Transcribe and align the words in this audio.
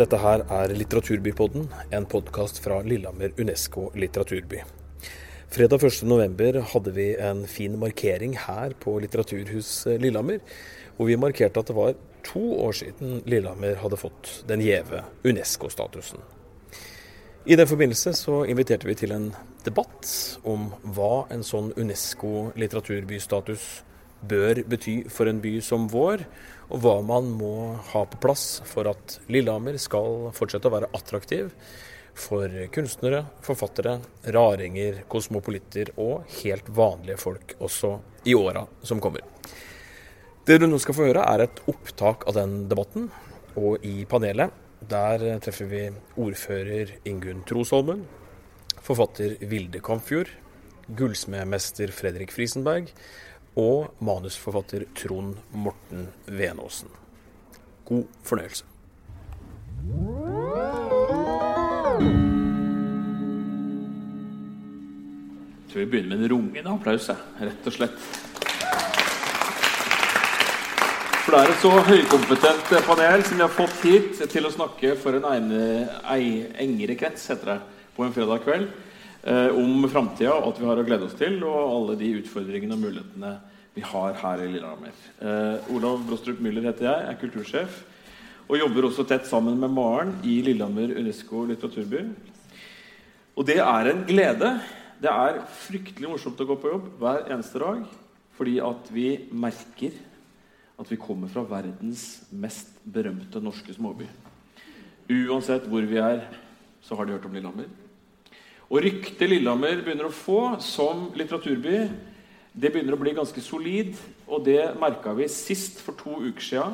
Dette 0.00 0.16
her 0.16 0.40
er 0.48 0.70
Litteraturbypodden, 0.72 1.66
en 1.92 2.06
podkast 2.08 2.62
fra 2.64 2.78
Lillehammer 2.80 3.34
Unesco 3.36 3.90
litteraturby. 3.92 4.62
Fredag 5.52 5.82
1.11 5.84 6.62
hadde 6.70 6.94
vi 6.96 7.08
en 7.20 7.42
fin 7.44 7.74
markering 7.76 8.32
her 8.46 8.72
på 8.80 8.94
Litteraturhus 9.02 9.72
Lillehammer, 10.00 10.38
hvor 10.96 11.10
vi 11.10 11.18
markerte 11.20 11.60
at 11.60 11.68
det 11.68 11.76
var 11.76 11.98
to 12.24 12.40
år 12.64 12.78
siden 12.78 13.20
Lillehammer 13.28 13.76
hadde 13.82 13.98
fått 14.00 14.30
den 14.48 14.64
gjeve 14.64 15.02
Unesco-statusen. 15.20 16.24
I 17.44 17.60
den 17.60 17.68
forbindelse 17.68 18.14
så 18.16 18.46
inviterte 18.48 18.88
vi 18.88 18.96
til 19.02 19.12
en 19.12 19.34
debatt 19.66 20.08
om 20.48 20.70
hva 20.96 21.26
en 21.34 21.44
sånn 21.44 21.74
Unesco-litteraturbystatus 21.76 23.68
bør 24.32 24.64
bety 24.68 25.02
for 25.12 25.28
en 25.28 25.44
by 25.44 25.58
som 25.64 25.90
vår, 25.92 26.24
og 26.70 26.82
hva 26.84 26.96
man 27.02 27.30
må 27.34 27.54
ha 27.92 28.04
på 28.06 28.20
plass 28.22 28.60
for 28.68 28.88
at 28.90 29.18
Lillehammer 29.30 29.78
skal 29.82 30.30
fortsette 30.36 30.70
å 30.70 30.74
være 30.74 30.90
attraktiv 30.96 31.50
for 32.20 32.52
kunstnere, 32.74 33.24
forfattere, 33.44 33.98
raringer, 34.34 35.02
kosmopolitter 35.10 35.92
og 36.00 36.28
helt 36.40 36.68
vanlige 36.74 37.20
folk 37.20 37.56
også 37.58 37.94
i 38.28 38.36
åra 38.36 38.64
som 38.86 39.00
kommer. 39.02 39.24
Det 40.46 40.58
du 40.60 40.66
nå 40.66 40.78
skal 40.82 40.96
få 40.96 41.08
høre, 41.08 41.24
er 41.26 41.44
et 41.44 41.62
opptak 41.70 42.26
av 42.28 42.36
den 42.38 42.64
debatten. 42.70 43.10
Og 43.60 43.82
i 43.86 44.04
panelet 44.08 44.54
der 44.90 45.22
treffer 45.44 45.68
vi 45.68 45.82
ordfører 46.20 46.94
Ingunn 47.08 47.42
Trosholmen, 47.46 48.06
forfatter 48.80 49.36
Vilde 49.50 49.82
Kampfjord, 49.84 50.30
gullsmedmester 50.96 51.92
Fredrik 51.94 52.32
Frisenberg 52.34 52.90
og 53.58 53.90
manusforfatter 53.98 54.84
Trond 54.94 55.36
Morten 55.52 56.08
Venåsen. 56.26 56.90
God 57.84 58.06
fornøyelse. 58.22 58.64
Jeg 65.60 65.72
tror 65.72 65.80
vi 65.84 65.90
begynner 65.90 66.16
med 66.16 66.24
en 66.24 66.32
rungende 66.32 66.70
applaus, 66.74 67.08
rett 67.40 67.66
og 67.66 67.74
slett. 67.74 67.98
For 71.20 71.34
det 71.34 71.40
er 71.40 71.52
et 71.52 71.62
så 71.62 71.70
høykompetent 71.86 72.70
panel 72.86 73.22
som 73.22 73.36
vi 73.38 73.44
har 73.44 73.52
fått 73.54 73.82
hit 73.84 74.22
til 74.32 74.48
å 74.48 74.50
snakke 74.50 74.96
for 74.98 75.14
en 75.14 75.26
egne, 75.30 75.60
ei, 76.10 76.46
engere 76.58 76.96
krets, 76.98 77.28
heter 77.30 77.52
det, 77.52 77.58
på 77.94 78.02
en 78.02 78.14
fredag 78.14 78.42
kveld. 78.42 78.66
Eh, 79.20 79.52
om 79.52 79.84
framtida 79.92 80.32
og 80.32 80.46
alt 80.48 80.58
vi 80.62 80.68
har 80.70 80.80
å 80.80 80.84
glede 80.86 81.04
oss 81.04 81.16
til, 81.18 81.42
og 81.44 81.56
alle 81.60 81.96
de 82.00 82.14
utfordringene 82.22 82.72
og 82.72 82.84
mulighetene 82.86 83.34
vi 83.76 83.82
har 83.84 84.16
her 84.22 84.40
i 84.40 84.48
Lillehammer. 84.48 84.94
Eh, 85.20 85.72
Olav 85.76 86.00
Brostrup 86.08 86.40
Müller 86.40 86.64
heter 86.70 86.88
jeg, 86.88 87.06
er 87.06 87.18
kultursjef 87.20 87.80
og 88.50 88.58
jobber 88.58 88.88
også 88.88 89.04
tett 89.06 89.28
sammen 89.28 89.60
med 89.60 89.70
Maren 89.70 90.14
i 90.26 90.40
Lillehammer 90.42 90.96
Unesco 90.98 91.44
litteraturby. 91.46 92.00
Og 93.38 93.46
det 93.46 93.60
er 93.62 93.90
en 93.92 94.00
glede. 94.08 94.54
Det 95.00 95.12
er 95.12 95.42
fryktelig 95.68 96.10
morsomt 96.10 96.40
å 96.40 96.48
gå 96.48 96.56
på 96.58 96.72
jobb 96.72 96.88
hver 97.00 97.28
eneste 97.30 97.62
dag 97.62 97.84
fordi 98.40 98.56
at 98.64 98.88
vi 98.88 99.06
merker 99.36 99.92
at 100.80 100.88
vi 100.88 100.96
kommer 100.96 101.28
fra 101.28 101.44
verdens 101.44 102.22
mest 102.32 102.72
berømte 102.88 103.42
norske 103.44 103.74
småby. 103.76 104.08
Uansett 105.12 105.68
hvor 105.68 105.84
vi 105.84 106.00
er, 106.00 106.24
så 106.80 106.96
har 106.96 107.04
de 107.04 107.18
hørt 107.18 107.28
om 107.28 107.36
Lillehammer. 107.36 107.68
Og 108.70 108.84
ryktet 108.84 109.26
Lillehammer 109.26 109.80
begynner 109.82 110.06
å 110.06 110.14
få 110.14 110.54
som 110.62 111.08
litteraturby, 111.18 111.88
det 112.54 112.70
begynner 112.70 112.94
å 112.94 113.00
bli 113.00 113.14
ganske 113.16 113.42
solid. 113.42 113.96
Og 114.30 114.44
det 114.46 114.62
merka 114.78 115.10
vi 115.18 115.26
sist 115.30 115.80
for 115.82 115.98
to 115.98 116.20
uker 116.22 116.44
sia, 116.44 116.66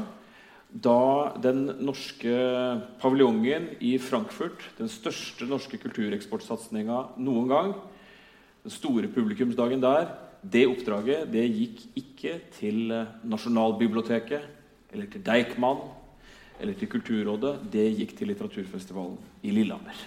da 0.68 1.32
den 1.40 1.62
norske 1.80 2.34
paviljongen 3.00 3.70
i 3.80 3.94
Frankfurt, 4.02 4.60
den 4.76 4.90
største 4.92 5.48
norske 5.48 5.78
kultureksportsatsinga 5.80 6.98
noen 7.16 7.48
gang, 7.48 7.72
den 8.66 8.74
store 8.74 9.08
publikumsdagen 9.12 9.80
der, 9.80 10.10
det 10.44 10.66
oppdraget 10.68 11.30
det 11.32 11.46
gikk 11.48 11.80
ikke 11.96 12.34
til 12.58 12.92
Nasjonalbiblioteket 13.26 14.92
eller 14.92 15.08
til 15.10 15.24
Deichman 15.24 15.80
eller 16.60 16.76
til 16.76 16.90
Kulturrådet. 16.92 17.56
Det 17.72 17.88
gikk 17.96 18.14
til 18.18 18.30
litteraturfestivalen 18.34 19.16
i 19.48 19.56
Lillehammer. 19.56 20.04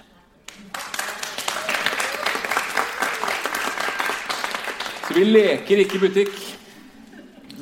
Så 5.09 5.15
vi 5.17 5.23
leker 5.25 5.79
ikke 5.81 5.97
butikk. 6.03 6.35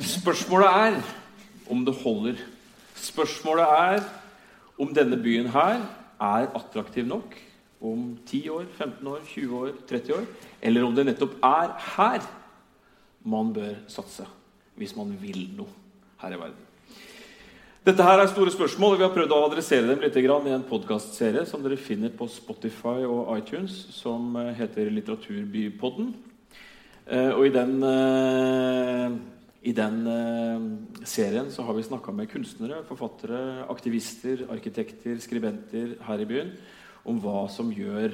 Spørsmålet 0.04 0.66
er 0.68 0.98
om 1.72 1.80
det 1.86 1.94
holder. 2.02 2.42
Spørsmålet 3.00 3.64
er 3.72 4.04
om 4.76 4.92
denne 4.92 5.16
byen 5.16 5.48
her 5.54 5.78
er 6.20 6.50
attraktiv 6.52 7.08
nok 7.08 7.38
om 7.80 8.18
10 8.28 8.42
år, 8.52 8.68
15 8.76 9.08
år, 9.08 9.24
20 9.32 9.56
år, 9.62 9.72
30 9.88 10.14
år. 10.18 10.28
Eller 10.60 10.84
om 10.84 10.92
det 10.92 11.06
nettopp 11.08 11.40
er 11.40 11.72
her 11.96 12.28
man 13.24 13.56
bør 13.56 13.80
satse 13.88 14.28
hvis 14.76 14.92
man 15.00 15.16
vil 15.16 15.48
noe 15.56 15.72
her 16.20 16.36
i 16.36 16.44
verden. 16.44 16.62
Dette 17.88 18.04
her 18.04 18.20
er 18.20 18.28
store 18.28 18.52
spørsmål, 18.52 18.98
og 18.98 19.00
vi 19.00 19.08
har 19.08 19.16
prøvd 19.16 19.32
å 19.32 19.44
adressere 19.48 19.88
dem 19.88 20.04
litt 20.04 20.20
i 20.20 20.28
en 20.28 20.68
podkastserie 20.68 21.48
som 21.48 21.64
dere 21.64 21.80
finner 21.80 22.12
på 22.12 22.28
Spotify 22.28 23.08
og 23.08 23.38
iTunes, 23.40 23.86
som 23.96 24.36
heter 24.36 24.92
Litteraturbypodden. 24.92 26.27
Og 27.08 27.46
i 27.46 27.52
den, 27.54 27.78
i 29.64 29.72
den 29.72 30.00
serien 31.08 31.48
så 31.52 31.64
har 31.64 31.76
vi 31.76 31.86
snakka 31.86 32.12
med 32.12 32.28
kunstnere, 32.28 32.82
forfattere, 32.84 33.64
aktivister, 33.72 34.42
arkitekter, 34.52 35.16
skribenter 35.24 35.94
her 36.04 36.20
i 36.20 36.28
byen 36.28 36.52
om 37.08 37.20
hva 37.22 37.46
som 37.52 37.72
gjør 37.72 38.12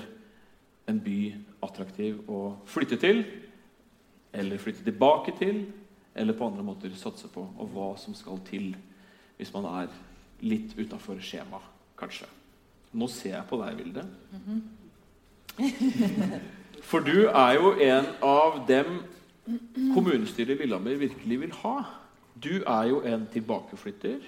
en 0.91 1.00
by 1.03 1.19
attraktiv 1.65 2.22
å 2.31 2.55
flytte 2.71 3.00
til, 3.03 3.25
eller 4.34 4.62
flytte 4.62 4.84
tilbake 4.87 5.34
til, 5.38 5.65
eller 6.15 6.37
på 6.38 6.47
andre 6.47 6.66
måter 6.66 6.94
satse 6.99 7.31
på, 7.32 7.43
og 7.43 7.75
hva 7.75 7.93
som 7.99 8.15
skal 8.15 8.43
til 8.47 8.75
hvis 9.38 9.53
man 9.55 9.66
er 9.82 9.94
litt 10.47 10.76
utafor 10.78 11.19
skjemaet, 11.22 11.71
kanskje. 11.99 12.28
Nå 12.94 13.09
ser 13.11 13.34
jeg 13.34 13.49
på 13.50 13.59
deg, 13.59 13.78
Vilde. 13.78 14.05
Mm 14.31 14.43
-hmm. 14.47 14.61
For 16.84 17.05
du 17.05 17.27
er 17.27 17.56
jo 17.59 17.75
en 17.81 18.09
av 18.22 18.62
dem 18.69 19.00
kommunestyret 19.95 20.61
Lillehammer 20.61 21.00
virkelig 21.00 21.41
vil 21.41 21.55
ha. 21.62 21.77
Du 22.45 22.61
er 22.61 22.89
jo 22.91 23.00
en 23.09 23.27
tilbakeflytter. 23.33 24.21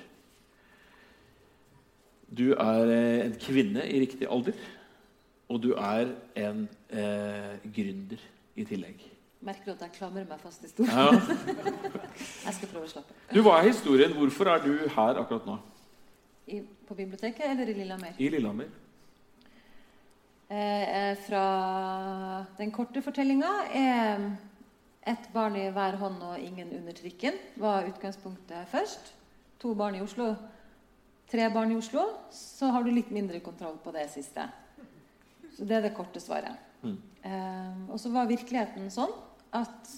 Du 2.38 2.52
er 2.52 2.94
en 3.24 3.36
kvinne 3.40 3.84
i 3.88 4.00
riktig 4.00 4.28
alder. 4.30 4.56
Og 5.48 5.62
du 5.62 5.72
er 5.78 6.10
en 6.36 6.64
eh, 6.90 7.52
gründer 7.74 8.22
i 8.56 8.64
tillegg. 8.66 9.04
Merker 9.46 9.68
du 9.68 9.72
at 9.76 9.84
jeg 9.86 9.94
klamrer 9.98 10.24
meg 10.26 10.40
fast 10.42 10.64
i 10.64 10.70
stolen? 10.70 10.90
Ja. 10.90 11.12
jeg 12.46 12.56
skal 12.56 12.70
prøve 12.72 12.88
å 12.88 12.90
slappe 12.90 13.14
Du, 13.30 13.42
Hva 13.44 13.60
er 13.60 13.68
historien? 13.68 14.16
Hvorfor 14.16 14.50
er 14.50 14.64
du 14.64 14.72
her 14.96 15.20
akkurat 15.20 15.46
nå? 15.46 15.58
I, 16.46 16.62
på 16.88 16.96
biblioteket 16.98 17.44
eller 17.46 17.70
i 17.70 17.76
Lillehammer? 17.76 18.18
I 18.18 18.30
Lillehammer. 18.32 18.72
Eh, 20.48 21.16
fra 21.26 21.46
den 22.54 22.70
korte 22.70 23.02
fortellinga 23.02 23.48
er 23.74 24.20
ett 25.02 25.24
barn 25.32 25.56
i 25.58 25.64
hver 25.74 25.96
hånd 25.98 26.22
og 26.22 26.38
ingen 26.38 26.70
under 26.76 26.94
trikken. 26.94 27.34
var 27.56 27.88
utgangspunktet 27.88 28.68
først. 28.70 29.12
To 29.58 29.74
barn 29.74 29.94
i 29.94 30.00
Oslo. 30.00 30.34
Tre 31.30 31.50
barn 31.50 31.72
i 31.72 31.76
Oslo. 31.76 32.04
Så 32.30 32.70
har 32.70 32.84
du 32.84 32.90
litt 32.90 33.10
mindre 33.10 33.40
kontroll 33.40 33.78
på 33.82 33.90
det 33.90 34.06
siste. 34.10 34.46
Så 35.56 35.64
det 35.64 35.76
er 35.76 35.82
det 35.82 35.96
korte 35.96 36.20
svaret. 36.20 36.54
Mm. 36.82 36.98
Eh, 37.24 37.90
og 37.90 37.98
så 37.98 38.12
var 38.14 38.30
virkeligheten 38.30 38.90
sånn 38.90 39.14
at 39.50 39.90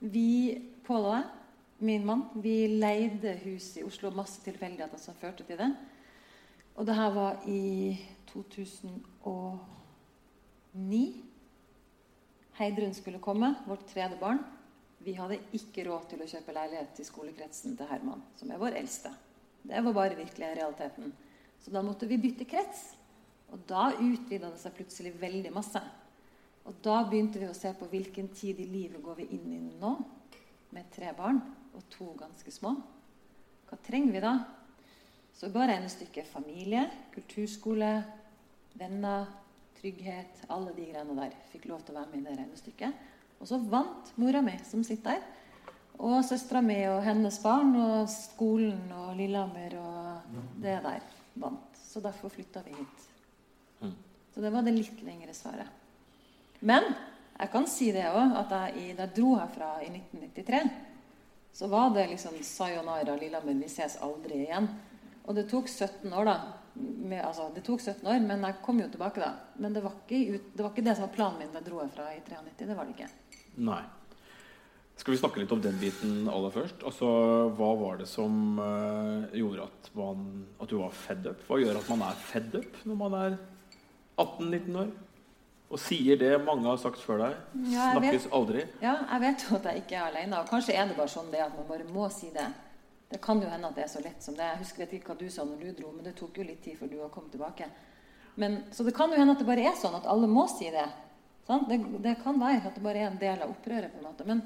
vi, 0.00 0.58
Pål 0.86 1.04
og 1.04 1.14
jeg, 1.14 1.24
min 1.78 2.06
mann, 2.06 2.22
vi 2.34 2.66
leide 2.80 3.36
hus 3.44 3.76
i 3.76 3.84
Oslo. 3.86 4.10
Masse 4.10 4.42
tilfeldigheter 4.42 4.98
som 4.98 5.14
førte 5.14 5.44
til 5.46 5.58
det. 5.58 5.70
Og 6.74 6.86
det 6.86 6.94
her 6.94 7.10
var 7.14 7.42
i 7.46 7.98
2009. 9.28 11.22
Heidrun 12.58 12.94
skulle 12.94 13.18
komme, 13.22 13.54
vårt 13.66 13.86
tredje 13.86 14.18
barn. 14.20 14.40
Vi 14.98 15.14
hadde 15.14 15.38
ikke 15.54 15.84
råd 15.86 16.08
til 16.10 16.22
å 16.24 16.28
kjøpe 16.28 16.54
leilighet 16.56 16.94
til 16.96 17.06
skolekretsen 17.06 17.76
til 17.78 17.90
Herman, 17.90 18.22
som 18.36 18.50
er 18.50 18.60
vår 18.60 18.78
eldste. 18.80 19.12
Det 19.62 19.82
var 19.84 19.94
bare 19.94 20.18
virkelig 20.18 20.54
realiteten. 20.58 21.12
Så 21.62 21.70
da 21.74 21.82
måtte 21.84 22.08
vi 22.10 22.18
bytte 22.20 22.48
krets. 22.48 22.94
Og 23.52 23.62
da 23.68 23.90
utvida 23.94 24.50
det 24.50 24.60
seg 24.60 24.74
plutselig 24.76 25.14
veldig 25.20 25.52
masse. 25.54 25.80
Og 26.68 26.76
da 26.84 26.98
begynte 27.08 27.40
vi 27.40 27.48
å 27.48 27.56
se 27.56 27.70
på 27.76 27.88
hvilken 27.88 28.28
tid 28.36 28.60
i 28.60 28.68
livet 28.68 29.00
går 29.04 29.22
vi 29.22 29.28
inn 29.38 29.48
i 29.54 29.60
nå, 29.80 29.94
med 30.76 30.90
tre 30.92 31.14
barn 31.16 31.40
og 31.72 31.86
to 31.94 32.10
ganske 32.18 32.52
små. 32.52 32.74
Hva 33.68 33.78
trenger 33.84 34.12
vi 34.12 34.24
da? 34.24 34.34
Så 35.32 35.48
ga 35.54 35.68
regnestykket 35.70 36.28
familie, 36.28 36.82
kulturskole, 37.14 37.92
venner, 38.78 39.26
trygghet, 39.78 40.44
alle 40.48 40.72
de 40.76 40.86
greiene 40.90 41.16
der. 41.18 41.34
Fikk 41.52 41.68
lov 41.70 41.82
til 41.86 41.94
å 41.96 42.00
være 42.00 42.12
med 42.12 42.20
i 42.22 42.26
det 42.28 42.38
regnestykket. 42.38 43.04
Og 43.38 43.50
så 43.50 43.58
vant 43.70 44.12
mora 44.18 44.42
mi, 44.42 44.56
som 44.66 44.82
sitter 44.86 45.18
der. 45.18 45.26
Og 45.98 46.22
søstera 46.26 46.62
mi 46.62 46.78
og 46.86 47.02
hennes 47.02 47.40
barn 47.42 47.72
og 47.78 48.10
skolen 48.10 48.86
og 48.94 49.16
Lillehammer 49.18 49.74
og 49.80 50.36
det 50.62 50.76
der 50.84 51.06
vant. 51.38 51.64
så 51.88 52.00
derfor 52.00 52.28
flytta 52.28 52.60
vi 52.62 52.74
hit. 52.76 53.04
Mm. 53.80 53.94
Så 54.34 54.40
det 54.40 54.50
var 54.52 54.62
det 54.62 54.74
litt 54.76 55.00
lengre 55.02 55.34
svaret. 55.34 55.66
Men 56.60 56.84
jeg 57.38 57.50
kan 57.50 57.66
si 57.70 57.88
det 57.94 58.04
òg, 58.10 58.34
at 58.36 58.52
jeg, 58.52 58.94
da 58.98 59.06
jeg 59.06 59.14
dro 59.16 59.32
herfra 59.38 59.70
i 59.82 59.88
1993, 59.90 60.60
så 61.58 61.66
var 61.66 61.90
det 61.94 62.08
liksom 62.12 62.36
sayonara, 62.42 63.16
Lillehammer, 63.16 63.56
vi 63.58 63.70
ses 63.72 63.96
aldri 64.04 64.44
igjen. 64.44 64.68
Og 65.24 65.34
det 65.34 65.48
tok 65.50 65.68
17 65.68 66.12
år, 66.12 66.28
da. 66.28 66.36
Med, 66.78 67.20
altså, 67.24 67.48
det 67.54 67.64
tok 67.66 67.80
17 67.80 68.06
år, 68.06 68.18
men 68.22 68.42
jeg 68.44 68.58
kom 68.64 68.80
jo 68.82 68.88
tilbake 68.92 69.22
da. 69.22 69.32
Men 69.58 69.74
det 69.74 69.82
var 69.84 69.94
ikke, 69.96 70.18
ut, 70.34 70.50
det, 70.54 70.62
var 70.62 70.74
ikke 70.74 70.84
det 70.86 70.96
som 70.98 71.06
var 71.06 71.14
planen 71.14 71.40
min 71.42 71.54
da 71.54 71.62
jeg 71.62 71.68
dro 71.70 71.80
herfra 71.82 72.10
i 72.14 72.20
93. 72.26 72.68
Det 72.68 72.76
var 72.76 72.88
det 72.88 72.96
ikke. 72.96 73.08
Nei. 73.68 73.82
Skal 74.98 75.14
vi 75.14 75.18
snakke 75.20 75.38
litt 75.38 75.52
om 75.54 75.60
den 75.62 75.76
biten 75.78 76.14
aller 76.30 76.52
først? 76.54 76.82
Altså, 76.86 77.08
Hva 77.54 77.68
var 77.78 78.00
det 78.00 78.08
som 78.10 78.58
uh, 78.58 79.28
gjorde 79.30 79.68
at, 79.68 79.90
man, 79.94 80.24
at, 80.58 80.66
du 80.70 80.80
var 80.80 80.96
fed 81.06 81.28
up? 81.30 81.44
Hva 81.46 81.60
gjør 81.62 81.78
at 81.78 81.92
man 81.92 82.02
er 82.08 82.24
fed 82.28 82.56
up 82.58 82.80
når 82.88 82.98
man 83.04 83.18
er 83.20 83.36
18-19 84.18 84.80
år? 84.82 84.90
Og 85.68 85.80
sier 85.82 86.16
det 86.18 86.32
mange 86.42 86.64
har 86.66 86.80
sagt 86.80 87.02
før 87.04 87.20
deg. 87.26 87.36
Ja, 87.70 87.90
Snakkes 87.92 88.24
vet. 88.24 88.32
aldri. 88.40 88.64
Ja, 88.82 88.94
jeg 89.12 89.24
vet 89.26 89.44
jo 89.44 89.58
at 89.58 89.68
jeg 89.68 89.82
ikke 89.84 89.98
er 90.00 90.06
alene. 90.08 90.40
Og 90.40 90.50
kanskje 90.50 90.74
er 90.74 90.88
det 90.88 90.96
bare 90.98 91.12
sånn 91.12 91.28
det 91.30 91.44
at 91.44 91.54
man 91.54 91.68
bare 91.68 91.86
må 91.92 92.08
si 92.12 92.32
det. 92.34 92.46
Det 93.08 93.20
kan 93.24 93.40
jo 93.40 93.48
hende 93.48 93.68
at 93.70 93.76
det 93.78 93.86
er 93.86 93.92
så 93.92 94.02
lett 94.04 94.24
som 94.24 94.36
det. 94.36 94.44
Jeg 94.44 94.62
husker 94.62 94.94
ikke 94.98 95.14
hva 95.14 95.18
du 95.20 95.28
sa 95.32 95.44
når 95.48 95.62
du 95.62 95.76
dro, 95.78 95.92
men 95.96 96.04
det 96.04 96.16
tok 96.18 96.36
jo 96.36 96.44
litt 96.44 96.60
tid 96.64 96.76
før 96.76 96.90
du 96.92 96.98
kom 97.12 97.28
tilbake. 97.32 97.68
Men, 98.38 98.60
så 98.70 98.84
det 98.86 98.94
kan 98.94 99.10
jo 99.10 99.18
hende 99.18 99.34
at 99.34 99.40
det 99.40 99.48
bare 99.48 99.64
er 99.66 99.78
sånn 99.78 99.96
at 99.98 100.06
alle 100.10 100.28
må 100.30 100.44
si 100.52 100.68
det. 100.70 100.86
Det, 101.48 101.78
det 102.04 102.18
kan 102.20 102.36
være 102.38 102.68
at 102.68 102.76
det 102.76 102.84
bare 102.84 103.00
er 103.00 103.08
en 103.08 103.20
del 103.20 103.40
av 103.40 103.54
opprøret. 103.54 103.94
på 103.94 104.02
en 104.02 104.10
måte. 104.10 104.26
Men 104.28 104.42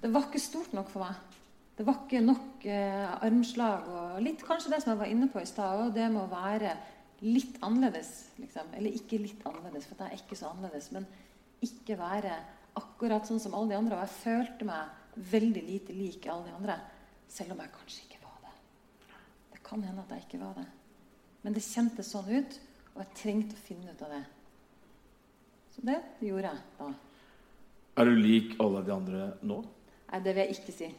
det 0.00 0.08
var 0.10 0.26
ikke 0.26 0.40
stort 0.42 0.72
nok 0.74 0.88
for 0.90 1.04
meg. 1.04 1.36
Det 1.76 1.86
var 1.86 2.00
ikke 2.02 2.22
nok 2.24 2.64
eh, 2.68 3.24
armslag 3.24 3.86
og 3.88 4.16
litt 4.24 4.42
kanskje 4.44 4.72
det 4.72 4.80
som 4.82 4.92
jeg 4.92 5.00
var 5.00 5.12
inne 5.12 5.28
på 5.32 5.40
i 5.40 5.48
stad, 5.48 5.78
og 5.80 5.94
det 5.96 6.08
med 6.12 6.24
å 6.24 6.32
være 6.32 6.74
litt 7.24 7.60
annerledes. 7.64 8.10
Liksom. 8.40 8.72
Eller 8.76 8.96
ikke 8.96 9.20
litt 9.20 9.44
annerledes, 9.48 9.86
for 9.88 10.00
jeg 10.00 10.16
er 10.16 10.24
ikke 10.24 10.40
så 10.40 10.50
annerledes. 10.50 10.88
Men 10.96 11.06
ikke 11.64 11.98
være 12.00 12.34
akkurat 12.80 13.28
sånn 13.28 13.40
som 13.42 13.54
alle 13.56 13.74
de 13.74 13.78
andre. 13.78 13.98
Og 13.98 14.08
jeg 14.08 14.18
følte 14.24 14.68
meg 14.68 15.22
veldig 15.30 15.62
lite 15.66 15.96
lik 15.96 16.28
alle 16.28 16.48
de 16.48 16.56
andre. 16.56 16.78
Selv 17.30 17.54
om 17.54 17.62
jeg 17.62 17.72
kanskje 17.76 18.06
ikke 18.06 18.22
var 18.24 18.38
det. 18.44 18.54
Det 19.54 19.62
kan 19.66 19.84
hende 19.86 20.02
at 20.02 20.14
jeg 20.16 20.26
ikke 20.26 20.42
var 20.42 20.56
det. 20.58 20.66
Men 21.44 21.56
det 21.56 21.62
kjentes 21.64 22.10
sånn 22.12 22.30
ut, 22.30 22.56
og 22.94 23.04
jeg 23.04 23.16
trengte 23.20 23.56
å 23.56 23.64
finne 23.68 23.94
ut 23.94 24.02
av 24.04 24.16
det. 24.16 24.24
Så 25.70 25.84
det 25.86 26.00
gjorde 26.26 26.50
jeg 26.50 26.64
da. 26.80 26.90
Er 28.00 28.08
du 28.08 28.18
lik 28.18 28.56
alle 28.62 28.82
de 28.86 28.92
andre 28.94 29.28
nå? 29.46 29.60
Nei, 30.10 30.20
det 30.24 30.34
vil 30.34 30.42
jeg 30.42 30.58
ikke 30.58 30.74
si. 30.74 30.90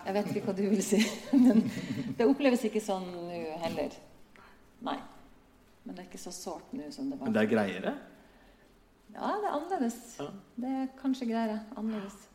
Jeg 0.00 0.16
vet 0.16 0.30
ikke 0.32 0.46
hva 0.46 0.54
du 0.56 0.62
vil 0.72 0.82
si. 0.84 1.00
Men 1.44 1.66
det 2.16 2.28
oppleves 2.28 2.64
ikke 2.66 2.82
sånn 2.82 3.10
nå 3.12 3.40
heller. 3.66 3.96
Nei. 4.86 4.96
Men 5.84 5.96
det 5.96 6.04
er 6.04 6.08
ikke 6.08 6.22
så 6.22 6.32
sårt 6.34 6.72
nå 6.76 6.88
som 6.94 7.10
det 7.12 7.18
var. 7.20 7.28
Men 7.28 7.36
det 7.36 7.44
er 7.44 7.50
greiere? 7.50 7.94
Ja, 9.10 9.34
det 9.36 9.48
er 9.48 9.54
annerledes. 9.56 10.00
Ja. 10.20 10.28
Det 10.62 10.74
er 10.80 10.90
kanskje 11.00 11.28
greiere. 11.28 11.60
Annerledes. 11.76 12.29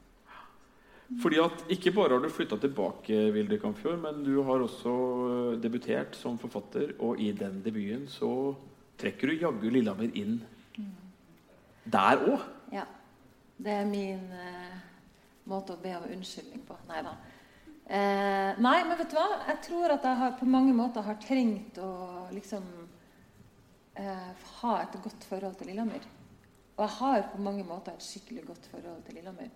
Fordi 1.22 1.38
at 1.38 1.66
Ikke 1.70 1.92
bare 1.94 2.16
har 2.16 2.24
du 2.24 2.30
flytta 2.34 2.58
tilbake, 2.58 3.32
Vilde 3.34 3.60
Kampfjord, 3.62 4.00
men 4.02 4.24
du 4.26 4.42
har 4.44 4.64
også 4.66 4.94
øh, 5.30 5.62
debutert 5.62 6.16
som 6.18 6.40
forfatter. 6.42 6.96
Og 7.00 7.20
i 7.22 7.32
den 7.32 7.62
debuten 7.66 8.08
så 8.10 8.56
trekker 8.98 9.30
du 9.30 9.46
jaggu 9.46 9.70
Lillehammer 9.70 10.10
inn 10.18 10.40
der 11.86 12.24
òg. 12.26 12.42
Ja. 12.74 12.86
Det 13.58 13.72
er 13.72 13.86
min 13.88 14.32
eh, 14.36 14.74
måte 15.48 15.76
å 15.76 15.82
be 15.82 15.94
om 15.96 16.10
unnskyldning 16.12 16.66
på. 16.68 16.76
Nei 16.90 17.04
da. 17.06 17.14
Eh, 17.86 18.58
nei, 18.58 18.80
men 18.84 18.98
vet 18.98 19.14
du 19.14 19.20
hva? 19.20 19.28
Jeg 19.52 19.62
tror 19.68 19.94
at 19.94 20.08
jeg 20.10 20.20
har, 20.22 20.34
på 20.40 20.48
mange 20.50 20.74
måter 20.76 21.06
har 21.06 21.20
trengt 21.22 21.78
å 21.80 21.92
liksom 22.34 22.66
eh, 24.02 24.32
ha 24.60 24.74
et 24.82 24.98
godt 25.04 25.28
forhold 25.30 25.56
til 25.60 25.70
Lillehammer. 25.70 26.10
Og 26.76 26.84
jeg 26.84 26.96
har 26.98 27.30
på 27.32 27.44
mange 27.46 27.64
måter 27.68 27.94
et 27.94 28.04
skikkelig 28.04 28.48
godt 28.50 28.68
forhold 28.74 29.06
til 29.06 29.20
Lillehammer. 29.20 29.54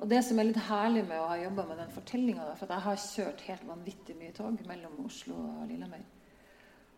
Og 0.00 0.08
det 0.08 0.22
som 0.24 0.38
er 0.40 0.48
litt 0.48 0.62
herlig 0.64 1.02
med 1.04 1.20
å 1.20 1.28
ha 1.28 1.36
jobba 1.36 1.66
med 1.68 1.82
den 1.82 1.90
fortellinga, 1.92 2.46
for 2.56 2.72
jeg 2.72 2.84
har 2.86 3.02
kjørt 3.02 3.42
helt 3.50 3.66
vanvittig 3.68 4.16
mye 4.16 4.32
tog 4.32 4.62
mellom 4.68 4.94
Oslo 5.04 5.36
og 5.36 5.66
Lillehammer. 5.68 6.06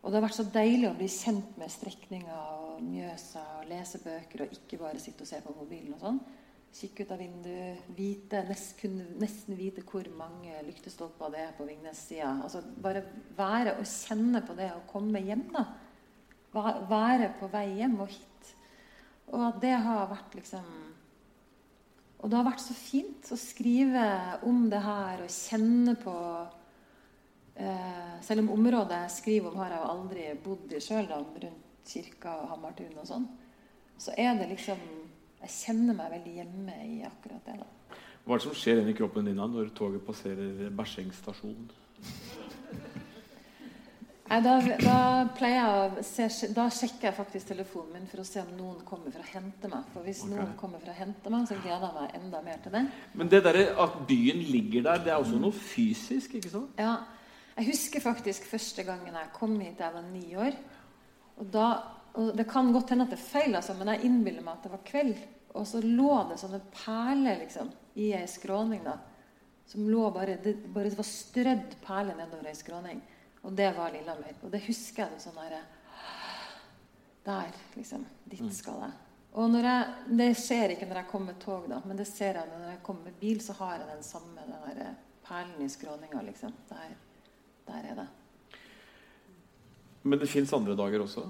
Og 0.03 0.11
det 0.11 0.19
har 0.19 0.25
vært 0.25 0.39
så 0.39 0.47
deilig 0.55 0.87
å 0.89 0.95
bli 0.99 1.09
kjent 1.11 1.59
med 1.59 1.71
strekninger 1.71 2.39
og 2.63 2.79
Mjøsa 2.83 3.43
og 3.59 3.67
lese 3.71 4.01
bøker 4.03 4.45
og 4.45 4.55
ikke 4.55 4.79
bare 4.81 5.03
sitte 5.03 5.27
og 5.27 5.31
se 5.31 5.43
på 5.43 5.55
mobilen 5.55 5.97
og 5.97 6.03
sånn. 6.03 6.23
Kikke 6.73 7.05
ut 7.05 7.13
av 7.15 7.21
vinduet, 7.21 7.83
vite, 7.99 8.41
nest, 8.49 8.73
kunne 8.81 9.05
nesten 9.21 9.59
vite 9.59 9.85
hvor 9.87 10.07
mange 10.17 10.63
lyktestolper 10.67 11.35
det 11.35 11.43
er 11.43 11.53
på 11.59 11.67
Vingnes-sida. 11.69 12.33
Altså 12.47 12.63
bare 12.83 13.05
være 13.37 13.77
og 13.77 13.87
kjenne 13.87 14.43
på 14.47 14.57
det 14.59 14.71
å 14.75 14.83
komme 14.91 15.23
hjem, 15.27 15.45
da. 15.53 15.67
Være 16.55 17.35
på 17.39 17.51
vei 17.53 17.67
hjem 17.81 17.99
og 18.03 18.15
hit. 18.15 18.55
Og 19.33 19.47
at 19.51 19.61
det 19.63 19.75
har 19.85 20.11
vært 20.11 20.35
liksom 20.39 20.71
Og 22.23 22.31
det 22.31 22.39
har 22.39 22.47
vært 22.47 22.63
så 22.63 22.75
fint 22.79 23.31
å 23.35 23.39
skrive 23.39 24.03
om 24.47 24.69
det 24.71 24.83
her 24.83 25.25
og 25.25 25.33
kjenne 25.33 25.97
på 25.99 26.17
Eh, 27.55 28.21
selv 28.21 28.41
om 28.41 28.51
området 28.51 28.97
jeg 29.05 29.11
skriver 29.17 29.51
om, 29.51 29.59
har 29.61 29.75
jeg 29.75 29.83
jo 29.83 29.91
aldri 29.93 30.25
bodd 30.45 30.73
i 30.73 30.81
sjøl, 30.81 31.09
rundt 31.13 31.69
kirka 31.85 32.39
og 32.41 32.49
Hamartun 32.55 32.95
og 32.97 33.09
sånn, 33.09 33.27
så 34.01 34.15
er 34.17 34.37
det 34.39 34.53
liksom 34.55 34.91
Jeg 35.43 35.51
kjenner 35.51 35.97
meg 35.99 36.13
veldig 36.13 36.33
hjemme 36.37 36.75
i 36.87 37.01
akkurat 37.03 37.49
det. 37.49 37.57
da. 37.59 37.97
Hva 38.23 38.37
er 38.37 38.39
det 38.39 38.45
som 38.45 38.55
skjer 38.55 38.79
inni 38.79 38.93
kroppen 38.95 39.27
din 39.27 39.41
da 39.41 39.49
når 39.51 39.73
toget 39.75 40.05
passerer 40.07 40.71
stasjon? 41.19 41.65
Da, 44.33 44.53
da 44.81 44.99
pleier 45.37 45.59
jeg 45.59 45.73
å 46.01 46.03
se, 46.07 46.49
Da 46.57 46.65
sjekker 46.73 47.11
jeg 47.11 47.17
faktisk 47.19 47.51
telefonen 47.51 47.99
min 47.99 48.07
for 48.09 48.23
å 48.23 48.25
se 48.25 48.41
om 48.41 48.53
noen 48.57 48.79
kommer 48.89 49.13
for 49.13 49.21
å 49.21 49.29
hente 49.29 49.69
meg. 49.69 49.91
For 49.93 50.07
hvis 50.07 50.23
okay. 50.25 50.33
noen 50.33 50.55
kommer 50.61 50.81
for 50.81 50.93
å 50.93 50.97
hente 50.97 51.33
meg, 51.35 51.45
så 51.51 51.59
gleder 51.61 51.85
jeg 51.85 51.99
meg 51.99 52.15
enda 52.17 52.41
mer 52.47 52.63
til 52.65 52.73
det. 52.79 52.83
Men 53.21 53.33
det 53.33 53.43
der 53.45 53.59
at 53.85 53.99
byen 54.09 54.41
ligger 54.49 54.87
der, 54.89 55.05
det 55.05 55.13
er 55.13 55.21
også 55.21 55.41
noe 55.43 55.53
fysisk, 55.53 56.39
ikke 56.41 56.55
sant? 56.55 56.81
Ja, 56.81 56.95
jeg 57.59 57.69
husker 57.75 58.01
faktisk 58.01 58.49
første 58.49 58.87
gangen 58.89 59.13
jeg 59.21 59.33
kom 59.37 59.59
hit 59.61 59.85
jeg 59.85 59.97
var 59.99 60.09
ni 60.09 60.25
år. 60.41 60.57
Og, 61.37 61.47
da, 61.53 61.69
og 62.17 62.33
Det 62.39 62.49
kan 62.49 62.73
godt 62.73 62.95
hende 62.95 63.05
at 63.05 63.13
det 63.13 63.21
er 63.21 63.29
feil, 63.29 63.57
altså, 63.59 63.77
men 63.77 63.93
jeg 63.93 64.09
innbiller 64.09 64.47
meg 64.47 64.57
at 64.57 64.69
det 64.69 64.73
var 64.79 64.85
kveld. 64.89 65.25
Og 65.53 65.69
så 65.69 65.85
lå 65.85 66.13
det 66.31 66.41
sånne 66.41 66.65
perler 66.73 67.43
liksom, 67.45 67.69
i 68.01 68.15
ei 68.17 68.25
skråning. 68.31 68.81
da, 68.89 68.97
som 69.69 69.85
lå 69.89 70.09
bare, 70.13 70.41
det, 70.41 70.57
bare 70.73 70.89
det 70.89 70.99
var 70.99 71.09
strødd 71.09 71.77
perler 71.85 72.17
nedover 72.17 72.49
ei 72.49 72.57
skråning. 72.57 73.03
Og 73.43 73.55
det 73.59 73.71
var 73.77 73.91
Lillehammer. 73.95 74.35
Og 74.43 74.53
det 74.53 74.63
husker 74.67 75.07
jeg 75.07 75.23
sånn 75.23 75.39
der, 75.41 75.63
Der, 77.27 77.51
liksom. 77.77 78.05
Dit 78.27 78.55
skal 78.55 78.81
jeg. 78.83 78.95
Og 79.33 79.51
når 79.51 79.67
jeg, 79.69 79.93
Det 80.19 80.31
skjer 80.37 80.75
ikke 80.75 80.89
når 80.91 81.01
jeg 81.03 81.11
kommer 81.11 81.33
med 81.33 81.41
tog, 81.41 81.69
da, 81.71 81.79
men 81.87 81.97
det 81.97 82.07
ser 82.07 82.37
jeg 82.39 82.49
når 82.51 82.67
jeg 82.69 82.81
kommer 82.83 83.09
med 83.09 83.21
bil, 83.21 83.41
så 83.41 83.55
har 83.61 83.79
jeg 83.79 83.89
den 83.89 84.03
samme 84.03 84.43
den 84.43 84.79
der 84.79 84.95
perlen 85.27 85.63
i 85.65 85.69
skråninga. 85.69 86.23
Liksom. 86.27 86.53
Der, 86.69 86.97
der 87.67 87.87
er 87.93 87.95
det. 88.03 88.09
Men 90.03 90.19
det 90.19 90.29
fins 90.29 90.53
andre 90.53 90.77
dager 90.77 91.05
også. 91.05 91.29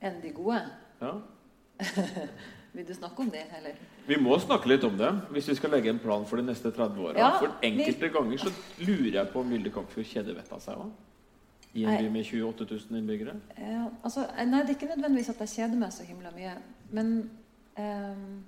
Enn 0.00 0.22
de 0.22 0.32
gode. 0.32 0.62
Ja. 1.00 1.12
Vil 2.72 2.86
du 2.86 2.94
snakke 2.94 3.20
om 3.20 3.30
det, 3.30 3.42
eller? 3.58 3.76
Vi 4.06 4.16
må 4.22 4.36
snakke 4.38 4.70
litt 4.70 4.84
om 4.86 4.96
det 4.98 5.10
hvis 5.34 5.48
vi 5.50 5.56
skal 5.58 5.72
legge 5.74 5.90
en 5.90 5.98
plan 5.98 6.24
for 6.26 6.38
de 6.38 6.46
neste 6.46 6.70
30 6.70 7.00
åra. 7.02 7.16
Ja, 7.18 7.30
for 7.38 7.56
enkelte 7.66 8.10
ganger 8.14 8.38
så 8.38 8.52
lurer 8.78 9.16
jeg 9.18 9.30
på 9.32 9.42
om 9.42 9.50
Vilde 9.50 9.72
Kampfjord 9.74 10.06
kjedevetta 10.06 10.60
seg 10.62 10.78
òg. 10.78 10.92
I 11.74 11.84
en 11.84 12.04
by 12.04 12.08
med 12.10 12.24
28 12.26 12.66
000 12.90 12.98
innbyggere. 12.98 13.34
Ja, 13.58 13.84
altså, 14.02 14.24
nei, 14.36 14.62
det 14.64 14.72
er 14.72 14.74
ikke 14.74 14.90
nødvendigvis 14.90 15.28
at 15.30 15.42
jeg 15.44 15.48
kjeder 15.54 15.78
meg 15.78 15.92
så 15.94 16.06
himla 16.06 16.32
mye. 16.34 16.54
Men 16.90 17.12
ehm, 17.78 18.40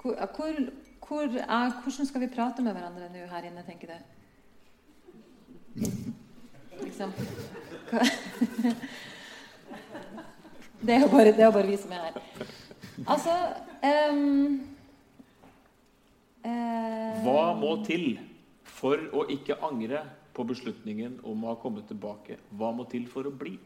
hvor, 0.00 0.14
hvor, 0.36 0.60
hvor 1.08 1.22
er, 1.42 1.74
hvordan 1.82 2.06
skal 2.08 2.20
vi 2.24 2.30
prate 2.32 2.64
med 2.64 2.72
hverandre 2.72 3.10
nå 3.12 3.26
her 3.28 3.50
inne, 3.50 3.64
tenker 3.66 3.92
du? 3.92 3.98
Liksom 6.84 7.12
Det 10.86 10.94
er 10.94 11.00
jo 11.00 11.08
bare, 11.08 11.32
det 11.36 11.44
er 11.44 11.50
bare 11.52 11.66
vi 11.66 11.76
som 11.76 11.92
er 11.92 12.08
her. 12.08 12.16
Altså 13.06 13.32
um, 14.12 14.60
uh, 16.44 17.24
Hva 17.24 17.54
må 17.58 17.72
til 17.84 18.18
for 18.76 19.00
å 19.12 19.24
ikke 19.32 19.56
angre 19.64 20.02
på 20.36 20.44
beslutningen 20.44 21.20
om 21.24 21.44
å 21.44 21.54
ha 21.54 21.58
kommet 21.60 21.88
tilbake? 21.88 22.36
Hva 22.52 22.72
må 22.76 22.84
til 22.90 23.08
for 23.08 23.28
å 23.28 23.32
bli? 23.32 23.56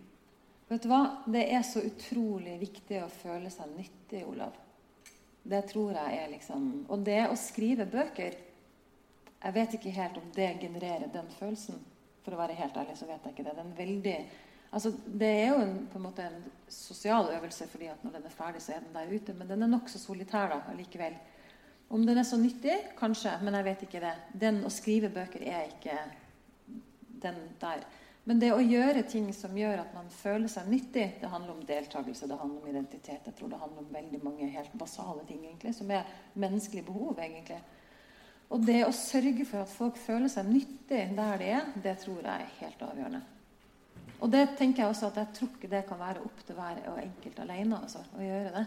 Vet 0.71 0.85
du 0.85 0.91
hva? 0.93 1.03
Det 1.27 1.43
er 1.50 1.65
så 1.67 1.83
utrolig 1.83 2.55
viktig 2.61 3.00
å 3.03 3.11
føle 3.11 3.50
seg 3.50 3.73
nyttig, 3.75 4.23
Olav. 4.31 4.55
Det 5.43 5.65
tror 5.71 5.97
jeg 5.97 6.19
er 6.21 6.29
liksom 6.35 6.67
Og 6.93 7.00
det 7.00 7.23
å 7.31 7.37
skrive 7.39 7.87
bøker 7.89 8.35
Jeg 9.41 9.55
vet 9.57 9.73
ikke 9.79 9.95
helt 9.97 10.19
om 10.21 10.27
det 10.37 10.50
genererer 10.61 11.09
den 11.09 11.31
følelsen. 11.39 11.81
For 12.21 12.37
å 12.37 12.41
være 12.43 12.59
helt 12.59 12.77
ærlig 12.77 12.99
så 13.00 13.09
vet 13.09 13.25
jeg 13.25 13.35
ikke 13.35 13.49
det. 13.49 13.57
Den 13.57 13.75
veldig 13.79 14.17
Altså, 14.71 14.93
det 15.19 15.27
er 15.27 15.49
jo 15.49 15.62
en, 15.65 15.73
på 15.91 15.99
en 15.99 16.05
måte 16.05 16.23
en 16.23 16.43
sosial 16.71 17.27
øvelse, 17.35 17.67
fordi 17.73 17.89
at 17.91 18.05
når 18.05 18.12
den 18.15 18.27
er 18.29 18.35
ferdig, 18.37 18.61
så 18.62 18.77
er 18.77 18.85
den 18.85 18.95
der 18.95 19.11
ute. 19.11 19.35
Men 19.35 19.49
den 19.49 19.65
er 19.67 19.71
nokså 19.73 19.99
solitær 19.99 20.53
da, 20.53 20.61
allikevel. 20.71 21.17
Om 21.91 22.05
den 22.07 22.21
er 22.21 22.27
så 22.29 22.39
nyttig? 22.39 22.77
Kanskje, 23.00 23.33
men 23.43 23.57
jeg 23.59 23.67
vet 23.67 23.83
ikke 23.83 24.03
det. 24.05 24.12
Den 24.45 24.61
å 24.62 24.71
skrive 24.71 25.11
bøker 25.11 25.43
er 25.43 25.73
ikke 25.73 25.97
den 27.23 27.41
der. 27.61 27.85
Men 28.29 28.41
det 28.41 28.50
å 28.53 28.61
gjøre 28.61 29.03
ting 29.09 29.31
som 29.35 29.57
gjør 29.57 29.81
at 29.81 29.93
man 29.97 30.11
føler 30.12 30.50
seg 30.53 30.69
nyttig, 30.69 31.07
det 31.23 31.31
handler 31.33 31.55
om 31.55 31.65
deltakelse, 31.67 32.29
det 32.29 32.39
handler 32.39 32.61
om 32.61 32.71
identitet. 32.71 33.27
Jeg 33.27 33.37
tror 33.39 33.50
det 33.50 33.61
handler 33.62 33.83
om 33.83 33.95
veldig 33.95 34.21
mange 34.23 34.49
helt 34.53 34.75
basale 34.79 35.25
ting 35.29 35.41
egentlig, 35.47 35.73
som 35.79 35.91
er 35.91 36.09
menneskelige 36.39 36.87
behov. 36.91 37.19
egentlig. 37.19 37.61
Og 38.50 38.62
det 38.67 38.81
å 38.85 38.95
sørge 38.95 39.47
for 39.47 39.62
at 39.62 39.73
folk 39.73 39.99
føler 39.99 40.31
seg 40.31 40.49
nyttig 40.50 41.03
der 41.17 41.43
de 41.43 41.50
er, 41.55 41.69
det 41.83 41.97
tror 42.03 42.19
jeg 42.21 42.31
er 42.35 42.57
helt 42.61 42.83
avgjørende. 42.83 43.23
Og 44.21 44.29
det 44.29 44.43
tenker 44.59 44.83
jeg 44.83 44.93
også 44.93 45.09
at 45.09 45.21
jeg 45.23 45.35
tror 45.37 45.53
ikke 45.55 45.71
det 45.73 45.85
kan 45.89 46.00
være 46.00 46.25
opp 46.27 46.43
til 46.45 46.59
hver 46.59 46.81
og 46.91 46.99
enkelt 47.00 47.39
alene 47.41 47.79
altså, 47.79 48.03
å 48.19 48.25
gjøre 48.25 48.50
det. 48.59 48.65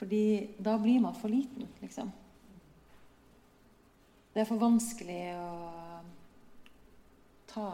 Fordi 0.00 0.24
da 0.60 0.74
blir 0.80 1.00
man 1.00 1.16
for 1.16 1.32
liten, 1.32 1.68
liksom. 1.80 2.10
Det 4.30 4.42
er 4.42 4.48
for 4.48 4.60
vanskelig 4.60 5.22
å 5.38 5.79
ta 7.50 7.68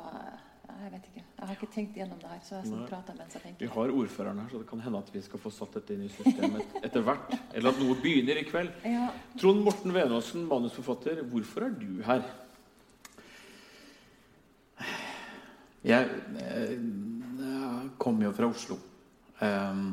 jeg 0.66 0.90
vet 0.92 1.06
ikke. 1.08 1.22
Jeg 1.22 1.46
har 1.48 1.54
ikke 1.54 1.68
tenkt 1.72 1.96
gjennom 1.96 2.18
det 2.20 2.30
her. 2.30 2.40
så 2.44 2.58
jeg 2.58 2.86
prater 2.90 3.16
mens 3.16 3.36
jeg 3.36 3.42
tenker. 3.42 3.60
Vi 3.62 3.68
har 3.72 3.92
ordføreren 4.00 4.40
her, 4.42 4.48
så 4.50 4.58
det 4.60 4.68
kan 4.68 4.82
hende 4.82 4.98
at 4.98 5.12
vi 5.14 5.22
skal 5.24 5.40
få 5.40 5.52
satt 5.54 5.78
dette 5.78 5.94
inn 5.94 6.02
i 6.06 6.10
systemet 6.12 6.74
etter 6.82 7.04
hvert. 7.06 7.36
Eller 7.54 7.70
at 7.70 7.80
noe 7.80 7.96
begynner 8.02 8.40
i 8.40 8.44
kveld. 8.48 8.72
Ja. 8.84 9.06
Trond 9.40 9.62
Morten 9.64 9.94
Venåsen, 9.94 10.44
manusforfatter, 10.50 11.22
hvorfor 11.30 11.68
er 11.68 11.78
du 11.78 12.02
her? 12.06 12.26
Jeg, 15.86 16.10
jeg 16.34 16.76
eh, 16.76 17.88
kom 18.02 18.20
jo 18.24 18.34
fra 18.34 18.50
Oslo 18.50 18.76
um, 19.38 19.90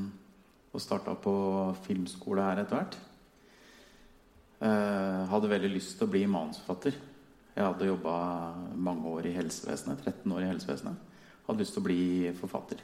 og 0.74 0.82
starta 0.82 1.14
på 1.22 1.34
filmskole 1.86 2.50
her 2.50 2.64
etter 2.64 2.80
hvert. 2.80 3.00
Uh, 4.64 5.30
hadde 5.30 5.52
veldig 5.52 5.74
lyst 5.76 6.00
til 6.00 6.08
å 6.08 6.12
bli 6.12 6.24
manusforfatter. 6.26 6.98
Jeg 7.54 7.68
hadde 7.68 7.86
jobba 7.86 8.14
mange 8.82 9.10
år 9.14 9.28
i 9.30 9.36
helsevesenet. 9.36 10.02
13 10.02 10.32
år 10.34 10.42
i 10.42 10.50
helsevesenet. 10.50 11.12
Hadde 11.46 11.62
lyst 11.62 11.76
til 11.76 11.84
å 11.84 11.86
bli 11.86 12.06
forfatter. 12.40 12.80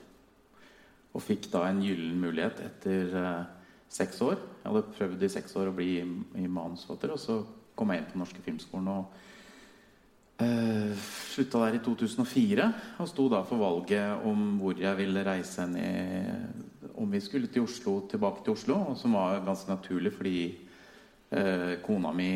Og 1.16 1.24
fikk 1.26 1.48
da 1.50 1.64
en 1.66 1.82
gyllen 1.82 2.20
mulighet 2.22 2.62
etter 2.68 3.16
uh, 3.18 3.48
seks 3.90 4.22
år. 4.22 4.38
Jeg 4.38 4.70
hadde 4.70 4.92
prøvd 4.94 5.26
i 5.26 5.32
seks 5.34 5.58
år 5.58 5.72
å 5.72 5.76
bli 5.76 5.96
manusforfatter, 6.46 7.16
og 7.16 7.22
så 7.22 7.40
kom 7.80 7.90
jeg 7.94 8.04
inn 8.04 8.12
på 8.12 8.22
Norske 8.22 8.46
Filmskolen 8.46 8.92
og 8.94 9.18
uh, 10.44 10.94
slutta 11.34 11.64
der 11.66 11.80
i 11.80 11.84
2004. 11.90 12.70
Og 13.02 13.10
sto 13.10 13.26
da 13.34 13.42
for 13.50 13.66
valget 13.66 14.30
om 14.30 14.60
hvor 14.62 14.78
jeg 14.78 15.02
ville 15.02 15.26
reise 15.26 15.66
ned 15.72 16.94
Om 17.00 17.10
vi 17.16 17.22
skulle 17.24 17.48
til 17.50 17.64
Oslo, 17.64 18.02
tilbake 18.12 18.44
til 18.44 18.54
Oslo, 18.54 18.82
som 19.00 19.18
var 19.18 19.42
ganske 19.46 19.72
naturlig 19.72 20.12
fordi 20.14 20.40
eh, 20.52 20.69
kona 21.86 22.10
mi 22.10 22.32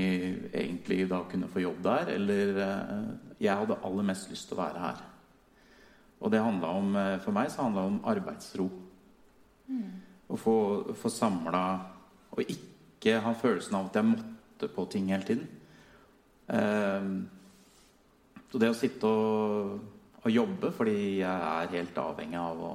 egentlig 0.53 1.07
da 1.09 1.23
kunne 1.25 1.47
få 1.49 1.63
jobb 1.63 1.79
der, 1.81 2.11
eller 2.13 2.59
eh, 2.61 3.07
Jeg 3.41 3.57
hadde 3.57 3.79
aller 3.83 4.05
mest 4.05 4.29
lyst 4.29 4.47
til 4.47 4.57
å 4.57 4.61
være 4.61 4.83
her. 4.83 4.99
Og 6.21 6.31
det 6.31 6.43
handla 6.43 6.73
om 6.77 6.95
eh, 6.95 7.17
For 7.23 7.35
meg 7.35 7.51
så 7.51 7.65
handla 7.65 7.83
det 7.83 7.93
om 7.93 8.03
arbeidsro. 8.13 8.67
Mm. 9.67 9.89
Å 10.29 10.39
få, 10.39 10.55
få 10.97 11.09
samla 11.11 11.63
Og 12.35 12.43
ikke 12.45 13.17
ha 13.23 13.33
følelsen 13.37 13.79
av 13.79 13.89
at 13.89 13.97
jeg 13.99 14.09
måtte 14.11 14.69
på 14.75 14.85
ting 14.91 15.09
hele 15.11 15.27
tiden. 15.27 15.47
Eh, 16.53 17.09
så 18.53 18.61
det 18.61 18.69
å 18.69 18.77
sitte 18.77 19.09
og, 19.09 19.73
og, 20.21 20.29
jobbe 20.29 20.69
fordi 20.77 20.97
jeg 21.23 21.49
er 21.49 21.73
helt 21.73 21.97
avhengig 21.97 22.37
av 22.37 22.61
å 22.61 22.71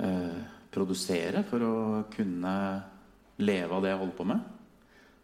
eh, 0.00 0.40
produsere 0.72 1.44
for 1.44 1.66
å 1.66 1.76
kunne 2.14 2.54
leve 3.44 3.76
av 3.76 3.84
det 3.84 3.92
jeg 3.92 4.00
holder 4.00 4.16
på 4.16 4.28
med 4.32 4.51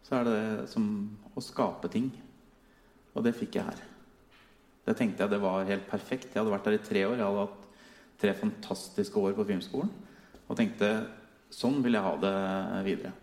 så 0.05 0.19
er 0.19 0.27
det 0.27 0.41
som 0.71 0.85
å 1.37 1.43
skape 1.43 1.91
ting. 1.91 2.09
Og 3.15 3.25
det 3.25 3.35
fikk 3.37 3.59
jeg 3.59 3.67
her. 3.67 3.81
Det 4.87 4.95
tenkte 4.97 5.25
jeg 5.25 5.33
det 5.33 5.41
var 5.43 5.67
helt 5.67 5.87
perfekt. 5.89 6.31
Jeg 6.31 6.41
hadde 6.41 6.53
vært 6.53 6.67
der 6.69 6.77
i 6.79 6.83
tre 6.83 7.05
år. 7.05 7.17
Jeg 7.19 7.27
hadde 7.27 7.45
hatt 7.45 7.65
tre 8.19 8.33
fantastiske 8.37 9.21
år 9.21 9.35
på 9.37 9.45
filmskolen. 9.51 9.91
Og 10.49 10.57
tenkte 10.57 10.89
sånn 11.53 11.79
vil 11.85 11.97
jeg 11.97 12.05
ha 12.05 12.13
det 12.21 12.35
videre. 12.87 13.13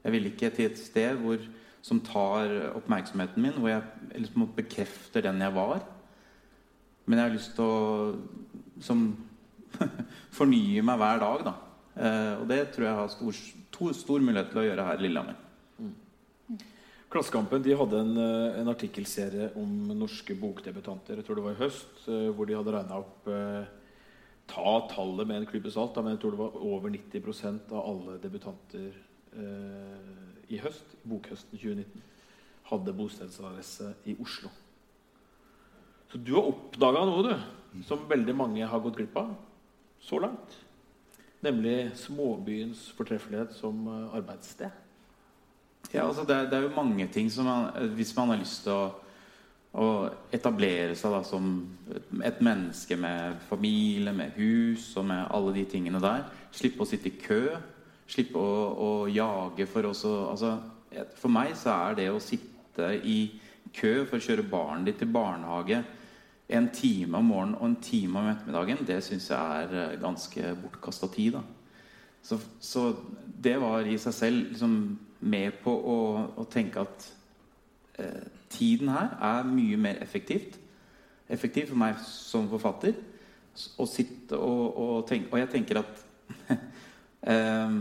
Jeg 0.00 0.14
vil 0.14 0.28
ikke 0.30 0.50
til 0.54 0.70
et 0.70 0.78
sted 0.80 1.18
hvor, 1.20 1.42
som 1.84 2.00
tar 2.04 2.52
oppmerksomheten 2.78 3.42
min, 3.42 3.58
hvor 3.60 3.72
jeg 3.72 4.22
liksom 4.24 4.48
bekrefter 4.56 5.26
den 5.26 5.42
jeg 5.44 5.54
var. 5.56 5.82
Men 7.04 7.18
jeg 7.18 7.26
har 7.26 7.34
lyst 7.36 7.54
til 7.58 7.66
å 7.66 8.80
som, 8.80 9.04
fornye 10.38 10.82
meg 10.86 11.00
hver 11.00 11.22
dag. 11.22 11.44
Da. 11.50 11.54
Eh, 12.00 12.34
og 12.40 12.48
det 12.50 12.60
tror 12.72 12.86
jeg 12.86 12.98
har 13.00 13.12
stor, 13.12 13.38
stor, 13.38 13.94
stor 13.98 14.24
mulighet 14.24 14.52
til 14.52 14.62
å 14.62 14.66
gjøre 14.68 14.88
her 14.88 15.00
i 15.00 15.06
Lillehammer. 15.06 15.38
Klassekampen 17.10 17.62
de 17.62 17.74
hadde 17.74 17.98
en, 17.98 18.16
eh, 18.16 18.60
en, 18.60 18.68
artikkelserie 18.70 19.50
om 19.58 19.70
norske 19.98 20.34
bokdebutanter. 20.38 21.18
Jeg 21.18 21.26
tror 21.26 21.36
det 21.36 21.44
var 21.44 21.56
i 21.56 21.62
høst, 21.64 22.06
eh, 22.06 22.30
hvor 22.30 22.46
de 22.46 22.54
hadde 22.54 22.74
regna 22.76 23.00
opp 23.02 23.28
eh, 23.28 23.64
Ta 24.50 24.88
tallet 24.90 25.26
med 25.26 25.36
en 25.36 25.46
klype 25.46 25.70
salt, 25.70 25.94
men 26.02 26.16
jeg 26.16 26.20
tror 26.20 26.30
det 26.34 26.38
var 26.40 26.56
over 26.58 26.90
90% 26.90 27.70
av 27.70 27.84
alle 27.86 28.16
debutanter 28.18 28.96
i 30.50 30.58
høst, 30.58 30.96
bokhøsten 31.06 31.54
2019, 31.54 32.02
hadde 32.66 32.96
bostedsadresse 32.98 33.92
i 34.10 34.16
Oslo. 34.18 34.50
Så 36.10 36.18
du 36.18 36.34
har 36.34 36.50
oppdaga 36.50 37.04
noe, 37.06 37.22
du, 37.22 37.84
som 37.86 38.02
veldig 38.10 38.34
mange 38.34 38.66
har 38.66 38.82
gått 38.82 38.98
glipp 38.98 39.22
av 39.22 39.36
så 40.02 40.18
langt. 40.18 40.58
Nemlig 41.46 41.92
småbyens 41.94 42.88
fortreffelighet 42.98 43.54
som 43.54 43.86
arbeidssted. 44.10 44.89
Ja, 45.92 46.06
altså 46.06 46.24
det, 46.24 46.36
er, 46.36 46.50
det, 46.50 46.58
er, 46.58 46.66
jo 46.68 46.76
mange 46.76 47.06
ting 47.10 47.30
som 47.32 47.48
man, 47.48 47.88
Hvis 47.96 48.14
man 48.16 48.30
har 48.30 48.38
lyst 48.38 48.62
til 48.62 48.72
å, 48.72 48.90
å 49.74 49.88
etablere 50.32 50.94
seg 50.98 51.14
da, 51.14 51.22
som 51.26 51.50
et 52.24 52.40
menneske 52.44 52.98
med 53.00 53.40
familie, 53.48 54.14
med 54.14 54.36
hus 54.38 54.92
og 55.00 55.08
med 55.10 55.26
alle 55.34 55.54
de 55.56 55.66
tingene 55.70 56.02
der 56.02 56.28
Slippe 56.54 56.84
å 56.84 56.88
sitte 56.88 57.10
i 57.10 57.18
kø. 57.18 57.44
Slippe 58.10 58.38
å, 58.38 58.54
å 58.74 58.90
jage 59.10 59.66
for 59.70 59.90
også 59.90 60.14
altså, 60.32 60.56
For 61.18 61.30
meg 61.30 61.54
så 61.58 61.74
er 61.76 61.98
det 62.00 62.10
å 62.10 62.22
sitte 62.22 62.92
i 63.06 63.20
kø 63.74 64.04
for 64.08 64.18
å 64.18 64.24
kjøre 64.24 64.46
barnet 64.50 64.90
ditt 64.90 65.02
til 65.04 65.12
barnehage 65.14 65.82
en 66.50 66.68
time 66.74 67.18
om 67.18 67.24
morgenen 67.30 67.58
og 67.60 67.68
en 67.68 67.76
time 67.82 68.18
om 68.18 68.28
ettermiddagen, 68.30 68.82
det 68.86 68.98
syns 69.06 69.28
jeg 69.30 69.64
er 69.64 69.74
eh, 69.78 69.98
ganske 70.02 70.54
bortkasta 70.62 71.08
tid. 71.14 71.38
da. 71.38 71.42
Så, 72.22 72.40
så, 72.60 72.94
det 73.24 73.56
var 73.60 73.86
i 73.86 73.96
seg 73.98 74.14
selv 74.14 74.50
liksom 74.50 74.74
med 75.20 75.60
på 75.64 75.72
å, 75.72 75.98
å 76.40 76.46
tenke 76.50 76.82
at 76.82 77.06
eh, 78.00 78.26
tiden 78.52 78.90
her 78.92 79.14
er 79.20 79.48
mye 79.48 79.78
mer 79.80 80.00
effektivt. 80.02 80.58
Effektiv 81.30 81.70
for 81.70 81.80
meg 81.80 82.00
som 82.06 82.48
forfatter. 82.50 82.96
Å 83.80 83.86
sitte 83.88 84.38
og, 84.38 84.76
og 84.78 85.08
tenke 85.08 85.32
Og 85.34 85.40
jeg 85.40 85.48
tenker 85.50 85.80
at 85.80 86.02
eh, 87.32 87.72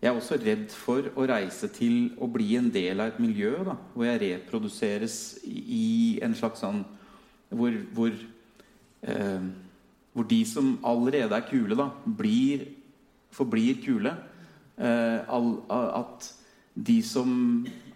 Jeg 0.00 0.08
er 0.08 0.16
også 0.16 0.38
redd 0.40 0.72
for 0.72 1.10
å 1.14 1.26
reise 1.28 1.68
til 1.70 2.14
å 2.18 2.28
bli 2.32 2.54
en 2.58 2.70
del 2.72 3.02
av 3.04 3.12
et 3.12 3.20
miljø 3.22 3.52
da, 3.68 3.76
hvor 3.92 4.08
jeg 4.08 4.22
reproduseres 4.24 5.18
i 5.44 6.16
en 6.24 6.34
slags 6.36 6.64
sånn 6.64 6.80
Hvor, 7.52 7.76
hvor, 7.94 8.16
eh, 9.06 9.46
hvor 10.16 10.26
de 10.32 10.40
som 10.48 10.74
allerede 10.84 11.36
er 11.36 11.46
kule, 11.46 11.76
da, 11.78 11.90
blir, 12.04 12.64
forblir 13.36 13.78
kule. 13.84 14.16
Eh, 14.76 15.20
at 16.00 16.32
de 16.76 17.00
som 17.00 17.30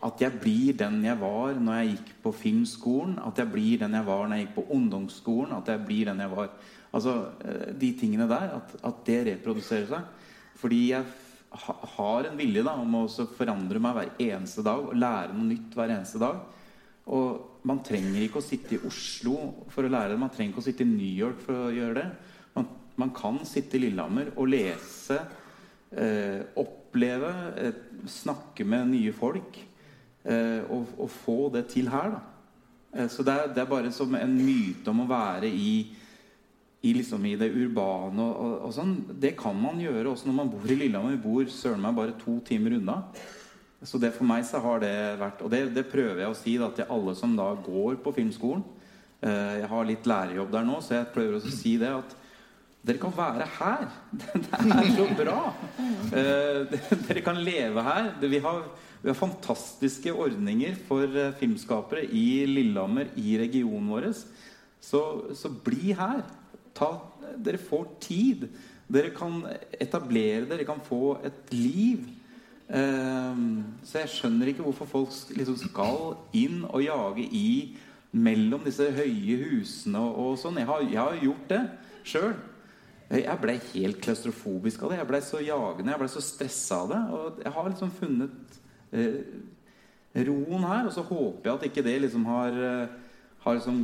At 0.00 0.16
jeg 0.22 0.32
blir 0.40 0.72
den 0.80 1.02
jeg 1.04 1.20
var 1.20 1.58
når 1.60 1.74
jeg 1.76 1.88
gikk 1.90 2.12
på 2.24 2.32
filmskolen. 2.32 3.18
At 3.20 3.38
jeg 3.38 3.52
blir 3.52 3.82
den 3.82 3.92
jeg 3.98 4.06
var 4.06 4.26
når 4.26 4.36
jeg 4.36 4.46
gikk 4.46 4.54
på 4.54 4.68
ungdomsskolen. 4.76 5.52
At 5.58 5.68
jeg 5.68 5.84
blir 5.86 6.08
den 6.08 6.20
jeg 6.20 6.30
var 6.30 6.48
Altså 6.90 7.12
eh, 7.44 7.74
de 7.76 7.92
tingene 7.94 8.28
der. 8.28 8.56
At, 8.56 8.72
at 8.82 9.02
det 9.06 9.18
reproduserer 9.26 9.90
seg. 9.90 10.30
Fordi 10.56 10.80
jeg 10.90 11.04
har 11.96 12.26
en 12.26 12.38
vilje 12.38 12.62
da, 12.62 12.76
om 12.78 12.96
å 13.00 13.04
forandre 13.08 13.82
meg 13.82 13.94
hver 13.96 14.10
eneste 14.22 14.62
dag 14.62 14.82
og 14.86 14.96
lære 14.96 15.34
noe 15.34 15.48
nytt 15.50 15.76
hver 15.76 15.92
eneste 15.92 16.20
dag. 16.22 16.40
Og 17.10 17.62
man 17.66 17.82
trenger 17.84 18.22
ikke 18.22 18.40
å 18.40 18.44
sitte 18.44 18.76
i 18.76 18.82
Oslo 18.86 19.36
for 19.72 19.84
å 19.84 19.92
lære 19.92 20.14
det. 20.14 20.20
Man 20.22 20.32
trenger 20.32 20.54
ikke 20.54 20.62
å 20.62 20.68
sitte 20.68 20.86
i 20.86 20.90
New 20.90 21.14
York 21.20 21.40
for 21.44 21.66
å 21.66 21.72
gjøre 21.74 21.96
det. 22.00 22.06
Man, 22.56 22.68
man 23.02 23.12
kan 23.16 23.40
sitte 23.48 23.78
i 23.78 23.84
Lillehammer 23.84 24.32
og 24.36 24.50
lese 24.52 25.18
eh, 25.90 26.42
oppleve, 26.60 27.32
eh, 27.56 27.80
snakke 28.06 28.64
med 28.64 28.92
nye 28.92 29.14
folk 29.16 29.58
eh, 30.24 30.62
og, 30.68 30.86
og, 30.98 31.08
få 31.10 31.38
det 31.54 31.66
til 31.74 31.90
her. 31.90 32.18
Eh, 32.94 33.08
så 33.10 33.24
det 33.26 33.34
er, 33.34 33.50
det 33.54 33.64
er, 33.64 33.70
bare 33.70 33.92
som 33.94 34.14
en 34.14 34.36
myte 34.38 34.90
om 34.92 35.04
å 35.04 35.10
være 35.10 35.50
i, 35.50 35.74
i, 36.82 36.94
liksom 36.94 37.26
i 37.26 37.36
det 37.40 37.50
urbane 37.52 38.22
og, 38.22 38.32
og, 38.36 38.56
og, 38.68 38.72
sånn. 38.76 38.96
Det 39.20 39.34
kan 39.38 39.58
man 39.58 39.82
gjøre 39.82 40.12
også 40.12 40.30
når 40.30 40.40
man 40.40 40.54
bor 40.54 40.70
i 40.70 40.78
Lillehammer. 40.78 41.18
Vi 41.18 41.24
bor 41.26 41.52
søren 41.52 41.84
meg 41.84 41.98
bare 41.98 42.18
to 42.20 42.38
timer 42.46 42.78
unna. 42.78 43.02
Så 43.82 43.96
det 43.96 44.12
for 44.12 44.28
meg 44.28 44.44
så 44.44 44.60
har 44.60 44.82
det 44.82 44.92
vært 45.16 45.38
Og 45.40 45.48
det, 45.48 45.62
det 45.72 45.86
prøver 45.88 46.20
jeg 46.20 46.32
å 46.32 46.36
si 46.36 46.58
da, 46.60 46.68
til 46.76 46.90
alle 46.92 47.14
som 47.16 47.32
da 47.38 47.48
går 47.64 47.96
på 48.04 48.12
filmskolen. 48.18 48.64
Eh, 49.20 49.60
jeg 49.60 49.68
har 49.68 49.88
litt 49.88 50.08
lærerjobb 50.08 50.52
der 50.52 50.66
nå, 50.68 50.80
så 50.84 50.98
jeg 50.98 51.12
prøver 51.14 51.38
å 51.38 51.52
si 51.52 51.76
det 51.80 51.92
at 51.92 52.16
dere 52.80 53.00
kan 53.00 53.12
være 53.12 53.46
her. 53.58 53.88
Det 54.20 54.72
er 54.72 54.92
så 54.96 55.06
bra. 55.18 55.40
Eh, 56.16 56.78
dere 57.08 57.24
kan 57.24 57.40
leve 57.44 57.82
her. 57.84 58.12
Vi 58.22 58.40
har, 58.40 58.62
vi 59.02 59.10
har 59.10 59.18
fantastiske 59.18 60.12
ordninger 60.12 60.78
for 60.88 61.04
eh, 61.04 61.34
filmskapere 61.40 62.06
i 62.06 62.46
Lillehammer, 62.48 63.12
i 63.16 63.36
regionen 63.40 63.90
vår. 63.92 64.08
Så, 64.80 65.02
så 65.36 65.52
bli 65.52 65.92
her. 65.92 66.24
Ta, 66.76 66.94
dere 67.36 67.60
får 67.60 67.86
tid. 68.00 68.48
Dere 68.90 69.12
kan 69.14 69.44
etablere 69.76 70.48
Dere 70.48 70.64
kan 70.66 70.80
få 70.82 71.18
et 71.24 71.52
liv. 71.52 72.08
Um, 72.70 73.64
så 73.82 73.98
jeg 74.04 74.12
skjønner 74.12 74.50
ikke 74.52 74.62
hvorfor 74.62 74.86
folk 74.86 75.14
liksom 75.34 75.56
skal 75.58 76.12
inn 76.38 76.60
og 76.68 76.84
jage 76.84 77.24
i 77.34 77.48
mellom 78.14 78.62
disse 78.62 78.86
høye 78.94 79.38
husene 79.42 80.00
og, 80.00 80.36
sånn. 80.38 80.62
Jeg 80.62 80.92
jeg 80.94 81.00
har 81.02 81.18
gjort 81.20 81.50
det 81.50 81.60
sjøl. 82.06 82.34
Jeg 83.10 83.40
ble 83.42 83.56
helt 83.72 83.98
klaustrofobisk 84.04 84.84
av 84.84 84.92
det. 84.92 85.00
Jeg 85.00 85.08
ble 85.08 85.18
så 85.26 85.40
jagende, 85.42 85.90
jeg 85.90 85.98
ble 85.98 86.10
så 86.12 86.20
stressa 86.22 86.76
av 86.84 86.92
det. 86.92 87.00
Og 87.16 87.40
jeg 87.42 87.52
har 87.56 87.70
liksom 87.72 87.90
funnet 87.96 88.58
eh, 88.94 89.16
roen 90.28 90.66
her. 90.68 90.86
Og 90.86 90.94
så 90.94 91.02
håper 91.08 91.50
jeg 91.50 91.56
at 91.56 91.66
ikke 91.66 91.84
det 91.88 91.96
liksom 92.04 92.28
har, 92.30 92.60
eh, 92.68 92.92
har 93.42 93.58
liksom 93.58 93.80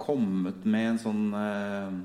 kommet 0.00 0.64
med 0.64 0.94
en 0.94 1.02
sånn 1.02 1.26
eh, 1.36 1.98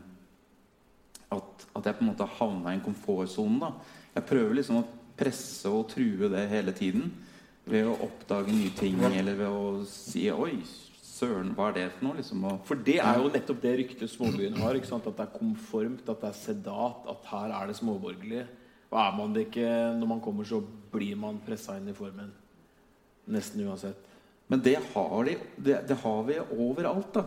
at, 1.36 1.66
at, 1.72 1.88
jeg 1.88 1.96
på 1.96 2.04
en 2.04 2.12
måte 2.12 2.28
har 2.28 2.40
havna 2.42 2.74
i 2.74 2.80
en 2.80 2.84
komfortsone. 2.84 3.72
Jeg 4.18 4.28
prøver 4.28 4.60
liksom 4.60 4.82
å 4.82 4.88
presse 5.16 5.72
og 5.72 5.88
true 5.94 6.28
det 6.32 6.44
hele 6.52 6.76
tiden. 6.76 7.08
Ved 7.66 7.88
å 7.88 7.96
oppdage 8.06 8.52
nye 8.52 8.76
ting 8.78 9.00
eller 9.08 9.40
ved 9.40 9.48
å 9.48 9.86
si 9.90 10.28
'oi, 10.30 10.60
Søren, 11.16 11.54
hva 11.56 11.70
er 11.70 11.78
det 11.78 11.86
for 11.96 12.10
noe? 12.10 12.18
Liksom, 12.20 12.44
for 12.68 12.82
det 12.84 12.98
er 13.00 13.22
jo 13.22 13.30
nettopp 13.32 13.62
det 13.64 13.74
ryktet 13.80 14.12
småbyen 14.12 14.58
har. 14.60 14.76
At 14.76 15.06
det 15.08 15.24
er 15.24 15.32
konformt, 15.32 16.10
at 16.12 16.24
det 16.24 16.28
er 16.28 16.40
sedat, 16.42 17.06
at 17.12 17.30
her 17.32 17.54
er 17.56 17.70
det 17.70 17.78
småborgerlig. 17.80 18.42
Og 18.92 19.00
er 19.00 19.16
man 19.16 19.36
det 19.36 19.46
ikke 19.48 19.70
når 19.96 20.12
man 20.12 20.24
kommer, 20.24 20.48
så 20.48 20.60
blir 20.92 21.16
man 21.20 21.40
pressa 21.46 21.78
inn 21.80 21.88
i 21.88 21.96
formen. 21.96 22.34
Nesten 23.32 23.64
uansett. 23.64 24.12
Men 24.52 24.62
det 24.62 24.76
har, 24.92 25.16
de, 25.26 25.38
det, 25.56 25.80
det 25.88 25.98
har 26.04 26.22
vi 26.28 26.40
overalt. 26.52 27.16
da. 27.16 27.24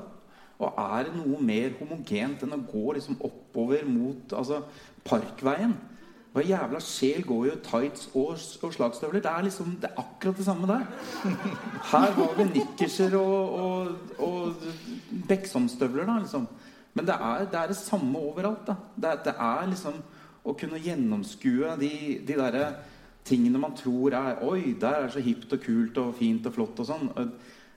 Og 0.59 0.75
er 0.85 1.07
det 1.07 1.14
noe 1.16 1.40
mer 1.42 1.73
homogent 1.78 2.45
enn 2.45 2.57
å 2.57 2.64
gå 2.68 2.92
liksom 2.97 3.18
oppover 3.25 3.88
mot 3.88 4.37
altså, 4.37 4.64
Parkveien? 5.07 5.75
Hva 6.35 6.42
jævla 6.44 6.80
sjel 6.85 7.23
går 7.25 7.44
jo 7.49 7.54
tights 7.64 8.08
og, 8.12 8.35
og 8.37 8.73
slagstøvler? 8.75 9.23
Det 9.25 9.30
er 9.30 9.47
liksom, 9.47 9.70
det 9.80 9.88
er 9.88 10.00
akkurat 10.02 10.37
det 10.37 10.44
samme 10.44 10.68
der. 10.68 10.85
Her 11.92 12.12
har 12.18 12.35
vi 12.37 12.47
nikkerser 12.50 13.16
og, 13.16 13.54
og, 13.58 14.18
og 14.26 14.66
Beksomstøvler, 15.28 16.04
da, 16.04 16.18
liksom. 16.20 16.44
Men 16.92 17.08
det 17.08 17.16
er, 17.16 17.47
det 17.49 17.61
er, 17.62 17.73
det 17.73 17.78
samme 17.80 18.20
overalt. 18.20 18.66
da. 18.66 18.76
Det, 18.94 19.14
det, 19.25 19.35
er 19.40 19.73
liksom 19.73 19.97
å 20.44 20.54
kunne 20.58 20.82
gjennomskue 20.85 21.75
de, 21.80 21.92
de 22.28 22.37
derre 22.37 22.68
tingene 23.28 23.61
man 23.61 23.76
tror 23.76 24.14
er 24.16 24.44
Oi, 24.44 24.75
der 24.80 25.04
er 25.04 25.11
så 25.12 25.25
hipt 25.25 25.52
og 25.52 25.64
kult 25.64 25.99
og 26.00 26.14
fint 26.20 26.47
og 26.49 26.56
flott 26.58 26.85
og 26.85 26.90
sånn. 26.90 27.11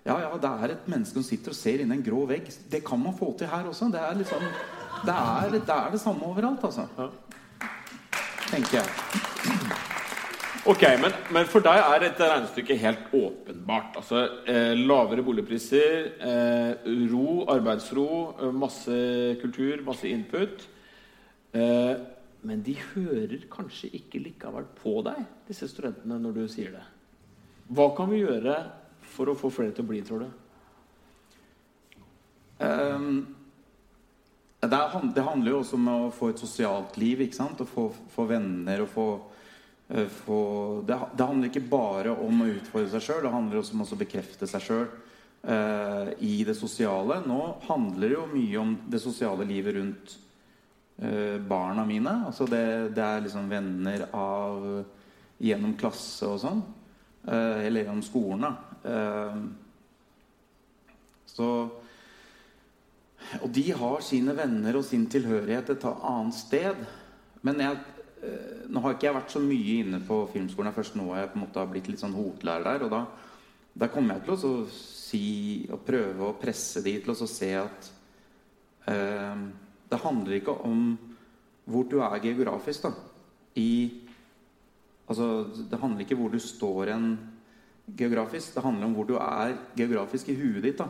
Ja, 0.03 0.17
ja, 0.25 0.35
det 0.41 0.51
er 0.51 0.75
et 0.75 0.87
menneske 0.91 1.21
som 1.21 1.27
sitter 1.27 1.53
og 1.53 1.59
ser 1.59 1.83
inn 1.83 1.91
i 1.93 1.99
en 1.99 2.03
grå 2.03 2.25
vegg. 2.27 2.51
Det 2.71 2.83
kan 2.83 2.99
man 2.99 3.15
få 3.15 3.31
til 3.39 3.51
her 3.51 3.67
også. 3.69 3.91
Det 3.93 4.01
er 4.01 4.17
liksom 4.19 4.47
Det 5.01 5.13
er 5.17 5.51
det, 5.55 5.65
er 5.65 5.91
det 5.91 5.99
samme 6.01 6.27
overalt, 6.27 6.63
altså 6.67 7.09
tenker 8.51 8.81
jeg. 8.81 9.79
Ok, 10.69 10.83
men, 11.01 11.15
men, 11.33 11.47
for 11.49 11.63
deg 11.65 11.79
er 11.81 12.03
dette 12.03 12.27
regnestykket 12.29 12.81
helt 12.83 13.13
åpenbart. 13.17 13.95
Altså 13.97 14.21
eh, 14.45 14.75
Lavere 14.77 15.23
boligpriser, 15.25 16.11
eh, 16.21 16.91
ro, 17.09 17.47
arbeidsro, 17.49 18.09
eh, 18.35 18.51
masse 18.53 18.97
kultur, 19.41 19.81
masse 19.87 20.05
input. 20.11 20.67
Eh, 21.57 21.95
men 22.45 22.61
de 22.65 22.75
hører 22.91 23.47
kanskje 23.49 23.89
ikke 23.97 24.21
likevel 24.21 24.69
på 24.77 24.99
deg, 25.05 25.25
disse 25.49 25.69
studentene, 25.69 26.19
når 26.21 26.37
du 26.37 26.45
sier 26.49 26.75
det. 26.77 26.85
Hva 27.73 27.89
kan 27.97 28.09
vi 28.11 28.21
gjøre 28.21 28.59
for 29.15 29.31
å 29.31 29.37
få 29.37 29.49
flere 29.53 29.73
til 29.73 29.85
å 29.85 29.89
bli, 29.89 30.01
tror 30.05 30.25
du? 30.25 30.31
Um, 32.61 33.11
det, 34.61 35.01
det, 35.15 35.21
handler 35.21 35.51
jo 35.51 35.59
også 35.63 35.77
om 35.77 35.87
å 35.89 35.99
få 36.13 36.31
et 36.31 36.41
sosialt 36.41 36.97
liv. 37.01 37.23
ikke 37.23 37.37
sant? 37.37 37.61
Å 37.63 37.69
få, 37.69 37.87
få 38.13 38.25
venner 38.29 38.83
og 38.83 38.91
få, 38.93 39.05
uh, 39.89 40.09
få 40.21 40.41
det, 40.85 40.97
det, 41.17 41.25
handler 41.25 41.49
ikke 41.49 41.69
bare 41.71 42.13
om 42.13 42.43
å 42.43 42.49
utfordre 42.51 42.91
seg 42.93 43.07
sjøl, 43.07 43.23
det 43.25 43.33
handler 43.33 43.61
også 43.61 43.77
om 43.77 43.85
å 43.87 44.01
bekrefte 44.03 44.49
seg 44.49 44.65
sjøl 44.67 44.85
uh, 44.85 45.53
eh, 45.55 46.11
i 46.27 46.35
det 46.45 46.53
sosiale. 46.59 47.23
Nå 47.25 47.39
handler 47.65 48.05
det 48.05 48.19
jo 48.19 48.27
mye 48.35 48.61
om 48.61 48.75
det 48.93 49.01
sosiale 49.01 49.49
livet 49.49 49.79
rundt 49.79 50.13
uh, 51.01 51.41
barna 51.41 51.87
mine. 51.89 52.19
Altså 52.29 52.45
det, 52.45 52.93
det, 52.93 53.07
er 53.07 53.25
liksom 53.25 53.49
venner 53.49 54.05
av 54.13 54.69
gjennom 55.41 55.73
klasse 55.73 56.29
og 56.29 56.37
sånn. 56.43 56.61
eller 57.25 57.81
gjennom 57.81 58.01
skolen, 58.05 58.43
da. 58.45 58.51
så 61.29 61.47
og 63.39 63.47
de 63.55 63.63
har 63.71 64.03
sine 64.03 64.35
venner 64.35 64.75
og 64.75 64.85
sin 64.85 65.05
tilhørighet 65.11 65.71
et 65.71 65.85
annet 65.87 66.35
sted. 66.35 66.81
Men 67.47 67.61
jeg, 67.63 67.77
eh, 68.23 68.65
nå 68.67 68.83
har 68.83 68.95
ikke 68.95 69.07
jeg 69.07 69.17
vært 69.17 69.35
så 69.35 69.41
mye 69.43 69.77
inne 69.85 70.01
på 70.07 70.17
filmskolen. 70.33 70.75
Først 70.75 70.97
nå 70.99 71.07
jeg 71.15 71.29
på 71.31 71.39
en 71.39 71.45
måte 71.45 71.61
har 71.61 71.69
blitt 71.71 71.87
litt 71.87 72.01
sånn 72.01 72.17
hovedlærer 72.17 72.67
der. 72.67 72.85
Og 72.85 72.91
da, 72.91 73.05
da 73.85 73.89
kommer 73.93 74.19
jeg 74.19 74.27
til 74.27 74.35
å 74.35 74.65
si 74.75 75.23
og 75.71 75.85
prøve 75.87 76.27
å 76.27 76.37
presse 76.41 76.83
de 76.83 76.97
til 76.99 77.15
å 77.15 77.29
se 77.29 77.53
at 77.61 77.91
eh, 78.91 79.47
det 79.91 80.03
handler 80.03 80.39
ikke 80.41 80.57
om 80.67 80.91
hvor 81.71 81.87
du 81.87 81.99
er 82.03 82.19
geografisk. 82.23 82.89
da 82.89 82.93
i 83.55 83.71
Altså, 85.11 85.43
det 85.67 85.79
handler 85.79 86.05
ikke 86.05 86.15
hvor 86.15 86.29
du 86.31 86.39
står 86.39 86.93
en 86.93 87.07
geografisk. 87.97 88.53
Det 88.55 88.63
handler 88.63 88.85
om 88.85 88.93
hvor 88.95 89.03
du 89.03 89.17
er 89.17 89.57
geografisk 89.75 90.29
i 90.29 90.35
huet 90.39 90.63
ditt. 90.63 90.77
da 90.77 90.87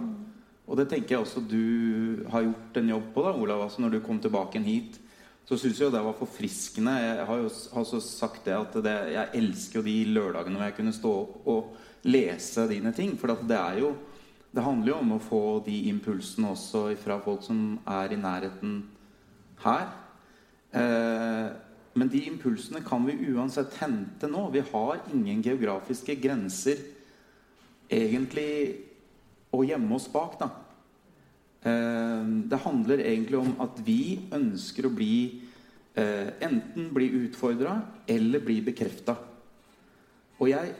og 0.71 0.77
det 0.79 0.87
tenker 0.87 1.17
jeg 1.17 1.25
også 1.25 1.41
du 1.43 2.23
har 2.31 2.45
gjort 2.45 2.77
en 2.79 2.91
jobb 2.93 3.07
på, 3.11 3.23
da, 3.25 3.31
Olav. 3.35 3.65
Altså 3.65 3.83
når 3.83 3.97
du 3.97 4.03
kom 4.05 4.21
tilbake 4.23 4.61
hit, 4.63 5.01
så 5.43 5.57
syns 5.59 5.81
jeg 5.81 5.89
jo 5.89 5.91
det 5.91 6.03
var 6.05 6.15
forfriskende. 6.15 6.93
Jeg 6.95 7.25
har 7.27 7.41
jo 7.41 7.49
også 7.81 7.99
sagt 7.99 8.45
det 8.47 8.53
at 8.55 8.77
det, 8.85 8.93
jeg 9.11 9.33
elsker 9.41 9.81
jo 9.81 9.83
de 9.83 9.95
lørdagene 10.15 10.55
hvor 10.55 10.69
jeg 10.69 10.77
kunne 10.77 10.93
stå 10.95 11.11
opp 11.25 11.49
og 11.51 11.73
lese 12.07 12.69
dine 12.71 12.93
ting. 12.95 13.17
For 13.19 13.35
det 13.35 13.57
er 13.57 13.83
jo 13.83 13.97
Det 14.51 14.63
handler 14.63 14.89
jo 14.91 14.95
om 14.99 15.11
å 15.15 15.23
få 15.23 15.43
de 15.63 15.77
impulsene 15.87 16.49
også 16.51 16.81
fra 16.99 17.15
folk 17.23 17.39
som 17.39 17.77
er 17.87 18.11
i 18.11 18.17
nærheten 18.19 18.81
her. 19.63 19.85
Eh, 20.75 21.47
men 21.95 22.11
de 22.11 22.25
impulsene 22.27 22.81
kan 22.83 23.05
vi 23.07 23.31
uansett 23.31 23.77
hente 23.79 24.27
nå. 24.27 24.49
Vi 24.51 24.59
har 24.73 25.05
ingen 25.13 25.39
geografiske 25.39 26.17
grenser 26.19 26.83
egentlig 27.87 28.51
å 29.55 29.63
gjemme 29.63 29.95
oss 29.95 30.09
bak. 30.11 30.35
da. 30.39 30.49
Eh, 31.61 32.23
det 32.49 32.61
handler 32.63 33.03
egentlig 33.05 33.37
om 33.37 33.51
at 33.61 33.81
vi 33.85 34.19
ønsker 34.33 34.87
å 34.87 34.93
bli 34.93 35.15
eh, 35.93 36.31
enten 36.41 36.89
bli 36.93 37.11
utfordra 37.21 37.75
eller 38.09 38.41
bli 38.45 38.59
bekrefta. 38.65 39.15
Og 40.41 40.49
jeg, 40.49 40.73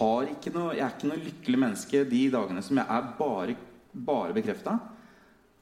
noe, 0.00 0.74
jeg 0.74 0.82
er 0.82 0.94
ikke 0.96 1.10
noe 1.12 1.22
lykkelig 1.22 1.62
menneske 1.62 2.04
de 2.10 2.22
dagene 2.34 2.64
som 2.66 2.80
jeg 2.80 2.90
er 2.90 3.12
bare, 3.20 3.54
bare 3.94 4.34
bekrefta. 4.34 4.80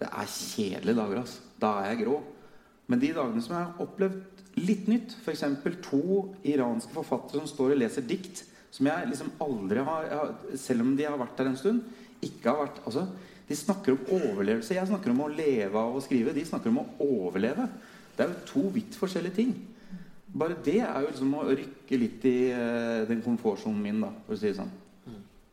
Det 0.00 0.09
er 0.09 0.31
kjedelige 0.33 0.96
dager. 0.96 1.20
altså. 1.20 1.44
Da 1.61 1.74
er 1.83 1.92
jeg 1.92 2.07
grå. 2.07 2.22
Men 2.88 3.00
de 3.00 3.12
dagene 3.16 3.44
som 3.44 3.57
jeg 3.57 3.66
har 3.66 3.85
opplevd 3.85 4.42
litt 4.64 4.88
nytt, 4.88 5.16
f.eks. 5.24 5.44
to 5.85 6.03
iranske 6.46 6.94
forfattere 6.94 7.42
som 7.42 7.50
står 7.50 7.74
og 7.74 7.81
leser 7.81 8.07
dikt, 8.07 8.44
som 8.74 8.88
jeg 8.88 9.07
liksom 9.07 9.29
aldri 9.44 9.83
har 9.87 10.33
Selv 10.59 10.83
om 10.83 10.96
de 10.98 11.07
har 11.07 11.18
vært 11.20 11.37
der 11.38 11.53
en 11.53 11.59
stund, 11.59 11.85
ikke 12.24 12.50
har 12.50 12.64
vært 12.64 12.81
altså, 12.88 13.05
de 13.48 13.57
snakker 13.57 13.92
om 13.92 14.12
overlevelse. 14.16 14.74
Jeg 14.76 14.88
snakker 14.88 15.12
om 15.12 15.24
å 15.26 15.33
leve 15.33 15.80
av 15.80 15.96
å 15.96 16.02
skrive. 16.04 16.33
De 16.33 16.44
snakker 16.48 16.72
om 16.72 16.80
å 16.80 16.87
overleve. 17.04 17.68
Det 18.16 18.24
er 18.24 18.30
jo 18.30 18.46
to 18.48 18.62
vidt 18.72 18.96
forskjellige 18.96 19.37
ting. 19.37 19.52
Bare 20.35 20.57
det 20.64 20.80
er 20.83 21.02
jo 21.02 21.11
liksom 21.11 21.35
å 21.38 21.44
rykke 21.50 21.98
litt 22.00 22.24
i 22.26 22.38
uh, 22.50 23.04
den 23.07 23.20
komfortsonen 23.22 23.83
min, 23.83 24.00
da, 24.02 24.11
for 24.26 24.35
å 24.35 24.38
si 24.40 24.48
det 24.48 24.57
sånn. 24.59 24.72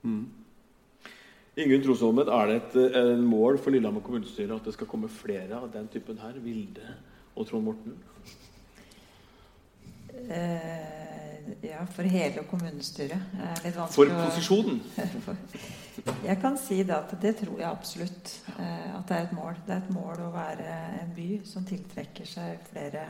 Mm. 0.01 0.23
Ingunn 1.62 1.84
Trosholmen, 1.84 2.32
er 2.32 2.47
det 2.49 2.56
et, 2.62 2.77
et, 2.88 3.12
mål 3.21 3.60
for 3.62 3.75
Lillehammer 3.75 4.01
kommunestyre 4.06 4.56
at 4.56 4.65
det 4.65 4.73
skal 4.73 4.89
komme 4.89 5.12
flere 5.12 5.60
av 5.60 5.67
den 5.73 5.89
typen 5.91 6.17
her? 6.23 6.39
Vilde 6.41 6.95
og 7.36 7.45
Trond 7.49 7.67
Morten? 7.67 7.99
Uh, 10.32 11.01
ja, 11.65 11.86
for 11.95 12.08
hele 12.08 12.43
kommunestyret. 12.49 13.21
for 13.91 14.10
posisjonen? 14.10 14.82
Jeg 16.30 16.38
kan 16.41 16.58
si 16.58 16.80
det 16.88 16.95
at 16.95 17.12
det 17.21 17.34
tror 17.41 17.60
jeg 17.60 17.67
absolutt 17.67 18.30
eh, 18.56 18.93
at 18.95 19.10
det 19.10 19.17
er 19.17 19.25
et 19.25 19.34
mål. 19.36 19.58
Det 19.67 19.75
er 19.75 19.82
et 19.84 19.93
mål 19.93 20.23
å 20.23 20.32
være 20.34 20.77
en 21.01 21.12
by 21.13 21.27
som 21.45 21.65
tiltrekker 21.67 22.25
seg 22.25 22.63
flere 22.69 23.04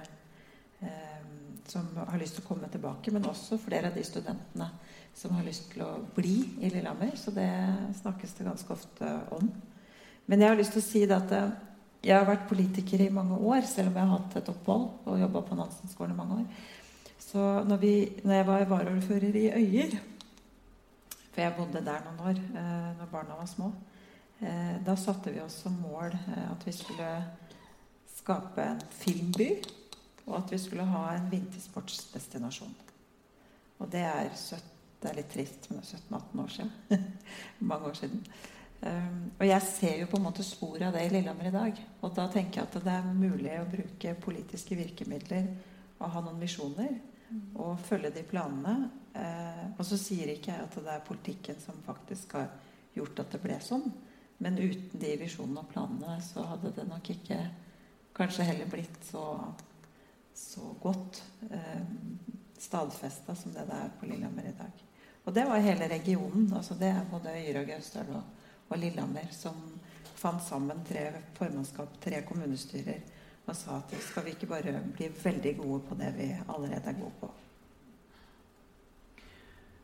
eh, 0.81 1.21
som 1.69 1.87
har 1.95 2.19
lyst 2.19 2.39
til 2.39 2.43
å 2.43 2.49
komme 2.49 2.67
tilbake, 2.73 3.13
men 3.13 3.27
også 3.29 3.59
flere 3.61 3.91
av 3.91 3.95
de 3.95 4.03
studentene 4.03 4.67
som 5.15 5.35
har 5.37 5.45
lyst 5.45 5.69
til 5.71 5.85
å 5.85 5.91
bli 6.15 6.35
i 6.59 6.71
Lillehammer. 6.73 7.13
Så 7.15 7.31
det 7.35 7.49
snakkes 8.01 8.33
det 8.39 8.47
ganske 8.49 8.73
ofte 8.73 9.13
om. 9.37 9.51
Men 10.25 10.41
jeg 10.41 10.51
har 10.51 10.59
lyst 10.59 10.75
til 10.75 10.83
å 10.83 10.89
si 10.89 11.05
det 11.05 11.17
at 11.21 11.37
eh, 11.37 11.53
jeg 12.01 12.17
har 12.17 12.25
vært 12.25 12.49
politiker 12.49 13.05
i 13.05 13.13
mange 13.13 13.37
år, 13.37 13.61
selv 13.69 13.91
om 13.91 13.99
jeg 13.99 14.09
har 14.09 14.17
hatt 14.17 14.37
et 14.39 14.51
opphold 14.51 14.87
og 15.05 15.19
jobba 15.21 15.43
på 15.45 15.57
Nansen-skolen 15.59 16.15
i 16.15 16.17
mange 16.17 16.39
år. 16.41 16.69
Så 17.21 17.41
når, 17.67 17.77
vi, 17.81 17.93
når 18.23 18.33
jeg 18.39 18.47
var 18.47 18.65
varaordfører 18.71 19.37
i 19.37 19.51
Øyer 19.51 19.99
for 21.31 21.41
jeg 21.41 21.55
bodde 21.55 21.85
der 21.85 22.03
noen 22.05 22.19
år 22.27 22.39
eh, 22.59 22.87
når 22.99 23.11
barna 23.11 23.37
var 23.39 23.47
små. 23.47 23.71
Eh, 24.41 24.77
da 24.85 24.95
satte 24.99 25.31
vi 25.31 25.39
oss 25.43 25.61
som 25.63 25.77
mål 25.79 26.11
eh, 26.11 26.47
at 26.51 26.65
vi 26.67 26.73
skulle 26.75 27.11
skape 28.17 28.65
en 28.65 28.81
filmby, 28.91 29.49
og 30.27 30.37
at 30.41 30.51
vi 30.51 30.59
skulle 30.59 30.85
ha 30.85 31.05
en 31.15 31.29
vintersportsdestinasjon. 31.31 32.75
Og 33.79 33.91
det 33.91 34.03
er, 34.05 34.27
17, 34.35 34.67
det 35.01 35.09
er 35.09 35.17
litt 35.17 35.31
trist, 35.33 35.69
men 35.69 35.79
det 35.79 35.87
er 35.87 36.03
17-18 36.11 36.43
år 36.43 36.51
siden. 36.57 37.07
Mange 37.71 37.89
år 37.89 37.97
siden. 37.97 38.25
Um, 38.81 39.31
og 39.39 39.45
jeg 39.45 39.61
ser 39.61 39.97
jo 39.99 40.07
på 40.09 40.17
en 40.17 40.25
måte 40.25 40.43
spor 40.45 40.83
av 40.83 40.93
det 40.93 41.05
i 41.05 41.09
Lillehammer 41.13 41.47
i 41.47 41.53
dag. 41.53 41.81
Og 42.01 42.13
da 42.17 42.27
tenker 42.33 42.61
jeg 42.61 42.69
at 42.69 42.77
det 42.85 42.93
er 42.93 43.09
mulig 43.13 43.55
å 43.57 43.67
bruke 43.69 44.13
politiske 44.21 44.77
virkemidler 44.77 45.47
og 45.99 46.13
ha 46.13 46.23
noen 46.25 46.41
visjoner. 46.41 46.95
Og 47.55 47.79
følge 47.87 48.11
de 48.15 48.23
planene. 48.27 48.75
Uh, 49.11 49.65
og 49.75 49.83
så 49.87 49.97
sier 49.99 50.31
ikke 50.31 50.53
jeg 50.53 50.67
at 50.67 50.77
det 50.77 50.93
er 50.93 51.07
politikken 51.07 51.57
som 51.59 51.79
faktisk 51.85 52.37
har 52.39 52.51
gjort 52.95 53.19
at 53.23 53.35
det 53.35 53.41
ble 53.43 53.57
sånn. 53.63 53.89
Men 54.41 54.57
uten 54.57 55.01
de 55.01 55.11
visjonene 55.21 55.61
og 55.61 55.69
planene 55.69 56.15
så 56.25 56.45
hadde 56.49 56.71
det 56.75 56.87
nok 56.89 57.11
ikke 57.13 57.39
kanskje 58.17 58.47
heller 58.47 58.69
blitt 58.71 59.03
så, 59.05 59.25
så 60.33 60.71
godt 60.81 61.21
eh, 61.51 61.83
stadfesta 62.57 63.35
som 63.37 63.53
det 63.53 63.67
det 63.69 63.77
er 63.77 63.93
på 63.99 64.09
Lillehammer 64.09 64.49
i 64.49 64.55
dag. 64.57 64.83
Og 65.25 65.33
det 65.33 65.45
var 65.45 65.61
hele 65.61 65.89
regionen. 65.89 66.53
altså 66.53 66.75
Det 66.75 66.89
er 66.89 67.09
både 67.11 67.35
Øyre 67.37 67.61
og 67.61 67.67
Gausdal 67.67 68.09
og, 68.15 68.23
og, 68.69 68.77
Lillehammer 68.77 69.29
som 69.31 69.57
fant 70.15 70.43
sammen 70.43 70.83
tre 70.85 71.05
formannskap, 71.37 72.01
tre 72.01 72.21
kommunestyrer, 72.25 73.01
og 73.51 73.57
sa 73.59 73.77
at 73.81 73.93
skal 74.01 74.25
vi 74.25 74.35
ikke 74.35 74.49
bare 74.49 74.73
bli 74.95 75.09
veldig 75.23 75.55
gode 75.59 75.79
på 75.87 75.97
det 75.99 76.11
vi 76.17 76.27
allerede 76.31 76.91
er 76.91 76.99
gode 76.99 77.15
på. 77.19 77.31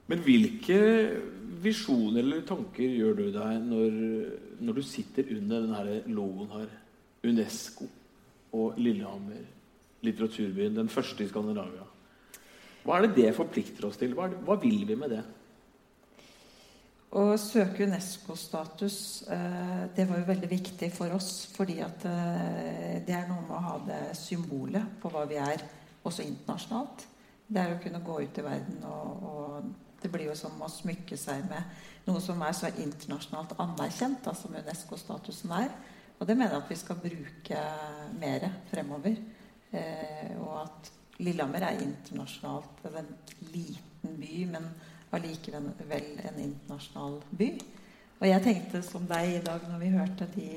Men 0.07 0.23
hvilke 0.23 0.79
visjoner 1.63 2.21
eller 2.21 2.45
tanker 2.47 2.95
gjør 2.95 3.17
du 3.17 3.25
deg 3.35 3.57
når, 3.65 3.97
når 4.63 4.77
du 4.77 4.83
sitter 4.87 5.33
under 5.35 5.65
denne 5.65 6.01
logoen 6.15 6.53
her? 6.53 6.69
UNESCO 7.27 7.89
og 8.55 8.77
Lillehammer, 8.79 9.43
litteraturbyen, 10.05 10.77
den 10.77 10.89
første 10.89 11.25
i 11.25 11.27
Skandinavia. 11.27 11.83
Hva 12.85 12.97
er 12.97 13.07
det 13.07 13.17
det 13.17 13.33
forplikter 13.35 13.89
oss 13.89 13.99
til? 13.99 14.13
Hva, 14.15 14.29
det, 14.31 14.39
hva 14.47 14.55
vil 14.61 14.85
vi 14.87 14.95
med 14.95 15.11
det? 15.11 15.23
Å 17.07 17.23
søke 17.39 17.85
UNESCO-status 17.87 18.97
eh, 19.31 19.83
det 19.95 20.05
var 20.09 20.19
jo 20.19 20.27
veldig 20.27 20.49
viktig 20.51 20.89
for 20.91 21.13
oss. 21.15 21.47
Fordi 21.55 21.79
at 21.85 22.03
eh, 22.09 22.97
det 23.07 23.15
er 23.15 23.29
noe 23.29 23.45
med 23.45 23.55
å 23.55 23.63
ha 23.63 23.75
det 23.87 24.01
symbolet 24.19 24.97
på 25.01 25.11
hva 25.13 25.23
vi 25.29 25.39
er, 25.39 25.63
også 26.03 26.25
internasjonalt. 26.27 27.05
Det 27.47 27.61
er 27.61 27.75
å 27.75 27.79
kunne 27.83 28.03
gå 28.03 28.17
ut 28.25 28.39
i 28.39 28.43
verden 28.43 28.83
og, 28.89 29.23
og 29.23 29.69
det 30.01 30.11
blir 30.11 30.27
jo 30.27 30.35
som 30.37 30.59
å 30.61 30.67
smykke 30.69 31.17
seg 31.19 31.45
med 31.47 32.07
noe 32.07 32.19
som 32.23 32.41
er 32.43 32.55
så 32.55 32.69
internasjonalt 32.69 33.55
anerkjent, 33.59 34.19
da, 34.23 34.33
som 34.35 34.55
UNESCO-statusen 34.55 35.55
er. 35.57 35.71
Og 36.17 36.27
det 36.27 36.35
mener 36.37 36.55
jeg 36.55 36.63
at 36.63 36.71
vi 36.71 36.79
skal 36.79 37.01
bruke 37.01 37.63
mer 38.19 38.45
fremover. 38.71 39.17
Eh, 39.71 40.35
og 40.41 40.53
at 40.65 40.91
Lillehammer 41.23 41.65
er 41.65 41.81
internasjonalt 41.83 42.83
det 42.83 42.91
er 42.91 43.01
en 43.01 43.11
liten 43.53 44.19
by, 44.21 44.35
men 44.53 44.69
allikevel 45.15 46.09
en 46.27 46.39
internasjonal 46.43 47.21
by. 47.39 47.51
Og 48.17 48.27
jeg 48.27 48.43
tenkte 48.43 48.81
som 48.85 49.05
deg 49.07 49.37
i 49.37 49.45
dag 49.45 49.65
når 49.69 49.81
vi 49.83 49.93
hørte 49.93 50.27
de 50.33 50.51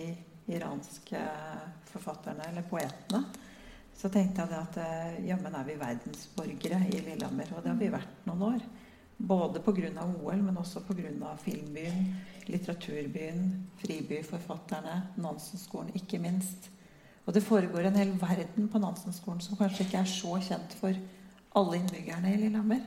iranske 0.51 1.21
forfatterne, 1.91 2.49
eller 2.49 2.67
poetene, 2.67 3.25
så 4.01 4.09
tenkte 4.09 4.47
jeg 4.49 4.57
at 4.57 4.79
eh, 4.81 5.19
jammen 5.29 5.55
er 5.55 5.67
vi 5.67 5.77
verdensborgere 5.79 6.81
i 6.89 7.03
Lillehammer. 7.05 7.51
Og 7.53 7.63
det 7.63 7.73
har 7.73 7.81
vi 7.81 7.91
vært 7.93 8.23
noen 8.29 8.45
år. 8.55 8.63
Både 9.21 9.61
pga. 9.61 9.91
OL, 10.07 10.41
men 10.41 10.57
også 10.57 10.81
pga. 10.87 11.35
filmbyen, 11.43 12.07
litteraturbyen, 12.49 13.43
fribyforfatterne, 13.83 15.03
Nansen-skolen 15.21 15.93
ikke 16.01 16.19
minst. 16.19 16.71
Og 17.27 17.35
det 17.37 17.45
foregår 17.45 17.91
en 17.91 18.01
hel 18.01 18.15
verden 18.21 18.71
på 18.73 18.81
Nansen-skolen 18.81 19.43
som 19.45 19.59
kanskje 19.61 19.85
ikke 19.85 20.01
er 20.01 20.09
så 20.09 20.39
kjent 20.41 20.73
for 20.81 20.97
alle 21.61 21.77
innbyggerne 21.77 22.33
i 22.33 22.41
Lillehammer. 22.41 22.81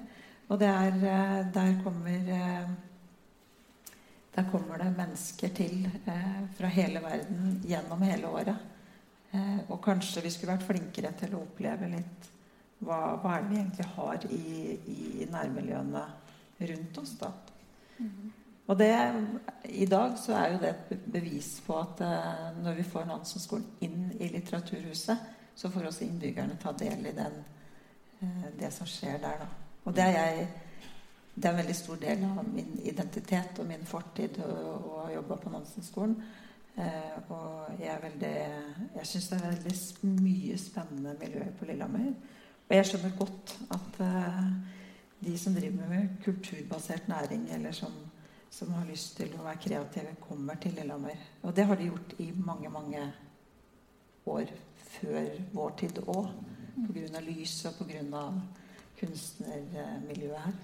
Og 0.52 0.60
det 0.60 0.68
er, 0.68 0.98
eh, 1.10 1.54
der 1.54 1.78
kommer 1.84 2.34
eh, 2.38 2.70
der 4.36 4.50
kommer 4.52 4.78
det 4.78 4.98
mennesker 4.98 5.48
til 5.48 5.86
eh, 6.06 6.44
fra 6.58 6.68
hele 6.68 7.02
verden 7.04 7.62
gjennom 7.64 8.02
hele 8.02 8.28
året. 8.28 8.70
Og 9.70 9.80
kanskje 9.82 10.22
vi 10.22 10.30
skulle 10.30 10.54
vært 10.54 10.66
flinkere 10.68 11.10
til 11.18 11.32
å 11.34 11.40
oppleve 11.42 11.88
litt 11.90 12.28
hva, 12.86 13.16
hva 13.18 13.32
er 13.34 13.42
det 13.42 13.50
vi 13.50 13.56
egentlig 13.58 13.88
har 13.96 14.26
i, 14.30 14.76
i 14.94 15.26
nærmiljøene 15.32 16.04
rundt 16.60 17.00
oss. 17.02 17.16
da. 17.18 17.32
Mm. 17.98 18.28
Og 18.68 18.78
det, 18.78 18.92
I 19.74 19.88
dag 19.90 20.20
så 20.22 20.36
er 20.38 20.54
jo 20.54 20.62
det 20.62 20.70
et 20.76 21.10
bevis 21.18 21.50
på 21.66 21.80
at 21.82 22.06
når 22.62 22.78
vi 22.78 22.86
får 22.94 23.10
Nansen-skolen 23.10 23.66
inn 23.82 24.14
i 24.20 24.30
Litteraturhuset, 24.36 25.26
så 25.56 25.74
får 25.74 25.90
også 25.90 26.06
innbyggerne 26.06 26.62
ta 26.62 26.78
del 26.78 27.10
i 27.10 27.18
den, 27.18 27.42
det 28.62 28.70
som 28.78 28.86
skjer 28.86 29.18
der. 29.18 29.48
da. 29.48 29.63
Og 29.84 29.96
det 29.96 30.04
er, 30.04 30.14
jeg, 30.18 30.48
det 31.36 31.46
er 31.46 31.52
en 31.52 31.62
veldig 31.62 31.76
stor 31.76 32.00
del 32.02 32.24
av 32.28 32.44
min 32.48 32.78
identitet 32.84 33.60
og 33.60 33.68
min 33.68 33.86
fortid 33.88 34.40
å 34.46 35.02
ha 35.04 35.10
jobba 35.14 35.40
på 35.42 35.52
Nansen-skolen. 35.54 36.16
Eh, 36.74 37.18
og 37.30 37.76
jeg 37.78 37.92
er 37.94 38.00
veldig 38.02 38.36
Jeg 38.96 39.06
syns 39.06 39.28
det 39.30 39.38
er 39.38 39.52
veldig 39.52 40.14
mye 40.24 40.56
spennende 40.58 41.18
miljøer 41.20 41.52
på 41.60 41.68
Lillehammer. 41.70 42.14
Og 42.64 42.78
jeg 42.78 42.88
skjønner 42.90 43.18
godt 43.20 43.58
at 43.76 44.00
de 45.26 45.38
som 45.38 45.54
driver 45.56 45.88
med 45.88 46.08
kulturbasert 46.24 47.08
næring, 47.08 47.50
eller 47.52 47.72
som, 47.72 47.92
som, 48.50 48.72
har 48.74 48.86
lyst 48.86 49.18
til 49.18 49.32
å 49.38 49.44
være 49.44 49.62
kreative, 49.68 50.16
kommer 50.28 50.56
til 50.56 50.76
Lillehammer. 50.78 51.20
Og 51.44 51.56
det 51.56 51.66
har 51.68 51.80
de 51.80 51.90
gjort 51.92 52.16
i 52.20 52.32
mange, 52.36 52.70
mange 52.70 53.04
år 54.26 54.52
før 54.98 55.30
vår 55.54 55.78
tid 55.80 56.02
òg. 56.08 56.28
Pga. 56.74 57.22
lyset 57.22 57.70
og 57.72 57.88
pga. 57.88 58.26
Kunstnermiljøet 59.04 60.46
her. 60.48 60.62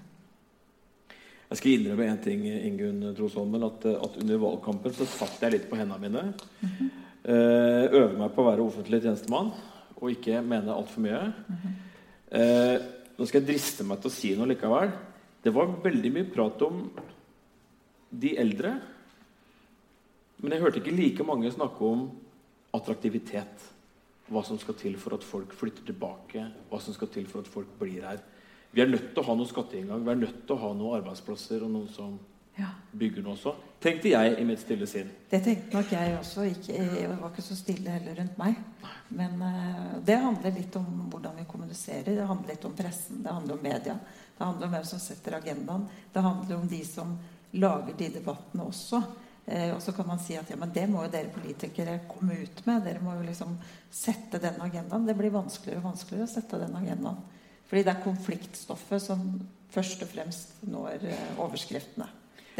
Jeg 1.50 1.58
skal 1.58 1.72
innrømme 1.74 2.06
én 2.06 2.20
ting, 2.22 2.44
Ingunn 2.46 3.14
Trosholmen. 3.18 3.64
At, 3.66 3.84
at, 3.90 4.18
under 4.22 4.38
valgkampen 4.38 4.94
så 4.94 5.06
satt 5.10 5.40
jeg 5.42 5.56
litt 5.56 5.68
på 5.70 5.78
hendene 5.80 5.98
mine. 5.98 6.22
Mm 6.60 6.68
-hmm. 6.68 6.90
Øver 7.90 8.18
meg 8.18 8.32
på 8.34 8.42
å 8.42 8.50
være 8.50 8.62
offentlig 8.62 9.02
tjenestemann 9.02 9.52
og 9.96 10.10
ikke 10.10 10.42
mene 10.42 10.72
altfor 10.72 11.00
mye. 11.00 11.32
Mm 11.48 11.56
-hmm. 11.56 12.88
Nå 13.18 13.26
skal 13.26 13.40
jeg 13.40 13.48
driste 13.48 13.84
meg 13.84 14.00
til 14.00 14.10
å 14.10 14.14
si 14.14 14.36
noe 14.36 14.46
likevel. 14.46 14.90
Det 15.42 15.52
var 15.54 15.74
veldig 15.84 16.12
mye 16.12 16.30
prat 16.32 16.62
om 16.62 16.90
de 18.10 18.36
eldre. 18.38 18.80
Men 20.40 20.52
jeg 20.52 20.60
hørte 20.60 20.80
ikke 20.80 20.96
like 20.96 21.24
mange 21.24 21.52
snakke 21.52 21.84
om 21.84 22.10
attraktivitet. 22.72 23.66
Hva 24.30 24.44
som 24.46 24.58
skal 24.58 24.74
til 24.74 24.96
for 24.96 25.14
at 25.14 25.24
folk 25.26 25.52
flytter 25.52 25.84
tilbake. 25.84 26.46
Hva 26.70 26.80
som 26.80 26.94
skal 26.94 27.08
til 27.08 27.26
for 27.26 27.40
at 27.40 27.48
folk 27.48 27.66
blir 27.80 28.06
her. 28.06 28.22
Vi 28.70 28.82
er 28.82 28.90
nødt 28.90 29.10
til 29.10 29.22
å 29.22 29.26
ha 29.26 29.34
noe 29.38 29.50
skatteinngang. 29.50 30.04
Vi 30.06 30.12
er 30.12 30.20
nødt 30.20 30.42
til 30.46 30.54
å 30.54 30.60
ha 30.62 30.70
noen 30.76 31.00
arbeidsplasser 31.00 31.64
og 31.66 31.72
noen 31.72 31.88
som 31.90 32.18
ja. 32.58 32.68
bygger 32.92 33.24
noe 33.24 33.34
også. 33.34 33.54
Tenkte 33.82 34.12
jeg 34.12 34.36
i 34.38 34.44
mitt 34.46 34.60
stille 34.62 34.86
sinn. 34.90 35.10
Det 35.30 35.40
tenkte 35.42 35.78
nok 35.78 35.94
jeg 35.94 36.16
også. 36.18 36.44
Ikke, 36.50 36.76
jeg 36.76 37.08
var 37.10 37.32
ikke 37.32 37.44
så 37.46 37.56
stille 37.58 37.94
heller 37.96 38.20
rundt 38.20 38.38
meg. 38.38 38.60
Men 39.16 39.40
uh, 39.42 39.96
det 40.06 40.18
handler 40.22 40.54
litt 40.54 40.76
om 40.78 40.86
hvordan 41.10 41.40
vi 41.40 41.46
kommuniserer. 41.50 42.12
Det 42.12 42.28
handler 42.28 42.54
litt 42.54 42.68
om 42.68 42.76
pressen. 42.78 43.24
Det 43.24 43.34
handler 43.34 43.56
om 43.56 43.64
media. 43.64 43.96
Det 44.36 44.44
handler 44.44 44.68
om 44.68 44.76
hvem 44.76 44.86
som 44.92 45.02
setter 45.02 45.38
agendaen. 45.40 45.88
Det 46.12 46.24
handler 46.28 46.60
om 46.60 46.70
de 46.70 46.84
som 46.86 47.16
lager 47.58 47.98
de 47.98 48.12
debattene 48.20 48.68
også. 48.70 49.02
Eh, 49.50 49.74
og 49.74 49.82
så 49.82 49.96
kan 49.96 50.06
man 50.06 50.20
si 50.22 50.36
at 50.38 50.50
ja, 50.52 50.60
men 50.60 50.70
det 50.70 50.86
må 50.86 51.02
jo 51.02 51.10
dere 51.10 51.32
politikere 51.34 51.98
komme 52.06 52.38
ut 52.44 52.62
med. 52.68 52.84
Dere 52.86 53.02
må 53.02 53.16
jo 53.18 53.26
liksom 53.26 53.56
sette 53.90 54.38
den 54.38 54.60
agendaen. 54.62 55.08
Det 55.08 55.16
blir 55.18 55.34
vanskeligere 55.34 55.82
og 55.82 55.90
vanskeligere 55.90 56.28
å 56.28 56.34
sette 56.36 56.60
den 56.60 56.76
agendaen. 56.78 57.18
Fordi 57.70 57.84
det 57.86 57.92
er 57.92 58.02
konfliktstoffet 58.02 59.02
som 59.02 59.26
først 59.70 60.02
og 60.02 60.10
fremst 60.10 60.56
når 60.66 61.04
uh, 61.06 61.44
overskriftene. 61.46 62.08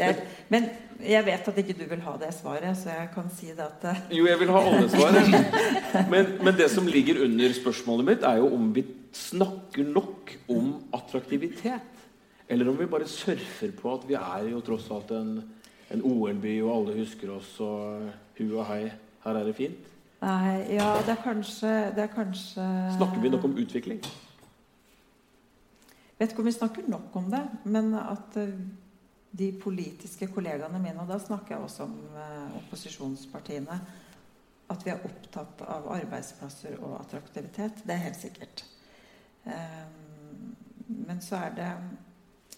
Er, 0.01 0.21
men 0.49 0.69
jeg 1.03 1.21
vet 1.27 1.47
at 1.51 1.57
ikke 1.61 1.75
du 1.77 1.83
vil 1.89 1.99
ha 2.01 2.13
det 2.17 2.31
svaret, 2.33 2.77
så 2.79 2.93
jeg 2.93 3.09
kan 3.13 3.27
si 3.35 3.51
det 3.51 3.65
at 3.65 3.83
eh, 3.91 3.99
Jo, 4.15 4.23
jeg 4.25 4.39
vil 4.39 4.49
ha 4.49 4.61
alle 4.69 4.87
svaret. 4.89 5.27
Men, 6.13 6.29
men, 6.41 6.55
det 6.57 6.69
som 6.71 6.87
ligger 6.87 7.19
under 7.25 7.53
spørsmålet 7.53 8.05
mitt, 8.07 8.23
er 8.23 8.39
jo 8.39 8.47
om 8.55 8.69
vi 8.75 8.85
snakker 9.13 9.83
nok 9.83 10.31
om 10.49 10.71
attraktivitet. 10.95 11.99
Eller 12.47 12.69
om 12.69 12.79
vi 12.79 12.87
bare 12.87 13.07
surfer 13.07 13.75
på 13.75 13.93
at 13.93 14.07
vi 14.07 14.15
er 14.15 14.47
jo 14.53 14.63
tross 14.63 14.87
alt 14.91 15.11
en, 15.11 15.35
en 15.91 16.01
OL-by, 16.07 16.55
og 16.63 16.71
alle 16.77 16.97
husker 17.03 17.35
oss, 17.35 17.53
og 17.59 18.07
hu 18.39 18.45
og 18.55 18.65
hei, 18.71 18.85
her 19.25 19.41
er 19.41 19.47
det 19.51 19.55
fint. 19.59 19.91
Nei, 20.23 20.55
ja, 20.77 20.89
det 21.03 21.17
er 21.17 21.21
kanskje, 21.23 21.69
det 21.95 22.07
er 22.07 22.11
kanskje 22.15 22.65
Snakker 22.95 23.21
vi 23.23 23.35
nok 23.35 23.47
om 23.51 23.55
utvikling? 23.59 23.99
Vet 26.21 26.35
ikke 26.35 26.43
om 26.43 26.51
vi 26.51 26.53
snakker 26.53 26.89
nok 26.91 27.15
om 27.17 27.31
det, 27.33 27.41
men 27.65 27.95
at 27.97 28.35
eh, 28.37 28.53
de 29.31 29.47
politiske 29.57 30.27
kollegaene 30.29 30.77
mine, 30.77 31.01
og 31.01 31.09
da 31.09 31.17
snakker 31.17 31.55
jeg 31.55 31.65
også 31.65 31.87
om 31.87 31.95
eh, 32.13 32.57
opposisjonspartiene, 32.59 33.77
at 34.71 34.85
vi 34.85 34.93
er 34.93 35.01
opptatt 35.07 35.63
av 35.65 35.87
arbeidsplasser 35.95 36.77
og 36.77 36.99
attraktivitet. 36.99 37.81
Det 37.87 37.95
er 37.95 38.05
helt 38.05 38.21
sikkert. 38.21 38.63
Um, 39.43 40.53
men 41.07 41.21
så 41.25 41.39
er 41.47 41.55
det 41.57 41.69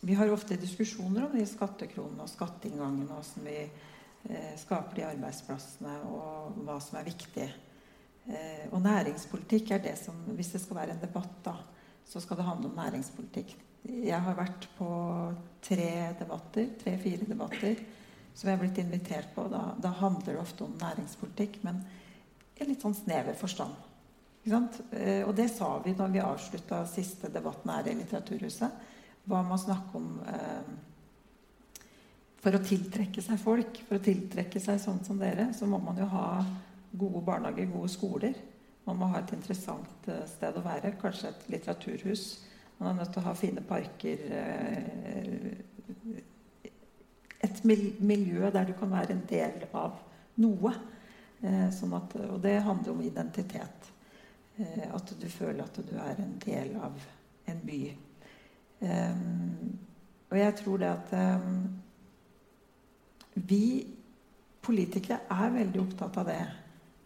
Vi 0.04 0.17
har 0.19 0.28
ofte 0.34 0.58
diskusjoner 0.60 1.23
om 1.23 1.32
de 1.32 1.45
skattekronene 1.47 2.26
og 2.26 2.30
skatteinngangene, 2.30 3.08
og 3.08 3.23
hvordan 3.23 3.45
vi 3.47 3.60
eh, 3.63 4.56
skaper 4.60 4.97
de 4.97 5.06
arbeidsplassene, 5.08 5.93
og 6.12 6.58
hva 6.67 6.76
som 6.84 6.97
er 6.99 7.08
viktig. 7.08 7.45
Eh, 8.28 8.65
og 8.73 8.82
næringspolitikk 8.84 9.71
er 9.71 9.86
det 9.88 9.95
som 10.02 10.19
Hvis 10.36 10.52
det 10.52 10.62
skal 10.62 10.82
være 10.82 10.97
en 10.97 11.06
debatt, 11.06 11.39
da, 11.45 11.56
så 12.05 12.21
skal 12.21 12.39
det 12.39 12.47
handle 12.47 12.69
om 12.69 12.77
næringspolitikk. 12.77 13.55
Jeg 13.83 14.19
har 14.25 14.37
vært 14.37 14.69
på 14.77 14.89
tre 15.63 15.89
debatter, 16.19 16.69
tre-fire 16.79 17.27
debatter 17.27 17.81
som 18.33 18.49
jeg 18.49 18.57
er 18.57 18.61
blitt 18.61 18.79
invitert 18.81 19.33
på. 19.35 19.45
Da, 19.51 19.73
da, 19.81 19.91
handler 19.99 20.33
det 20.33 20.41
ofte 20.41 20.65
om 20.65 20.77
næringspolitikk, 20.79 21.59
men 21.65 21.83
i 22.57 22.67
litt 22.67 22.83
sånn 22.83 22.95
snever 22.97 23.37
forstand. 23.37 23.75
Eh, 24.43 25.23
og 25.23 25.33
det 25.37 25.49
sa 25.53 25.77
vi 25.83 25.93
når 25.95 26.13
vi 26.13 26.23
avslutta 26.23 26.83
siste 26.89 27.31
debatten 27.31 27.71
her 27.71 27.87
i 27.89 27.97
Litteraturhuset. 27.99 28.89
Hva 29.29 29.43
med 29.45 29.55
å 29.55 29.61
snakke 29.61 29.99
om 29.99 30.09
eh, 30.27 30.73
For 32.43 32.57
å 32.57 32.59
tiltrekke 32.59 33.21
seg 33.23 33.39
folk, 33.39 33.77
for 33.87 33.95
å 33.95 34.03
tiltrekke 34.03 34.59
seg 34.59 34.81
sånn 34.83 34.99
som 35.07 35.15
dere, 35.15 35.53
så 35.55 35.63
må 35.63 35.77
man 35.79 35.95
jo 35.95 36.09
ha 36.11 36.41
gode 36.91 37.21
barnehager, 37.23 37.69
gode 37.71 37.91
skoler. 37.93 38.33
Man 38.84 39.00
må 39.00 39.08
ha 39.13 39.22
et 39.24 39.32
interessant 39.36 40.08
eh, 40.12 40.26
sted 40.28 40.58
å 40.60 40.63
være. 40.65 40.96
Kanskje 41.00 41.30
et 41.32 41.46
litteraturhus. 41.54 42.24
Man 42.80 42.89
er 42.89 42.98
nødt 43.00 43.13
til 43.15 43.22
å 43.22 43.28
ha 43.30 43.36
fine 43.38 43.63
parker. 43.67 44.17
Eh, 44.39 45.52
et 47.43 47.63
miljø 47.67 48.50
der 48.52 48.67
du 48.67 48.74
kan 48.80 48.91
være 48.91 49.15
en 49.15 49.24
del 49.30 49.65
av 49.72 50.02
noe. 50.43 50.74
Eh, 51.43 51.69
sånn 51.76 51.96
at, 51.96 52.15
og 52.28 52.39
det 52.43 52.58
handler 52.67 52.96
om 52.96 53.04
identitet. 53.04 53.91
At 54.93 55.10
du 55.17 55.28
føler 55.34 55.63
at 55.63 55.80
du 55.82 55.96
er 55.98 56.19
en 56.22 56.36
del 56.43 56.76
av 56.78 56.93
en 57.50 57.62
by. 57.65 57.80
Og 60.30 60.36
jeg 60.38 60.54
tror 60.60 60.78
det 60.78 60.91
at 60.91 61.13
vi 63.50 63.65
politikere 64.62 65.26
er 65.34 65.56
veldig 65.56 65.82
opptatt 65.82 66.19
av 66.22 66.30
det. 66.30 66.43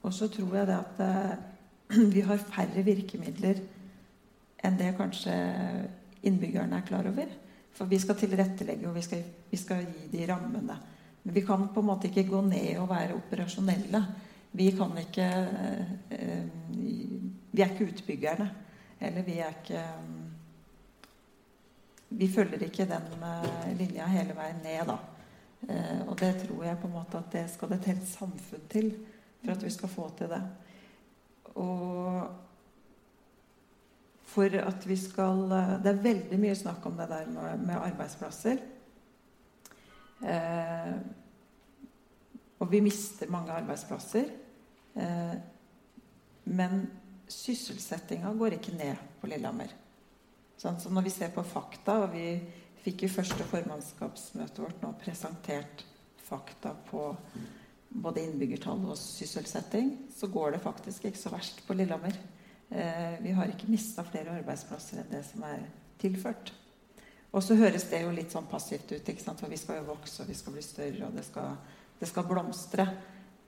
Og 0.04 0.12
så 0.18 0.28
tror 0.34 0.58
jeg 0.60 0.68
det 0.68 0.76
at 0.76 1.00
vi 2.16 2.22
har 2.22 2.38
færre 2.52 2.84
virkemidler 2.84 3.62
enn 4.66 4.78
det 4.80 4.96
kanskje 4.98 5.34
innbyggerne 6.28 6.80
er 6.80 6.88
klar 6.88 7.08
over. 7.08 7.30
For 7.78 7.90
vi 7.90 8.00
skal 8.02 8.18
tilrettelegge, 8.18 8.88
og 8.90 8.96
vi 8.98 9.04
skal, 9.06 9.24
vi 9.52 9.60
skal 9.60 9.86
gi 9.86 10.08
de 10.12 10.26
rammene. 10.32 10.78
Men 11.24 11.36
vi 11.36 11.44
kan 11.46 11.68
på 11.74 11.84
en 11.84 11.90
måte 11.92 12.10
ikke 12.10 12.26
gå 12.30 12.42
ned 12.48 12.80
og 12.82 12.90
være 12.90 13.18
operasjonelle. 13.20 14.02
Vi 14.58 14.72
kan 14.74 14.96
ikke 14.98 15.28
eh, 16.10 16.48
Vi 17.52 17.62
er 17.62 17.74
ikke 17.74 17.92
utbyggerne. 17.92 18.50
Eller 19.00 19.24
vi 19.24 19.38
er 19.38 19.54
ikke 19.54 19.84
Vi 22.10 22.28
følger 22.34 22.64
ikke 22.66 22.90
den 22.90 23.08
eh, 23.30 23.78
linja 23.78 24.08
hele 24.10 24.34
veien 24.36 24.64
ned, 24.64 24.88
da. 24.90 24.98
Og 26.08 26.14
det 26.20 26.36
tror 26.44 26.64
jeg 26.64 26.78
på 26.78 26.88
en 26.88 26.94
måte 26.94 27.18
at 27.18 27.32
det 27.34 27.48
skal 27.50 27.72
et 27.74 27.86
helt 27.90 28.06
samfunn 28.08 28.68
til 28.70 28.92
for 29.44 29.52
at 29.52 29.64
vi 29.66 29.70
skal 29.74 29.90
få 29.90 30.06
til 30.18 30.30
det. 30.30 30.42
Og 31.58 32.28
for 34.28 34.58
at 34.62 34.84
vi 34.86 34.98
skal 35.00 35.46
Det 35.84 35.90
er 35.92 36.04
veldig 36.04 36.40
mye 36.40 36.56
snakk 36.56 36.86
om 36.86 36.98
det 37.00 37.08
der 37.10 37.30
med, 37.32 37.64
med 37.66 37.80
arbeidsplasser. 37.80 38.60
Eh, 40.22 40.94
og 42.60 42.72
vi 42.72 42.82
mister 42.82 43.30
mange 43.30 43.54
arbeidsplasser. 43.54 44.30
Eh, 44.98 45.36
men 46.44 46.88
sysselsettinga 47.28 48.32
går 48.34 48.58
ikke 48.58 48.78
ned 48.78 48.96
på 49.22 49.30
Lillehammer. 49.30 49.74
Sånn, 50.58 50.80
så 50.82 50.90
når 50.90 51.06
vi 51.06 51.14
ser 51.14 51.34
på 51.36 51.44
fakta, 51.46 52.00
og 52.06 52.16
vi 52.16 52.32
fikk 52.82 53.06
jo 53.06 53.14
første 53.18 53.46
formannskapsmøtet 53.52 54.64
vårt 54.64 54.82
nå 54.82 54.94
presentert 55.02 55.84
fakta 56.28 56.74
på 56.90 57.12
både 57.90 58.24
innbyggertall 58.24 58.84
og 58.86 58.98
sysselsetting, 59.00 59.94
så 60.16 60.30
går 60.32 60.56
det 60.56 60.64
faktisk 60.64 61.08
ikke 61.08 61.20
så 61.20 61.32
verst 61.34 61.64
på 61.68 61.76
Lillehammer. 61.78 62.16
Eh, 62.70 63.18
vi 63.24 63.32
har 63.32 63.50
ikke 63.52 63.70
mista 63.72 64.04
flere 64.08 64.36
arbeidsplasser 64.40 65.02
enn 65.02 65.12
det 65.12 65.24
som 65.26 65.44
er 65.48 65.66
tilført. 66.02 66.54
Og 67.32 67.44
så 67.44 67.58
høres 67.60 67.88
det 67.92 68.02
jo 68.04 68.14
litt 68.16 68.34
sånn 68.34 68.48
passivt 68.50 68.92
ut, 68.92 69.12
for 69.28 69.52
vi 69.52 69.60
skal 69.60 69.82
jo 69.82 69.92
vokse 69.92 70.24
og 70.24 70.32
vi 70.32 70.38
skal 70.38 70.56
bli 70.56 70.64
større, 70.64 71.10
og 71.10 71.16
det 71.16 71.26
skal, 71.28 71.58
det 72.00 72.10
skal 72.10 72.28
blomstre. 72.28 72.88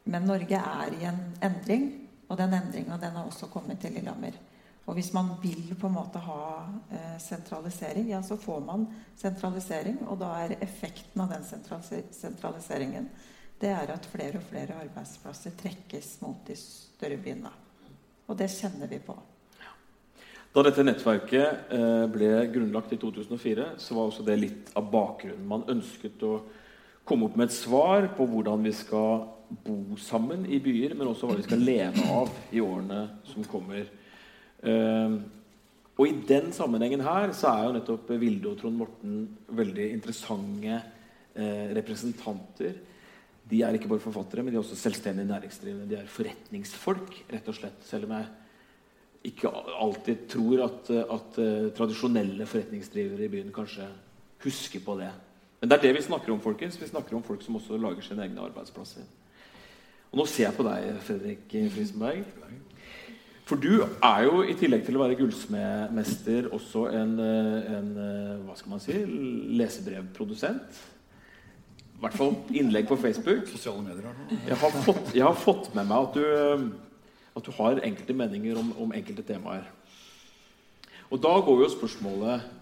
Men 0.10 0.28
Norge 0.28 0.60
er 0.60 0.96
i 1.00 1.08
en 1.08 1.24
endring, 1.46 1.90
og 2.30 2.38
den 2.38 2.54
endringa 2.54 3.00
har 3.02 3.26
også 3.26 3.50
kommet 3.52 3.80
til 3.82 3.96
Lillehammer. 3.96 4.38
Og 4.90 4.96
hvis 4.98 5.12
man 5.14 5.36
vil 5.42 5.76
på 5.78 5.88
en 5.88 5.94
måte 5.94 6.22
ha 6.26 6.44
eh, 6.90 7.18
sentralisering, 7.22 8.08
ja, 8.10 8.22
så 8.26 8.38
får 8.42 8.60
man 8.66 8.88
sentralisering. 9.18 10.00
Og 10.10 10.18
da 10.22 10.32
er 10.42 10.56
effekten 10.66 11.22
av 11.22 11.30
den 11.30 11.46
sentraliseringen 11.46 13.10
det 13.60 13.72
er 13.76 13.92
at 13.92 14.08
flere 14.08 14.40
og 14.40 14.46
flere 14.48 14.78
arbeidsplasser 14.86 15.58
trekkes 15.60 16.16
mot 16.24 16.40
de 16.48 16.56
større 16.60 17.18
byene. 17.20 17.52
Og 18.30 18.38
det 18.40 18.48
kjenner 18.54 18.88
vi 18.88 19.02
på. 19.04 19.16
Da 20.50 20.64
dette 20.66 20.82
nettverket 20.86 21.74
eh, 21.76 22.06
ble 22.10 22.30
grunnlagt 22.50 22.96
i 22.96 22.98
2004, 23.02 23.74
så 23.78 23.98
var 23.98 24.08
også 24.10 24.24
det 24.26 24.38
litt 24.40 24.72
av 24.80 24.88
bakgrunnen. 24.90 25.46
Man 25.50 25.68
ønsket 25.70 26.24
å 26.26 26.40
komme 27.06 27.28
opp 27.28 27.36
med 27.38 27.50
et 27.50 27.58
svar 27.58 28.08
på 28.18 28.26
hvordan 28.30 28.66
vi 28.66 28.74
skal 28.74 29.28
bo 29.66 29.98
sammen 30.02 30.46
i 30.50 30.60
byer, 30.62 30.96
men 30.98 31.10
også 31.10 31.30
hva 31.30 31.38
vi 31.38 31.46
skal 31.46 31.62
leve 31.62 32.06
av 32.14 32.34
i 32.54 32.62
årene 32.64 33.02
som 33.30 33.46
kommer. 33.50 33.86
Eh, 34.62 35.20
og 36.00 36.08
i 36.08 36.16
den 36.30 36.54
sammenhengen 36.56 37.04
her 37.04 37.34
så 37.36 37.52
er 37.52 37.66
jo 37.68 37.76
nettopp 37.76 38.14
Vilde 38.22 38.54
og 38.54 38.62
Trond 38.62 38.80
Morten 38.80 39.24
veldig 39.54 39.90
interessante 39.98 40.78
eh, 40.80 41.66
representanter 41.76 42.78
de 43.50 43.62
er 43.66 43.78
ikke 43.78 43.90
bare 43.90 44.04
forfattere, 44.04 44.44
men 44.44 44.54
de 44.54 44.60
er 44.60 44.64
også 44.64 44.78
selvstendig 44.78 45.26
næringsdrivende. 45.26 45.88
De 45.90 45.98
er 45.98 46.12
forretningsfolk, 46.12 47.16
rett 47.32 47.48
og 47.50 47.58
slett. 47.58 47.80
Selv 47.88 48.06
om 48.06 48.14
jeg 48.14 48.28
ikke 49.32 49.52
alltid 49.52 50.28
tror 50.32 50.66
at, 50.68 50.92
at 51.02 51.40
uh, 51.42 51.72
tradisjonelle 51.76 52.46
forretningsdrivere 52.48 53.26
i 53.26 53.32
byen 53.34 53.50
kanskje 53.56 53.88
husker 54.46 54.84
på 54.86 55.00
det. 55.00 55.10
Men 55.60 55.72
det 55.72 55.78
er 55.78 55.88
det 55.88 55.96
vi 55.98 56.06
snakker 56.06 56.32
om, 56.32 56.44
folkens. 56.44 56.78
Vi 56.80 56.88
snakker 56.88 57.18
om 57.18 57.26
folk 57.26 57.42
som 57.44 57.58
også 57.60 57.80
lager 57.82 58.06
sine 58.06 58.24
egne 58.28 58.46
arbeidsplasser. 58.46 59.08
Og 60.10 60.22
nå 60.22 60.26
ser 60.30 60.48
jeg 60.48 60.58
på 60.58 60.66
deg, 60.66 60.94
Fredrik 61.06 61.58
Frisenberg. 61.74 62.24
For 63.50 63.58
du 63.58 63.82
er 63.82 64.24
jo, 64.28 64.44
i 64.46 64.54
tillegg 64.58 64.86
til 64.86 64.98
å 64.98 65.02
være 65.02 65.18
gullsmedmester, 65.18 66.52
også 66.54 66.86
en, 66.94 67.18
eh, 67.20 67.70
en, 67.80 67.90
eh, 67.98 68.46
hva 68.46 68.56
skal 68.56 68.76
man 68.76 68.82
si, 68.84 68.94
lesebrevprodusent 69.58 70.82
i 72.00 72.02
hvert 72.06 72.16
fall 72.16 72.38
innlegg 72.56 72.86
på 72.88 72.96
Facebook. 72.96 73.48
Sosiale 73.52 73.82
medier. 73.84 74.14
Jeg 74.48 74.56
har, 74.56 74.76
fått, 74.86 75.10
jeg 75.12 75.26
har 75.26 75.36
fått 75.36 75.66
med 75.76 75.90
meg 75.90 76.06
at 76.06 76.14
du, 76.16 76.70
at 77.36 77.44
du 77.44 77.52
har 77.58 77.82
enkelte 77.84 78.16
meninger 78.16 78.60
om, 78.62 78.70
om, 78.80 78.94
enkelte 78.96 79.26
temaer. 79.28 79.66
Og 81.12 81.20
da 81.20 81.34
går 81.44 81.66
jo 81.66 81.74
spørsmålet 81.74 82.56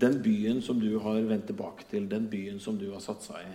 Den 0.00 0.22
byen 0.22 0.62
som 0.62 0.78
du 0.80 0.94
har 1.02 1.18
vendt 1.28 1.50
tilbake 1.50 1.84
til, 1.90 2.06
den 2.08 2.28
byen 2.30 2.60
som 2.60 2.78
du 2.78 2.86
har 2.92 3.02
satsa 3.04 3.42
i 3.42 3.50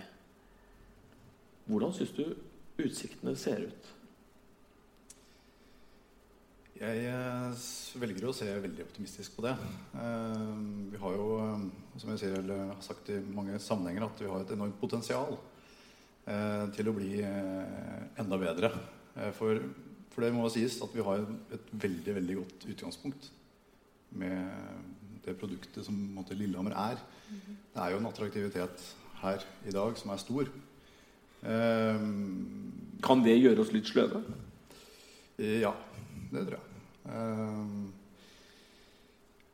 Hvordan 1.66 1.94
syns 1.96 2.12
du 2.14 2.36
utsiktene 2.78 3.32
ser 3.36 3.64
ut? 3.66 3.88
Jeg 6.76 7.06
eh, 7.08 7.66
velger 8.02 8.26
å 8.28 8.34
se 8.36 8.46
veldig 8.60 8.84
optimistisk 8.84 9.38
på 9.38 9.46
det. 9.46 9.54
Eh, 9.96 10.56
vi 10.92 10.98
har 11.00 11.14
jo, 11.16 11.28
eh, 11.40 11.62
som 12.02 12.10
jeg 12.12 12.20
sier, 12.20 12.50
har 12.52 12.82
sagt 12.84 13.08
i 13.14 13.16
mange 13.32 13.56
sammenhenger, 13.64 14.04
at 14.04 14.20
vi 14.20 14.28
har 14.28 14.44
et 14.44 14.52
enormt 14.52 14.76
potensial 14.80 15.38
til 16.74 16.88
å 16.90 16.92
bli 16.96 17.20
enda 17.22 18.36
bedre. 18.40 18.72
For, 19.38 19.60
for 20.10 20.24
det 20.24 20.32
må 20.34 20.48
sies 20.50 20.80
at 20.82 20.90
vi 20.90 21.04
har 21.06 21.20
et 21.54 21.68
veldig 21.70 22.14
veldig 22.16 22.36
godt 22.40 22.64
utgangspunkt 22.72 23.28
med 24.18 25.22
det 25.22 25.36
produktet 25.38 25.86
som 25.86 25.94
måte, 26.16 26.34
Lillehammer 26.34 26.74
er. 26.82 26.98
Det 27.30 27.78
er 27.78 27.94
jo 27.94 28.00
en 28.00 28.10
attraktivitet 28.10 28.82
her 29.22 29.46
i 29.70 29.76
dag 29.78 29.94
som 30.02 30.10
er 30.10 30.24
stor. 30.24 30.50
Kan 33.06 33.22
det 33.22 33.38
gjøre 33.38 33.62
oss 33.62 33.70
litt 33.76 33.86
sløve? 33.94 34.24
Ja, 35.38 35.76
det 36.32 36.42
tror 36.46 36.56
jeg. 36.58 36.64
Uh, 37.06 37.86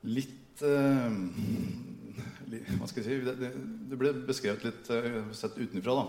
litt 0.08 0.62
uh, 0.64 1.12
Hva 2.78 2.88
skal 2.88 3.02
jeg 3.02 3.04
si 3.04 3.18
Det, 3.26 3.35
det, 3.40 3.50
det 3.90 3.98
ble 4.00 4.12
beskrevet 4.28 4.64
litt 4.64 4.88
uh, 4.92 5.28
sett 5.37 5.58
utenfra, 5.61 5.98
da. 6.00 6.06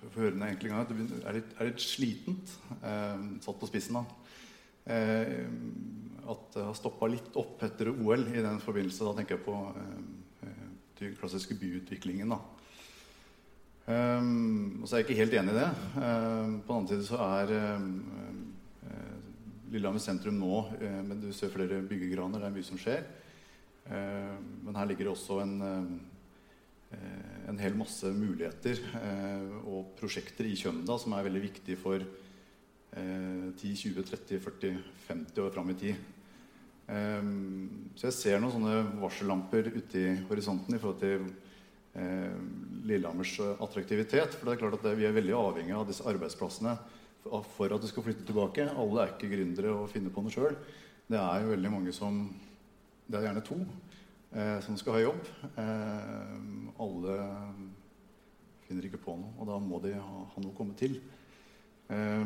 For 0.00 0.10
å 0.10 0.24
høre 0.24 0.34
den 0.34 0.46
enkle 0.48 0.70
gang 0.72 0.86
det 0.88 1.20
er 1.28 1.38
litt, 1.38 1.50
er 1.56 1.68
litt 1.68 1.82
slitent, 1.82 2.52
satt 3.44 3.58
på 3.60 3.68
spissen. 3.68 3.98
da 3.98 4.04
At 6.32 6.42
det 6.54 6.64
har 6.66 6.76
stoppa 6.78 7.08
litt 7.10 7.36
opp 7.38 7.62
etter 7.66 7.92
OL 7.92 8.24
i 8.32 8.42
den 8.42 8.58
forbindelse. 8.62 9.04
Da 9.06 9.14
tenker 9.18 9.36
jeg 9.36 9.44
på 9.46 9.56
den 10.98 11.16
klassiske 11.20 11.58
byutviklingen. 11.60 12.32
da 12.32 12.55
Um, 13.86 14.80
og 14.82 14.88
så 14.88 14.96
er 14.96 15.02
jeg 15.04 15.06
ikke 15.06 15.20
helt 15.20 15.34
enig 15.38 15.52
i 15.54 15.58
det. 15.60 15.68
Um, 15.94 16.56
på 16.66 16.72
den 16.72 16.80
andre 16.80 16.96
side 16.96 17.06
så 17.06 17.20
er 17.22 17.52
um, 17.76 17.92
Lillehammer 19.70 20.02
sentrum 20.02 20.38
nå 20.40 20.58
uh, 20.72 21.00
Men 21.06 21.20
du 21.22 21.28
ser 21.34 21.52
flere 21.54 21.78
byggegraner. 21.86 22.42
Det 22.42 22.48
er 22.48 22.56
mye 22.56 22.66
som 22.66 22.80
skjer. 22.82 23.06
Men 23.86 24.74
her 24.74 24.86
ligger 24.90 25.06
det 25.06 25.12
også 25.12 25.36
en 25.44 25.60
en 27.46 27.58
hel 27.62 27.76
masse 27.78 28.08
muligheter 28.14 28.80
eh, 28.98 29.52
og 29.70 29.92
prosjekter 29.98 30.48
i 30.48 30.56
Kjømda 30.58 30.96
som 30.98 31.14
er 31.14 31.26
veldig 31.26 31.42
viktige 31.44 31.78
for 31.78 32.02
10, 32.96 33.52
20, 33.60 34.02
30, 34.08 34.40
40, 34.42 34.78
50 35.06 35.42
år 35.44 35.50
fram 35.52 35.70
i 35.70 35.74
tid. 35.76 35.98
så 36.88 38.06
jeg 38.06 38.16
ser 38.16 38.40
noen 38.40 38.54
sånne 38.54 38.78
varsellamper 39.02 39.68
ute 39.74 40.00
i 40.00 40.14
horisonten 40.30 40.74
i 40.74 40.80
forhold 40.80 41.02
til 41.02 41.26
Lillehammers 42.86 43.32
attraktivitet. 43.56 44.36
For 44.36 44.46
det 44.46 44.56
er 44.56 44.60
klart 44.60 44.78
at 44.78 44.98
vi 44.98 45.06
er 45.08 45.14
veldig 45.16 45.34
avhengig 45.38 45.74
av 45.76 45.86
disse 45.88 46.04
arbeidsplassene 46.06 46.76
for 47.56 47.72
at 47.74 47.82
du 47.82 47.88
skal 47.90 48.04
flytte 48.06 48.26
tilbake. 48.26 48.68
Alle 48.70 49.02
er 49.02 49.14
ikke 49.14 49.30
gründere 49.32 49.72
og 49.74 49.90
finner 49.90 50.12
på 50.14 50.24
noe 50.24 50.34
sjøl. 50.34 50.56
Det 51.06 51.18
er 51.18 51.42
jo 51.42 51.52
veldig 51.54 51.72
mange 51.72 51.94
som 51.94 52.26
Det 53.06 53.20
er 53.20 53.28
gjerne 53.28 53.42
to 53.46 53.60
eh, 54.34 54.58
som 54.64 54.76
skal 54.78 54.96
ha 54.96 55.02
jobb. 55.04 55.28
Eh, 55.62 56.32
alle 56.82 57.18
finner 58.66 58.88
ikke 58.88 58.98
på 59.04 59.14
noe, 59.14 59.30
og 59.38 59.46
da 59.46 59.60
må 59.62 59.78
de 59.84 59.92
ha, 59.94 60.24
ha 60.32 60.42
noe 60.42 60.50
å 60.50 60.56
komme 60.56 60.74
til. 60.74 60.96
Eh, 61.86 62.24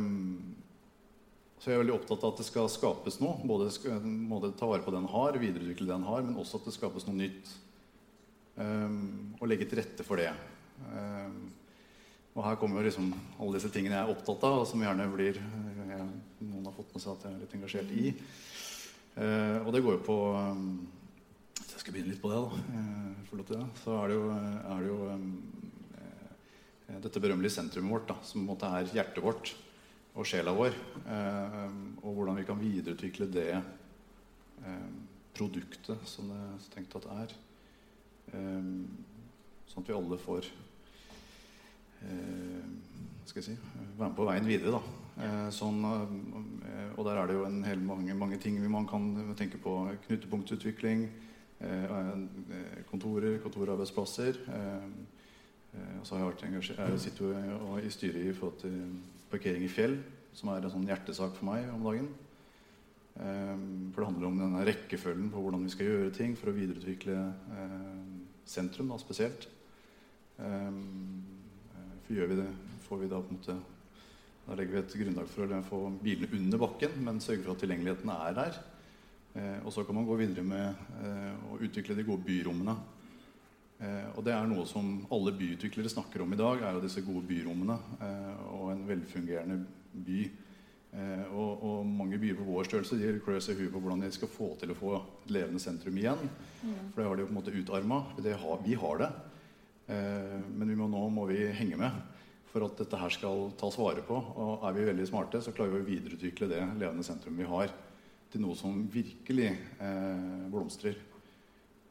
så 1.61 1.69
jeg 1.69 1.77
er 1.77 1.83
veldig 1.83 1.99
opptatt 1.99 2.25
av 2.25 2.33
at 2.33 2.41
det 2.41 2.49
skal 2.49 2.71
skapes 2.73 3.21
noe. 3.21 3.37
Både, 3.45 3.69
både 4.31 4.55
ta 4.57 4.71
vare 4.71 4.85
på 4.87 4.95
det 4.95 5.03
en 5.03 5.11
har, 5.13 5.37
videreutvikle 5.43 5.91
det 5.91 5.99
en 5.99 6.09
har, 6.09 6.25
men 6.25 6.41
også 6.41 6.63
at 6.63 6.71
det 6.71 6.79
skapes 6.79 7.05
noe 7.05 7.19
nytt. 7.19 7.53
Um, 8.61 9.33
og 9.41 9.49
legge 9.49 9.65
til 9.69 9.81
rette 9.81 10.05
for 10.05 10.21
det. 10.21 10.29
Um, 10.93 11.49
og 12.37 12.45
her 12.45 12.59
kommer 12.61 12.85
liksom 12.85 13.09
alle 13.41 13.57
disse 13.57 13.71
tingene 13.73 13.97
jeg 13.97 14.05
er 14.05 14.13
opptatt 14.13 14.45
av, 14.47 14.61
og 14.63 14.69
som 14.69 14.83
gjerne 14.85 15.09
blir 15.13 15.39
jeg, 15.41 16.07
Noen 16.45 16.69
har 16.69 16.77
fått 16.77 16.93
med 16.95 17.03
seg 17.03 17.15
at 17.15 17.25
jeg 17.27 17.35
er 17.35 17.41
litt 17.41 17.57
engasjert 17.57 17.95
i. 17.97 18.13
Uh, 19.17 19.59
og 19.65 19.73
det 19.75 19.83
går 19.85 19.97
jo 19.97 20.03
på 20.07 20.19
um, 20.37 20.69
Hvis 21.59 21.73
jeg 21.75 21.83
skal 21.83 21.97
begynne 21.97 22.13
litt 22.13 22.23
på 22.23 22.31
det, 22.31 22.39
da, 22.45 22.61
uh, 23.33 23.43
det, 23.51 23.65
så 23.83 23.97
er 23.97 24.13
det 24.13 24.19
jo, 24.19 24.29
er 24.37 24.85
det 24.85 24.93
jo 24.93 25.01
dette 27.01 27.21
berømmelige 27.23 27.55
sentrumet 27.55 27.95
vårt, 27.95 28.09
da, 28.11 28.17
som 28.27 28.41
på 28.41 28.45
en 28.45 28.49
måte 28.51 28.71
er 28.77 28.89
hjertet 28.93 29.23
vårt 29.25 29.53
og 30.19 30.27
sjela 30.27 30.53
vår. 30.53 30.75
og 32.03 32.09
hvordan 32.17 32.41
vi 32.41 32.45
kan 32.49 32.59
videreutvikle 32.59 33.29
det 33.31 33.53
produktet 35.39 36.03
som 36.11 36.33
det 36.33 36.41
er 36.43 36.67
tenkt 36.75 36.97
at 36.99 37.07
er. 37.15 37.37
Sånn 38.31 39.83
at 39.83 39.89
vi 39.89 39.97
alle 39.97 40.19
får 40.21 40.51
Eh, 42.01 42.65
skal 43.25 43.43
jeg 43.43 43.45
si, 43.45 43.57
være 43.99 44.09
med 44.09 44.17
på 44.17 44.27
veien 44.29 44.47
videre. 44.49 44.73
da. 44.73 44.81
Eh, 45.21 45.49
sånn, 45.53 45.83
eh, 45.85 46.95
og 46.97 47.05
der 47.05 47.19
er 47.19 47.27
det 47.27 47.37
jo 47.37 47.45
en 47.45 47.63
hel 47.65 47.79
mange, 47.79 48.15
mange 48.15 48.39
ting 48.41 48.57
man 48.71 48.87
kan 48.87 49.35
tenke 49.37 49.59
på. 49.59 49.91
Knutepunktutvikling, 50.07 51.09
kontorer, 52.91 53.39
kontorarbeidsplasser. 53.39 54.39
Og 56.01 56.07
så 56.07 56.15
har 56.15 56.19
jeg 56.19 56.31
vært 56.31 56.45
engasjert, 56.45 56.79
jeg 56.79 57.01
sitter 57.01 57.85
i 57.85 57.91
styret 57.91 58.25
i 58.25 58.33
forhold 58.33 58.59
til 58.63 58.79
parkering 59.31 59.65
i 59.65 59.69
fjell, 59.69 59.99
som 60.33 60.49
er 60.49 60.65
en 60.65 60.71
sånn 60.71 60.89
hjertesak 60.89 61.37
for 61.37 61.45
meg 61.45 61.69
om 61.69 61.85
dagen. 61.85 62.09
For 63.93 64.01
det 64.01 64.07
handler 64.09 64.27
om 64.27 64.39
denne 64.41 64.65
rekkefølgen 64.65 65.31
på 65.31 65.43
hvordan 65.45 65.63
vi 65.63 65.75
skal 65.75 65.87
gjøre 65.87 66.11
ting 66.17 66.35
for 66.35 66.49
å 66.49 66.57
videreutvikle 66.57 67.19
sentrum 68.51 68.91
da, 68.91 68.99
spesielt. 69.01 69.47
For 70.37 72.27
vi 72.27 72.37
det, 72.39 72.47
får 72.87 72.99
vi 72.99 73.09
da 73.11 73.21
på 73.23 73.31
en 73.31 73.39
måte 73.39 73.55
Da 74.47 74.57
legger 74.59 74.73
vi 74.73 74.81
et 74.81 74.95
grunnlag 75.03 75.29
for 75.31 75.47
å 75.47 75.59
få 75.63 75.81
bilene 76.03 76.31
under 76.41 76.59
bakken, 76.59 76.97
men 77.07 77.21
sørge 77.23 77.45
for 77.45 77.55
at 77.55 77.61
tilgjengeligheten 77.63 78.11
er 78.11 78.33
der. 78.35 78.57
Eh, 79.39 79.59
og 79.63 79.71
så 79.71 79.85
kan 79.87 79.95
man 79.95 80.09
gå 80.09 80.17
videre 80.19 80.43
med 80.43 80.81
eh, 81.05 81.45
å 81.53 81.61
utvikle 81.63 81.95
de 81.95 82.07
gode 82.09 82.27
byrommene. 82.27 82.75
Eh, 83.81 84.09
og 84.13 84.25
det 84.27 84.35
er 84.35 84.49
noe 84.51 84.67
som 84.69 84.89
alle 85.15 85.33
byutviklere 85.39 85.93
snakker 85.93 86.25
om 86.25 86.35
i 86.35 86.41
dag, 86.41 86.61
er 86.61 86.75
jo 86.77 86.83
disse 86.83 87.05
gode 87.07 87.23
byrommene 87.29 87.77
eh, 88.03 88.43
og 88.57 88.73
en 88.75 88.83
velfungerende 88.89 89.61
by. 89.95 90.25
Eh, 90.91 91.27
og, 91.31 91.61
og, 91.63 91.83
mange 91.87 92.19
byer 92.19 92.39
på 92.39 92.47
vår 92.49 92.67
størrelse 92.67 92.99
de 92.99 93.13
klør 93.23 93.43
seg 93.45 93.59
i 93.59 93.65
huet 93.65 93.75
på 93.75 93.83
hvordan 93.83 94.03
de 94.03 94.11
skal 94.15 94.31
få 94.33 94.49
til 94.59 94.73
å 94.73 94.79
få 94.79 94.95
et 94.99 95.35
levende 95.37 95.63
sentrum 95.63 95.99
igjen. 96.01 96.25
Mm. 96.63 96.79
For 96.91 97.01
det 97.01 97.09
har 97.09 97.19
de 97.19 97.25
jo 97.25 97.29
på 97.29 97.35
en 97.35 97.41
måte 97.41 97.55
utarma. 97.55 98.01
Vi 98.65 98.79
har 98.85 99.05
det. 99.05 99.11
Eh, 99.91 100.41
men 100.51 100.73
vi 100.73 100.79
må, 100.79 100.89
nå 100.91 101.05
må 101.15 101.29
vi 101.31 101.45
henge 101.61 101.79
med 101.79 102.01
for 102.51 102.67
at 102.67 102.81
dette 102.83 102.99
her 102.99 103.15
skal 103.15 103.53
tas 103.59 103.79
vare 103.79 104.03
på. 104.07 104.17
Og 104.19 104.67
er 104.67 104.75
vi 104.75 104.89
veldig 104.89 105.07
smarte, 105.07 105.43
så 105.43 105.55
klarer 105.55 105.77
vi 105.77 105.85
å 105.85 105.91
videreutvikle 105.93 106.51
det 106.51 106.65
levende 106.81 107.07
sentrum 107.07 107.39
vi 107.39 107.47
har, 107.47 107.71
til 108.31 108.43
noe 108.43 108.57
som 108.59 108.83
virkelig 108.91 109.51
eh, 109.53 110.49
blomstrer. 110.51 110.99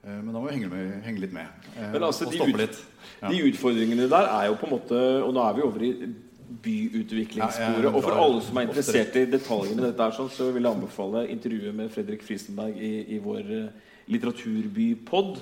Eh, 0.04 0.20
men 0.20 0.32
da 0.34 0.40
må 0.40 0.48
vi 0.48 0.56
henge, 0.58 0.72
med, 0.72 0.98
henge 1.06 1.24
litt 1.24 1.36
med. 1.36 1.70
Eh, 1.76 1.96
altså, 2.00 2.28
og 2.28 2.36
stoppe 2.36 2.60
litt. 2.60 2.82
Ja. 3.20 3.32
De 3.32 3.44
utfordringene 3.50 4.08
der 4.12 4.28
er 4.32 4.50
jo 4.50 4.58
på 4.60 4.68
en 4.68 4.72
måte 4.72 4.98
Og 5.26 5.34
nå 5.36 5.42
er 5.44 5.56
vi 5.58 5.64
over 5.66 5.84
i 5.84 5.90
byutviklingssporet. 6.64 7.92
Og 7.94 8.02
for 8.04 8.18
alle 8.18 8.42
som 8.46 8.58
er 8.58 8.68
interessert 8.70 9.16
i 9.20 9.28
detaljene 9.30 9.84
i 9.84 9.86
dette, 9.90 10.08
er 10.08 10.18
sånn, 10.18 10.32
så 10.34 10.50
vil 10.56 10.66
jeg 10.66 10.78
anbefale 10.78 11.28
intervjuet 11.30 11.78
med 11.78 11.94
Fredrik 11.94 12.26
Frisenberg 12.26 12.78
i, 12.78 12.94
i 13.16 13.22
vår 13.24 13.54
uh, 13.54 13.96
litteraturbypod. 14.10 15.40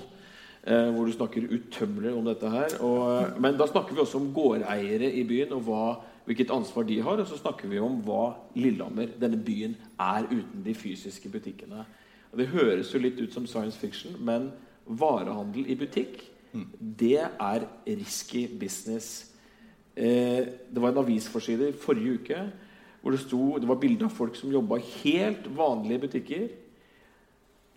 Eh, 0.67 0.89
hvor 0.91 1.05
du 1.07 1.13
snakker 1.15 1.47
utømmelig 1.47 2.11
om 2.11 2.25
dette 2.27 2.49
her. 2.51 2.73
Og, 2.83 3.23
eh, 3.23 3.39
men 3.39 3.55
da 3.55 3.67
snakker 3.67 3.95
vi 3.95 4.01
også 4.03 4.19
om 4.19 4.33
gårdeiere 4.35 5.13
i 5.15 5.23
byen 5.23 5.53
og 5.55 5.61
hva, 5.63 5.83
hvilket 6.25 6.51
ansvar 6.51 6.83
de 6.83 6.97
har. 7.01 7.21
Og 7.21 7.27
så 7.27 7.37
snakker 7.39 7.69
vi 7.71 7.79
om 7.79 8.01
hva 8.03 8.35
Lillehammer, 8.55 9.13
denne 9.19 9.39
byen, 9.39 9.77
er 9.99 10.27
uten 10.27 10.65
de 10.65 10.73
fysiske 10.75 11.29
butikkene. 11.31 11.85
Og 12.33 12.41
det 12.41 12.49
høres 12.51 12.91
jo 12.93 12.99
litt 12.99 13.21
ut 13.21 13.31
som 13.33 13.47
science 13.47 13.79
fiction, 13.79 14.17
men 14.19 14.51
varehandel 14.85 15.71
i 15.71 15.75
butikk, 15.75 16.19
mm. 16.51 16.67
det 16.99 17.23
er 17.23 17.67
risky 17.87 18.47
business. 18.59 19.31
Eh, 19.97 20.45
det 20.69 20.81
var 20.81 20.93
en 20.93 21.01
avisforside 21.01 21.71
forrige 21.81 22.19
uke 22.19 22.41
hvor 23.01 23.13
det 23.13 23.21
sto 23.23 23.57
Det 23.57 23.67
var 23.69 23.79
bilde 23.81 24.05
av 24.05 24.13
folk 24.13 24.35
som 24.35 24.51
jobba 24.51 24.77
helt 25.01 25.45
vanlige 25.55 26.03
butikker. 26.05 26.47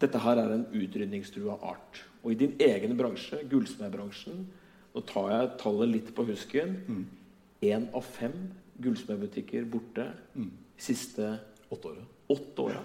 Dette 0.00 0.20
her 0.20 0.40
er 0.40 0.52
en 0.52 0.66
utrydningstrua 0.72 1.58
art. 1.62 2.00
Og 2.24 2.32
i 2.32 2.40
din 2.40 2.56
egen 2.60 2.96
bransje, 2.98 3.44
gullsmedbransjen 3.48 4.48
Nå 4.90 5.04
tar 5.06 5.28
jeg 5.30 5.50
tallet 5.60 5.92
litt 5.92 6.08
på 6.16 6.24
husken. 6.26 6.72
Én 7.62 7.84
mm. 7.86 7.92
av 7.94 8.02
fem 8.02 8.34
gullsmedbutikker 8.82 9.68
borte 9.70 10.08
mm. 10.34 10.48
siste 10.80 11.36
åtte 11.70 11.92
åra. 11.92 12.08
Åtte 12.34 12.64
åra. 12.64 12.82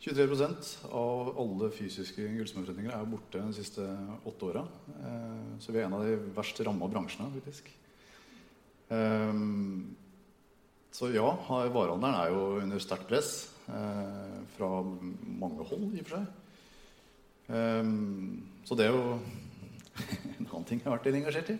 23% 0.00 0.70
av 0.94 1.34
alle 1.42 1.68
fysiske 1.74 2.24
gullsmedforretninger 2.38 2.94
er 2.94 3.10
borte 3.10 3.42
de 3.42 3.52
siste 3.52 3.84
åtte 4.30 4.48
åra. 4.48 4.64
Eh, 4.96 5.44
så 5.60 5.74
vi 5.74 5.82
er 5.82 5.90
en 5.90 5.98
av 5.98 6.06
de 6.06 6.16
verst 6.38 6.62
ramma 6.64 6.88
bransjene, 6.88 7.28
faktisk. 7.36 7.68
Um, 8.88 9.96
så 10.94 11.10
ja, 11.12 11.26
varehandelen 11.48 12.16
er 12.16 12.32
jo 12.32 12.44
under 12.62 12.80
sterkt 12.82 13.06
press 13.10 13.32
eh, 13.70 14.38
fra 14.56 14.70
mange 14.82 15.66
hold, 15.68 15.92
i 15.92 16.02
og 16.02 16.08
for 16.08 16.16
seg. 16.16 16.24
Um, 17.48 18.40
så 18.66 18.76
det 18.76 18.88
er 18.88 18.96
jo 18.96 19.18
en 20.38 20.48
annen 20.48 20.66
ting 20.66 20.80
jeg 20.80 20.88
har 20.88 20.96
vært 20.96 21.10
engasjert 21.12 21.52
i. 21.54 21.58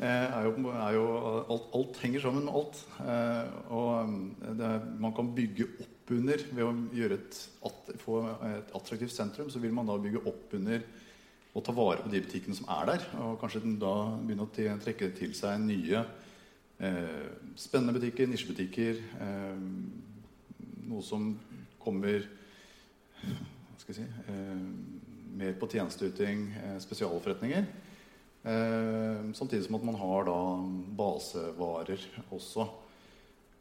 Eh, 0.00 0.06
er 0.06 0.46
jo, 0.46 0.70
er 0.72 0.94
jo 0.96 1.04
alt, 1.42 1.66
alt, 1.76 1.98
henger 2.00 2.22
sammen 2.24 2.46
med 2.46 2.56
alt. 2.56 2.80
Eh, 3.04 3.50
og 3.76 3.90
er, 4.48 4.86
man 5.02 5.12
kan 5.16 5.28
bygge 5.36 5.68
opp 5.76 5.96
under 6.10 6.40
Ved 6.56 6.64
å 6.64 6.70
et, 7.14 7.36
at, 7.68 7.90
få 8.02 8.16
et 8.48 8.72
attraktivt 8.74 9.12
sentrum, 9.14 9.50
så 9.52 9.60
vil 9.62 9.74
man 9.76 9.86
da 9.86 9.94
bygge 10.00 10.24
opp 10.26 10.56
under 10.58 10.82
og 11.50 11.62
ta 11.66 11.74
vare 11.74 12.02
på 12.02 12.10
de 12.10 12.22
butikkene 12.24 12.56
som 12.56 12.66
er 12.72 12.88
der. 12.88 13.04
Og 13.26 13.36
kanskje 13.42 13.62
da 13.78 13.92
begynne 14.16 14.46
å 14.48 14.80
trekke 14.82 15.12
til 15.18 15.36
seg 15.38 15.60
nye 15.62 16.02
spennende 17.60 17.92
butikker, 17.92 18.28
nisjebutikker. 18.30 19.00
Eh, 19.20 19.64
noe 20.88 21.04
som 21.04 21.34
kommer 21.80 22.24
Hva 23.20 23.76
skal 23.80 23.92
jeg 23.92 23.98
si 23.98 24.32
eh, 24.32 24.62
mer 25.40 25.56
på 25.60 25.68
tjenesteyting, 25.70 26.46
eh, 26.56 26.76
spesialforretninger. 26.80 27.66
Eh, 28.40 29.32
samtidig 29.36 29.66
som 29.66 29.76
at 29.76 29.84
man 29.84 29.98
har 30.00 30.24
da 30.28 30.38
basevarer 30.96 32.06
også. 32.32 32.64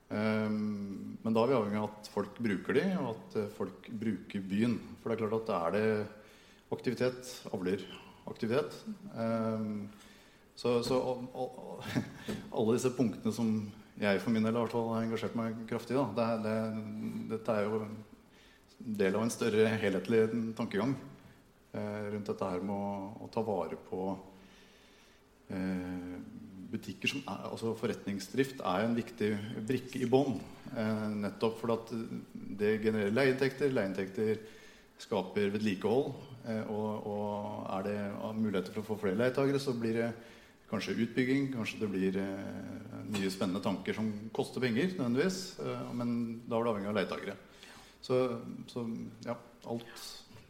Eh, 0.10 0.50
men 0.50 1.36
da 1.36 1.44
er 1.44 1.52
vi 1.52 1.58
avhengig 1.60 1.82
av 1.82 1.90
at 1.90 2.12
folk 2.14 2.40
bruker 2.40 2.80
de, 2.80 2.86
og 3.02 3.10
at 3.18 3.40
folk 3.58 3.90
bruker 3.92 4.48
byen. 4.48 4.80
For 5.02 5.12
det 5.12 5.18
er 5.18 5.26
klart 5.26 5.42
at 5.42 5.56
er 5.60 5.76
det 5.76 5.88
aktivitet 6.72 7.36
avler 7.52 7.84
aktivitet. 8.30 8.76
Så, 10.60 10.80
så 10.84 10.98
alle 12.52 12.76
disse 12.76 12.92
punktene 12.92 13.32
som 13.32 13.52
jeg 14.00 14.20
for 14.24 14.36
min 14.36 14.44
del 14.44 14.58
har 14.60 14.74
engasjert 15.00 15.36
meg 15.40 15.56
kraftig 15.70 15.96
i, 15.96 16.02
det, 16.18 16.28
det, 16.44 16.56
dette 17.34 17.56
er 17.56 17.68
jo 17.68 17.80
del 19.00 19.16
av 19.16 19.24
en 19.26 19.32
større 19.32 19.70
helhetlig 19.80 20.26
tankegang. 20.58 20.96
Eh, 21.72 22.06
rundt 22.14 22.32
dette 22.32 22.50
her 22.52 22.64
med 22.66 22.76
å, 22.76 23.24
å 23.24 23.30
ta 23.32 23.44
vare 23.46 23.78
på 23.88 24.06
eh, 25.54 26.16
butikker 26.70 27.12
som 27.12 27.22
er, 27.26 27.44
altså 27.50 27.76
Forretningsdrift 27.78 28.64
er 28.64 28.86
en 28.86 28.98
viktig 28.98 29.30
brikke 29.68 30.02
i 30.04 30.10
bånn. 30.10 30.40
Eh, 30.74 31.06
nettopp 31.26 31.60
fordi 31.62 32.02
det 32.60 32.80
genererer 32.84 33.16
leieinntekter. 33.16 33.72
Leieinntekter 33.76 34.42
skaper 35.00 35.54
vedlikehold. 35.56 36.12
Eh, 36.50 36.66
og, 36.68 37.08
og, 37.14 37.64
er 37.78 37.88
det 37.88 37.98
muligheter 38.40 38.76
for 38.76 38.84
å 38.84 38.90
få 38.92 39.00
flere 39.06 39.20
leietagere, 39.20 39.62
så 39.62 39.76
blir 39.78 40.02
det 40.02 40.12
kanskje 40.70 40.96
utbygging. 41.06 41.50
Kanskje 41.54 41.82
det 41.82 41.90
blir 41.92 42.20
eh, 42.22 43.04
nye 43.16 43.32
spennende 43.34 43.62
tanker 43.64 43.98
som 43.98 44.12
koster 44.36 44.64
penger, 44.64 44.94
nødvendigvis. 44.98 45.60
Eh, 45.64 45.92
men 45.98 46.16
da 46.46 46.60
er 46.60 46.66
det 46.66 46.74
avhengig 46.74 46.92
av 46.92 46.98
leietakere. 47.00 47.38
Så, 48.02 48.22
så, 48.72 48.86
ja, 49.26 49.36
alt 49.68 50.06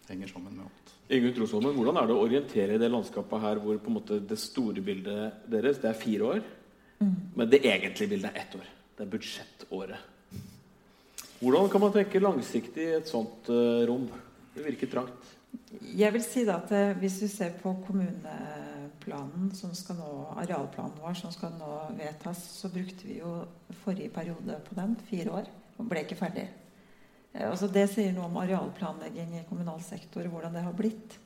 henger 0.09 0.31
sammen 0.31 0.57
med 0.57 0.67
alt. 0.67 0.93
Ingunn 1.09 1.33
Trosholmen, 1.33 1.73
Hvordan 1.73 1.97
er 1.97 2.09
det 2.09 2.13
å 2.15 2.21
orientere 2.21 2.75
i 2.77 2.81
det 2.81 2.91
landskapet 2.91 3.41
her 3.41 3.61
hvor 3.63 3.79
på 3.81 3.89
en 3.89 3.97
måte 3.97 4.19
det 4.29 4.37
store 4.37 4.83
bildet 4.85 5.47
deres 5.49 5.81
det 5.81 5.89
er 5.89 5.97
fire 5.97 6.27
år, 6.35 6.43
mm. 6.99 7.15
men 7.33 7.49
det 7.49 7.63
egentlige 7.63 8.11
bildet 8.11 8.29
er 8.29 8.43
ett 8.43 8.57
år? 8.59 8.67
Det 8.93 9.05
er 9.05 9.11
budsjettåret. 9.15 10.05
Hvordan 11.39 11.69
kan 11.71 11.81
man 11.81 11.93
tenke 11.95 12.21
langsiktig 12.21 12.83
i 12.83 12.95
et 12.99 13.09
sånt 13.09 13.49
uh, 13.49 13.81
rom? 13.87 14.05
Det 14.53 14.65
virker 14.65 14.91
trangt. 14.91 15.33
Jeg 15.95 16.13
vil 16.13 16.23
si 16.25 16.43
da 16.45 16.59
at 16.59 16.71
uh, 16.75 16.97
Hvis 16.99 17.21
du 17.23 17.27
ser 17.31 17.55
på 17.61 17.71
kommuneplanen 18.99 19.51
som 19.55 19.73
skal 19.75 19.97
nå, 19.97 20.33
arealplanen 20.37 20.99
vår 20.99 21.13
som 21.13 21.31
skal 21.31 21.51
nå 21.57 21.95
vedtas, 21.97 22.37
så 22.59 22.69
brukte 22.69 23.07
vi 23.07 23.19
jo 23.19 23.45
forrige 23.83 24.09
periode 24.09 24.59
på 24.67 24.75
den, 24.75 24.95
fire 25.09 25.31
år, 25.31 25.49
og 25.77 25.87
ble 25.89 26.03
ikke 26.03 26.17
ferdig. 26.17 26.49
Uh, 27.33 27.49
altså 27.51 27.67
det 27.67 27.89
sier 27.89 28.13
noe 28.13 28.27
om 28.27 28.37
arealplanlegging 28.37 29.37
i 29.39 29.45
kommunal 29.49 29.81
sektor, 29.81 30.25
hvordan 30.27 30.53
det 30.53 30.63
har 30.63 30.73
blitt. 30.73 31.19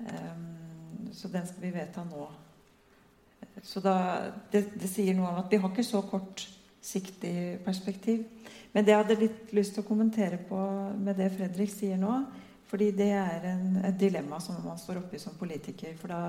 Um, 0.00 1.10
så 1.12 1.28
den 1.28 1.46
skal 1.46 1.62
vi 1.62 1.74
vedta 1.74 2.04
nå. 2.04 2.28
Så 3.62 3.80
da, 3.80 4.30
det, 4.50 4.72
det 4.80 4.88
sier 4.88 5.14
noe 5.14 5.28
om 5.28 5.42
at 5.42 5.50
vi 5.50 5.60
har 5.60 5.70
ikke 5.70 5.84
så 5.84 6.02
kort 6.02 6.46
siktig 6.82 7.60
perspektiv. 7.64 8.24
Men 8.72 8.84
det 8.84 8.94
jeg 8.94 9.02
hadde 9.02 9.20
litt 9.20 9.52
lyst 9.54 9.76
til 9.76 9.84
å 9.84 9.86
kommentere 9.86 10.40
på 10.48 10.58
med 10.98 11.18
det 11.18 11.28
Fredrik 11.34 11.70
sier 11.70 12.00
nå, 12.00 12.22
fordi 12.72 12.88
det 12.96 13.10
er 13.12 13.44
en, 13.50 13.66
et 13.84 13.98
dilemma 14.00 14.38
som 14.40 14.56
man 14.64 14.80
står 14.80 15.02
oppe 15.02 15.18
i 15.18 15.20
som 15.20 15.36
politiker. 15.36 15.92
For 16.00 16.08
da 16.08 16.22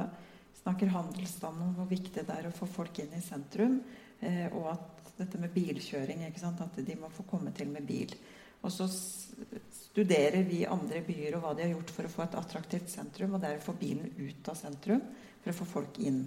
snakker 0.64 0.94
handelsstanden 0.94 1.68
om 1.68 1.76
hvor 1.78 1.90
viktig 1.92 2.24
det 2.24 2.36
er 2.36 2.48
å 2.48 2.56
få 2.56 2.68
folk 2.70 3.00
inn 3.04 3.14
i 3.18 3.24
sentrum. 3.24 3.82
Eh, 4.24 4.48
og 4.56 4.72
at 4.74 5.12
dette 5.20 5.40
med 5.42 5.54
bilkjøring, 5.54 6.24
at 6.26 6.80
de 6.80 6.96
må 6.98 7.12
få 7.14 7.26
komme 7.30 7.52
til 7.56 7.70
med 7.70 7.86
bil. 7.88 8.16
Og 8.64 8.72
så 8.72 8.88
studerer 8.88 10.46
vi 10.48 10.64
andre 10.66 11.04
byer 11.04 11.36
og 11.36 11.44
hva 11.44 11.52
de 11.54 11.66
har 11.66 11.74
gjort 11.74 11.92
for 11.92 12.08
å 12.08 12.14
få 12.14 12.24
et 12.24 12.38
attraktivt 12.40 12.90
sentrum. 12.90 13.36
Og 13.36 13.44
det 13.44 13.52
er 13.52 13.60
å 13.60 13.66
få 13.66 13.76
bilen 13.78 14.14
ut 14.18 14.50
av 14.50 14.58
sentrum 14.58 15.04
for 15.44 15.52
å 15.52 15.58
få 15.58 15.68
folk 15.68 16.00
inn. 16.00 16.24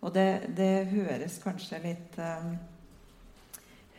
Og 0.00 0.14
det, 0.14 0.28
det 0.56 0.86
høres 0.94 1.40
kanskje 1.42 1.82
litt 1.82 2.14
um, 2.22 2.54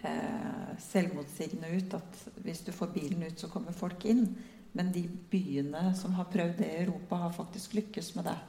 eh, 0.08 0.72
selvmotsigende 0.88 1.70
ut 1.76 2.00
at 2.00 2.24
hvis 2.42 2.64
du 2.66 2.72
får 2.74 2.96
bilen 2.96 3.28
ut, 3.28 3.38
så 3.38 3.52
kommer 3.52 3.76
folk 3.76 4.08
inn. 4.10 4.24
Men 4.72 4.94
de 4.96 5.04
byene 5.30 5.92
som 6.00 6.16
har 6.16 6.32
prøvd 6.32 6.64
det 6.64 6.72
i 6.72 6.82
Europa, 6.86 7.20
har 7.26 7.36
faktisk 7.36 7.76
lykkes 7.78 8.16
med 8.16 8.32
det. 8.32 8.40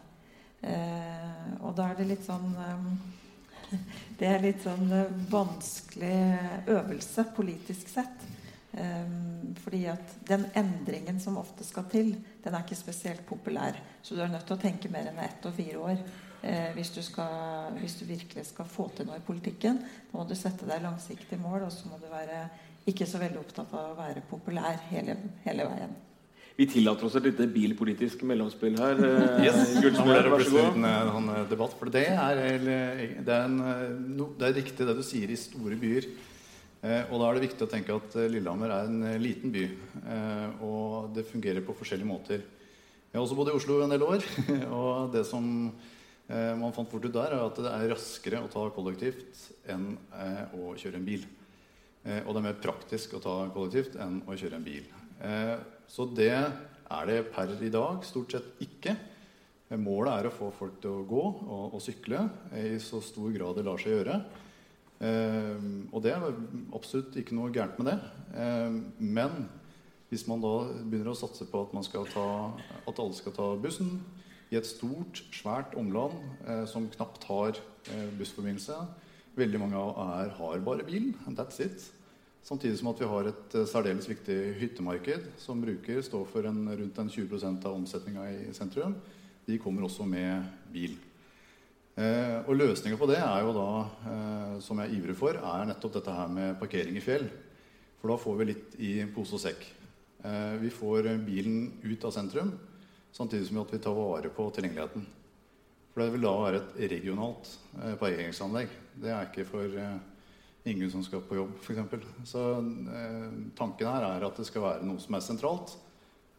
Eh, 0.63 1.49
og 1.63 1.75
da 1.79 1.89
er 1.91 1.99
det 1.99 2.09
litt 2.13 2.27
sånn 2.27 2.53
eh, 2.55 2.85
Det 4.21 4.29
er 4.29 4.45
litt 4.45 4.63
sånn 4.63 4.93
eh, 4.95 5.15
vanskelig 5.33 6.19
øvelse 6.71 7.27
politisk 7.37 7.91
sett. 7.93 8.29
Fordi 8.73 9.83
at 9.93 10.15
den 10.25 10.47
endringen 10.57 11.19
som 11.21 11.35
ofte 11.37 11.61
skal 11.61 11.85
til, 11.93 12.15
den 12.41 12.55
er 12.57 12.63
ikke 12.65 12.79
spesielt 12.79 13.27
populær. 13.29 13.77
Så 14.01 14.17
du 14.17 14.23
er 14.25 14.31
nødt 14.33 14.47
til 14.49 14.57
å 14.57 14.63
tenke 14.63 14.89
mer 14.89 15.11
enn 15.11 15.21
ett 15.21 15.45
og 15.45 15.53
fire 15.59 15.83
år 15.83 15.99
eh, 16.43 16.71
hvis, 16.77 16.93
du 16.95 17.03
skal, 17.05 17.73
hvis, 17.79 17.99
du 18.01 18.07
virkelig 18.09 18.47
skal 18.49 18.69
få 18.69 18.89
til 18.97 19.09
noe 19.09 19.21
i 19.21 19.27
politikken. 19.27 19.83
Da 20.11 20.19
må 20.19 20.25
du 20.29 20.35
sette 20.39 20.69
deg 20.69 20.85
langsiktige 20.85 21.41
mål, 21.43 21.67
og 21.67 21.75
så 21.75 21.91
må 21.91 22.01
du 22.01 22.09
være 22.13 22.47
ikke 22.89 23.07
så 23.07 23.21
veldig 23.23 23.43
opptatt 23.43 23.77
av 23.77 23.93
å 23.93 23.99
være 23.99 24.25
populær 24.31 24.81
hele, 24.91 25.19
hele 25.45 25.69
veien. 25.69 25.95
Vi 26.57 26.67
tillater 26.69 27.09
oss 27.09 27.17
et 27.17 27.29
lite 27.31 27.47
bilpolitisk 27.49 28.25
mellomspill 28.29 28.77
her. 28.81 28.99
Eh, 29.07 29.47
yes. 29.47 29.77
Gullsmed, 29.81 30.29
vær 30.33 30.45
så 30.45 30.57
god. 30.57 30.77
En, 30.81 31.31
en 31.31 31.31
debatt, 31.51 31.77
for 31.79 31.93
det 31.93 32.05
er, 32.13 32.43
det, 32.63 33.23
er 33.25 33.47
en, 33.47 33.57
no, 34.19 34.29
det 34.39 34.51
er 34.51 34.59
riktig 34.61 34.89
det 34.89 34.99
du 34.99 35.05
sier 35.07 35.33
i 35.33 35.39
store 35.41 35.79
byer. 35.81 36.11
Eh, 36.83 37.09
og 37.09 37.23
da 37.23 37.31
er 37.31 37.39
det 37.39 37.47
viktig 37.49 37.67
å 37.67 37.71
tenke 37.71 37.97
at 37.97 38.19
eh, 38.19 38.29
Lillehammer 38.33 38.75
er 38.75 38.91
en 38.91 39.09
eh, 39.13 39.21
liten 39.23 39.55
by. 39.55 39.65
Eh, 40.03 40.63
og 40.67 41.17
det 41.17 41.29
fungerer 41.31 41.65
på 41.65 41.77
forskjellige 41.79 42.11
måter. 42.11 42.45
Jeg 43.13 43.19
har 43.19 43.25
også 43.25 43.37
bodd 43.39 43.53
i 43.53 43.57
Oslo 43.57 43.81
en 43.85 43.93
del 43.93 44.05
år. 44.05 44.25
og 44.81 45.13
det 45.15 45.27
som 45.29 45.51
Eh, 46.33 46.55
man 46.57 46.73
fant 46.73 46.89
fort 46.89 47.05
ut 47.05 47.13
der 47.13 47.35
er 47.35 47.45
at 47.45 47.59
det 47.59 47.71
er 47.71 47.91
raskere 47.93 48.41
å 48.41 48.51
ta 48.51 48.65
kollektivt 48.73 49.49
enn 49.73 49.93
eh, 50.17 50.55
å 50.57 50.73
kjøre 50.79 51.01
en 51.01 51.07
bil. 51.07 51.27
Eh, 52.07 52.23
og 52.23 52.33
det 52.33 52.41
er 52.41 52.47
mer 52.47 52.61
praktisk 52.63 53.17
å 53.19 53.23
ta 53.23 53.35
kollektivt 53.53 53.99
enn 54.01 54.21
å 54.25 54.37
kjøre 54.39 54.61
en 54.61 54.67
bil. 54.67 54.87
Så 55.93 56.07
det 56.17 56.33
er 56.33 57.09
det 57.09 57.19
per 57.35 57.53
i 57.61 57.73
dag 57.73 58.05
stort 58.09 58.33
sett 58.33 58.63
ikke. 58.65 58.97
Målet 59.77 60.13
er 60.15 60.29
å 60.29 60.35
få 60.35 60.51
folk 60.57 60.79
til 60.81 60.99
å 61.01 61.07
gå 61.09 61.23
og, 61.23 61.75
og 61.77 61.81
sykle 61.85 62.27
i 62.57 62.79
så 62.81 63.01
stor 63.05 63.33
grad 63.33 63.57
det 63.57 63.67
lar 63.67 63.81
seg 63.81 63.99
gjøre. 63.99 64.17
og 65.93 65.99
det 66.05 66.13
er 66.13 66.27
absolutt 66.77 67.17
ikke 67.21 67.37
noe 67.37 67.53
gærent 67.53 67.79
med 67.81 67.93
det. 67.93 67.99
men 68.99 69.47
hvis 70.13 70.27
man 70.29 70.43
da 70.45 70.67
begynner 70.85 71.15
å 71.15 71.17
satse 71.17 71.47
på 71.49 71.63
at, 71.65 71.95
ta, 72.13 72.27
at 72.85 72.99
alle 73.01 73.17
skal 73.17 73.33
ta 73.33 73.47
bussen, 73.57 73.95
i 74.53 74.59
et 74.59 74.69
stort, 74.69 75.23
svært 75.33 75.73
omland 75.81 76.19
eh, 76.45 76.67
som 76.69 76.91
knapt 76.93 77.25
har 77.25 77.57
eh, 77.57 78.11
bussforbindelse. 78.19 78.77
Veldig 79.39 79.61
mange 79.63 79.81
er, 79.81 80.35
har 80.37 80.65
bare 80.67 80.85
bil. 80.85 81.15
That's 81.33 81.63
it. 81.65 81.87
Samtidig 82.43 82.81
som 82.81 82.91
at 82.91 83.01
vi 83.01 83.09
har 83.11 83.29
et 83.31 83.55
eh, 83.55 83.69
særdeles 83.71 84.09
viktig 84.11 84.39
hyttemarked 84.59 85.29
som 85.39 85.63
bruker 85.63 86.03
står 86.03 86.27
for 86.31 86.49
en, 86.51 86.65
rundt 86.67 86.99
en 86.99 87.11
20% 87.11 87.69
av 87.69 87.77
omsetninga 87.77 88.27
i 88.33 88.55
sentrum. 88.57 88.97
De 89.47 89.59
kommer 89.63 89.87
også 89.87 90.07
med 90.09 90.49
bil. 90.75 90.97
Eh, 91.95 92.41
og 92.49 92.57
løsninga 92.57 92.99
på 92.99 93.07
det 93.11 93.21
er 93.21 93.45
jo 93.45 93.55
da, 93.55 93.69
eh, 94.11 94.59
som 94.65 94.83
jeg 94.83 94.99
ivrer 94.99 95.19
for, 95.19 95.39
er 95.39 95.71
nettopp 95.71 96.01
dette 96.01 96.19
her 96.19 96.35
med 96.35 96.59
parkering 96.61 96.99
i 96.99 97.05
fjell. 97.05 97.29
For 98.01 98.11
da 98.11 98.19
får 98.19 98.39
vi 98.41 98.51
litt 98.51 98.77
i 98.83 98.93
pose 99.15 99.39
og 99.39 99.43
sekk. 99.43 99.67
Eh, 100.27 100.55
vi 100.63 100.71
får 100.75 101.13
bilen 101.23 101.73
ut 101.83 102.05
av 102.05 102.15
sentrum. 102.15 102.55
Samtidig 103.13 103.47
som 103.47 103.61
at 103.63 103.75
vi 103.75 103.79
tar 103.83 103.95
vare 103.95 104.31
på 104.33 104.49
tilgjengeligheten. 104.57 105.05
For 105.93 106.01
det 106.01 106.15
vil 106.15 106.25
da 106.25 106.33
være 106.41 106.61
et 106.63 106.79
regionalt 106.95 107.51
eh, 107.77 107.95
parkeringsanlegg. 108.01 108.73
Det 109.03 109.13
er 109.13 109.29
ikke 109.29 109.45
for 109.51 109.77
eh, 109.77 109.99
ingen 110.65 110.91
som 110.91 111.03
skal 111.05 111.23
på 111.27 111.39
jobb, 111.39 111.55
f.eks. 111.63 112.05
Så 112.29 112.43
eh, 112.59 113.31
tanken 113.59 113.89
her 113.89 114.07
er 114.07 114.27
at 114.27 114.39
det 114.39 114.47
skal 114.49 114.65
være 114.67 114.87
noe 114.87 115.03
som 115.03 115.19
er 115.19 115.25
sentralt. 115.25 115.75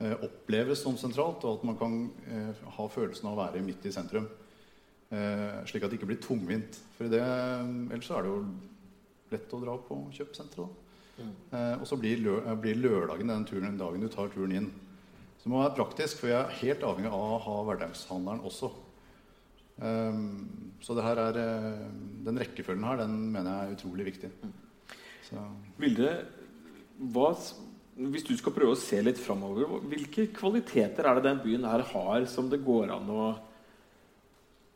Eh, 0.03 0.15
oppleves 0.25 0.81
som 0.83 0.97
sentralt, 0.99 1.43
og 1.45 1.59
at 1.59 1.65
man 1.67 1.77
kan 1.79 1.97
eh, 2.27 2.63
ha 2.77 2.85
følelsen 2.91 3.29
av 3.29 3.35
å 3.35 3.41
være 3.43 3.63
midt 3.63 3.85
i 3.87 3.93
sentrum. 3.93 4.25
Eh, 5.13 5.59
slik 5.69 5.85
at 5.85 5.93
det 5.93 5.99
ikke 5.99 6.09
blir 6.09 6.23
tungvint. 6.23 6.79
For 6.97 7.11
det, 7.11 7.21
ellers 7.23 8.09
så 8.09 8.17
er 8.17 8.25
det 8.25 8.33
jo 8.33 8.39
lett 9.33 9.53
å 9.53 9.61
dra 9.61 9.77
på 9.89 9.99
kjøpesenteret. 10.15 10.79
Mm. 11.13 11.33
og 11.77 11.83
så 11.85 11.93
blir, 12.01 12.23
lø 12.25 12.39
blir 12.57 12.79
lørdagen 12.81 13.29
den 13.29 13.43
turen, 13.45 13.75
dagen 13.77 14.01
du 14.01 14.07
tar 14.09 14.31
turen 14.33 14.55
inn. 14.57 14.69
Så 15.37 15.45
det 15.45 15.51
må 15.53 15.59
være 15.59 15.75
praktisk, 15.77 16.17
for 16.17 16.31
vi 16.31 16.33
er 16.33 16.55
helt 16.57 16.85
avhengig 16.87 17.11
av 17.13 17.35
å 17.35 17.37
ha 17.43 17.57
hverdagshandelen 17.67 18.41
også. 18.49 18.71
Um, 19.77 20.72
så 20.83 20.95
det 20.97 21.05
her 21.05 21.19
er, 21.21 21.37
eh, 21.39 21.83
den 22.25 22.39
rekkefølgen 22.41 22.83
her, 22.83 22.99
den 22.99 23.15
mener 23.31 23.51
jeg 23.51 23.69
er 23.69 23.77
utrolig 23.77 24.05
viktig. 24.09 24.31
Så. 25.23 25.39
Vilde, 25.79 26.09
hva, 27.13 27.29
hvis 27.95 28.27
du 28.27 28.35
skal 28.37 28.55
prøve 28.55 28.75
å 28.75 28.79
se 28.79 28.99
litt 29.01 29.21
framover, 29.21 29.79
hvilke 29.87 30.27
kvaliteter 30.35 31.07
er 31.07 31.15
det 31.15 31.23
den 31.29 31.39
byen 31.45 31.67
her 31.69 31.85
har 31.93 32.27
som 32.27 32.49
det 32.51 32.59
går 32.65 32.91
an 32.97 33.09
å 33.13 33.23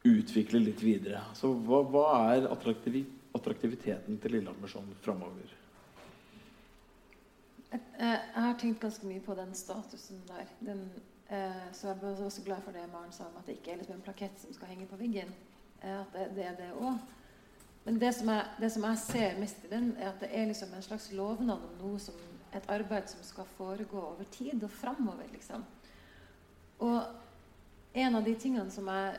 utvikle 0.08 0.64
litt 0.64 0.84
videre? 0.86 1.26
Altså, 1.28 1.52
hva, 1.68 1.84
hva 1.92 2.06
er 2.32 2.48
attraktiviteten 2.56 4.22
til 4.24 4.38
Lillehammer 4.38 4.72
sånn 4.72 4.88
framover? 5.04 5.52
Jeg, 7.68 7.84
jeg, 8.00 8.24
har 8.32 8.56
tenkt 8.62 8.80
ganske 8.86 9.10
mye 9.10 9.26
på 9.26 9.36
den 9.36 9.52
statusen 9.60 10.24
der. 10.30 10.48
Den, 10.64 10.88
eh, 11.28 11.68
så 11.76 11.92
jeg 11.92 12.00
var 12.00 12.24
også 12.30 12.48
glad 12.48 12.64
for 12.64 12.72
det 12.72 12.88
Maren 12.94 13.12
sa 13.12 13.28
om 13.28 13.36
at 13.42 13.52
det 13.52 13.60
ikke 13.60 13.76
er 13.76 13.82
liksom 13.84 14.00
en 14.00 14.08
plakett 14.08 14.40
som 14.40 14.56
skal 14.56 14.72
henge 14.72 14.88
på 14.88 15.04
veggen. 15.04 15.36
At 15.82 16.14
det, 16.14 16.26
det, 16.36 16.46
er 16.46 16.58
det 16.58 16.72
òg. 16.74 16.98
Men 17.86 18.00
det 18.02 18.12
som, 18.18 18.30
jeg, 18.34 18.46
det 18.60 18.70
som, 18.74 18.84
jeg, 18.84 19.00
ser 19.04 19.38
mest 19.40 19.64
i 19.64 19.72
den, 19.72 19.94
er 19.96 20.10
at 20.10 20.20
det 20.24 20.32
er 20.34 20.50
liksom 20.50 20.74
en 20.76 20.84
slags 20.84 21.12
lovnad 21.16 21.64
om 21.70 21.78
noe 21.80 22.02
som 22.04 22.18
et 22.56 22.70
arbeid 22.72 23.08
som 23.12 23.24
skal 23.24 23.48
foregå 23.58 24.02
over 24.02 24.28
tid 24.34 24.64
og 24.64 24.74
framover. 24.74 25.30
Liksom. 25.32 25.64
Og 26.84 27.98
en 27.98 28.20
av 28.20 28.26
de 28.26 28.36
tingene 28.36 28.74
som 28.74 28.90
jeg 28.92 29.18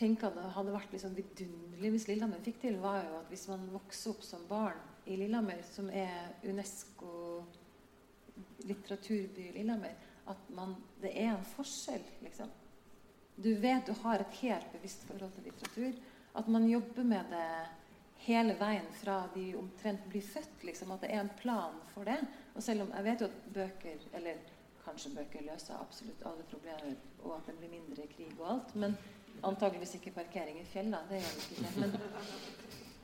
tenker 0.00 0.36
hadde 0.54 0.74
vært 0.74 0.92
liksom 0.94 1.14
vidunderlig 1.16 1.94
hvis 1.94 2.06
Lillehammer 2.08 2.42
fikk 2.44 2.60
til, 2.62 2.78
var 2.82 3.02
jo 3.04 3.18
at 3.20 3.32
hvis 3.32 3.48
man 3.52 3.66
vokser 3.72 4.14
opp 4.14 4.24
som 4.24 4.46
barn 4.48 4.80
i 5.06 5.16
Lillehammer, 5.20 5.60
som 5.70 5.90
er 5.92 6.32
UNESCO 6.46 7.44
litteraturby 8.64 9.50
Lillehammer 9.54 10.08
at 10.30 10.50
man, 10.54 10.76
det 11.02 11.12
er 11.14 11.34
en 11.34 11.46
forskjell, 11.54 12.02
liksom. 12.24 12.50
Du 13.42 13.54
vet 13.60 13.86
du 13.86 13.92
har 14.02 14.20
et 14.20 14.40
helt 14.42 14.72
bevisst 14.72 15.04
forhold 15.08 15.32
til 15.36 15.48
litteratur. 15.48 16.00
At 16.36 16.48
man 16.48 16.68
jobber 16.68 17.04
med 17.04 17.32
det 17.32 17.46
hele 18.26 18.54
veien 18.60 18.86
fra 19.00 19.22
de 19.34 19.46
omtrent 19.58 20.04
blir 20.12 20.24
født. 20.24 20.64
Liksom, 20.68 20.92
at 20.92 21.04
det 21.04 21.12
er 21.14 21.24
en 21.24 21.32
plan 21.40 21.78
for 21.94 22.08
det. 22.08 22.18
Og 22.54 22.62
selv 22.62 22.84
om 22.84 22.92
jeg 22.96 23.06
vet 23.08 23.24
jo 23.24 23.30
at 23.30 23.38
bøker, 23.54 24.04
eller 24.18 24.42
kanskje 24.84 25.14
bøker 25.16 25.46
løser 25.46 25.80
absolutt 25.80 26.26
alle 26.28 26.44
problemer, 26.50 26.94
og 27.24 27.36
at 27.38 27.48
det 27.48 27.56
blir 27.58 27.72
mindre 27.78 28.06
krig 28.12 28.32
og 28.38 28.50
alt. 28.54 28.74
Men 28.74 28.96
antageligvis 29.42 29.96
ikke 29.98 30.14
parkering 30.20 30.60
i 30.60 30.66
fjellene. 30.68 31.00
Det 31.08 31.22
gjør 31.22 31.36
det 31.36 31.46
ikke. 31.50 31.80
Men, 31.80 31.94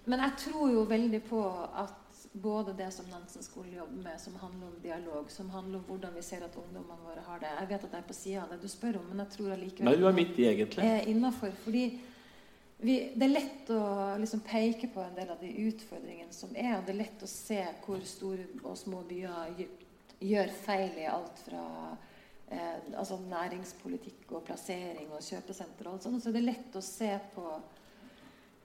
men 0.04 0.26
jeg 0.26 0.42
tror 0.44 0.68
jo 0.72 0.84
veldig 0.90 1.22
på 1.30 1.44
at 1.84 2.05
både 2.42 2.72
det 2.76 2.90
som 2.92 3.06
Nansen 3.10 3.42
skole 3.42 3.76
jobber 3.76 4.02
med, 4.02 4.20
som 4.20 4.34
handler 4.36 4.66
om 4.66 4.80
dialog, 4.82 5.30
som 5.30 5.50
handler 5.50 5.78
om 5.78 5.84
hvordan 5.88 6.14
vi 6.14 6.22
ser 6.22 6.44
at 6.44 6.56
ungdommene 6.56 7.06
våre 7.06 7.22
har 7.24 7.40
det 7.40 7.52
Jeg 7.60 7.68
vet 7.70 7.86
at 7.86 7.94
jeg 7.94 8.02
er 8.02 8.08
på 8.08 8.16
sida 8.16 8.42
av 8.42 8.52
det 8.52 8.58
du 8.60 8.68
spør 8.68 8.98
om, 9.00 9.06
men 9.10 9.22
jeg 9.24 9.32
tror 9.36 9.54
allikevel 9.54 9.88
Nei, 9.88 9.96
du 10.00 10.08
er 10.08 10.18
midt 10.18 10.36
i, 10.36 10.46
egentlig. 10.50 10.84
er 10.84 11.08
innenfor, 11.12 11.54
Fordi 11.64 11.84
vi, 12.78 12.96
det 13.16 13.24
er 13.24 13.32
lett 13.32 13.70
å 13.72 13.80
liksom 14.20 14.42
peke 14.44 14.90
på 14.92 15.00
en 15.00 15.16
del 15.16 15.30
av 15.32 15.40
de 15.40 15.52
utfordringene 15.64 16.36
som 16.36 16.52
er, 16.52 16.74
og 16.76 16.84
det 16.84 16.92
er 16.92 17.00
lett 17.00 17.24
å 17.24 17.30
se 17.30 17.62
hvor 17.86 18.04
store 18.04 18.44
og 18.62 18.76
små 18.76 19.00
byer 19.08 19.56
gjør 20.20 20.52
feil 20.64 21.00
i 21.00 21.08
alt 21.08 21.40
fra 21.46 21.64
eh, 22.52 22.76
altså 22.92 23.16
næringspolitikk 23.24 24.36
og 24.36 24.44
plassering 24.50 25.08
og 25.08 25.24
kjøpesenter 25.24 25.88
og 25.88 25.96
alt 25.96 26.08
sånt. 26.08 26.22
Så 26.24 26.34
det 26.34 26.42
er 26.42 26.50
lett 26.50 26.76
å 26.76 26.84
se 26.84 27.10
på 27.32 27.48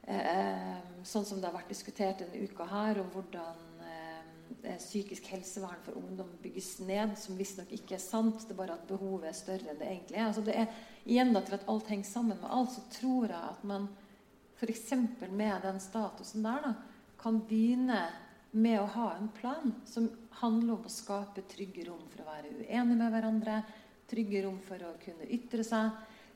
sånn 0.02 1.26
som 1.26 1.42
det 1.42 1.48
har 1.48 1.56
vært 1.56 1.72
diskutert 1.72 2.22
denne 2.24 2.48
uka 2.48 2.66
her, 2.70 3.00
om 3.02 3.10
hvordan 3.14 3.82
eh, 3.86 4.78
psykisk 4.82 5.28
helsevern 5.32 5.82
for 5.86 5.98
ungdom 6.00 6.32
bygges 6.42 6.80
ned, 6.86 7.14
som 7.20 7.38
visstnok 7.40 7.72
ikke 7.76 7.98
er 7.98 8.04
sant. 8.04 8.46
Det 8.46 8.56
er 8.56 8.62
bare 8.64 8.78
at 8.80 8.88
behovet 8.90 9.30
er 9.30 9.38
større 9.38 9.72
enn 9.72 9.82
det 9.82 9.90
egentlig 9.90 10.18
er. 10.18 10.30
Altså 10.30 10.46
det 10.46 10.58
er 10.58 10.82
igjen 11.06 11.34
da 11.36 11.44
til 11.46 11.58
at 11.58 11.68
alt 11.72 11.92
henger 11.94 12.10
sammen 12.10 12.42
med 12.42 12.50
alt, 12.50 12.74
så 12.76 12.86
tror 12.98 13.30
jeg 13.30 13.54
at 13.54 13.68
man 13.68 13.88
f.eks. 14.62 14.92
med 15.30 15.64
den 15.64 15.80
statusen 15.82 16.46
der 16.46 16.66
da, 16.66 16.74
kan 17.22 17.40
begynne 17.46 18.04
med 18.52 18.82
å 18.82 18.90
ha 18.96 19.08
en 19.16 19.30
plan 19.34 19.74
som 19.88 20.10
handler 20.42 20.76
om 20.76 20.86
å 20.86 20.92
skape 20.92 21.46
trygge 21.50 21.86
rom 21.88 22.04
for 22.12 22.24
å 22.24 22.30
være 22.30 22.52
uenig 22.60 22.98
med 22.98 23.14
hverandre, 23.14 23.60
trygge 24.12 24.42
rom 24.46 24.58
for 24.66 24.82
å 24.84 24.96
kunne 25.02 25.30
ytre 25.32 25.64
seg 25.66 25.94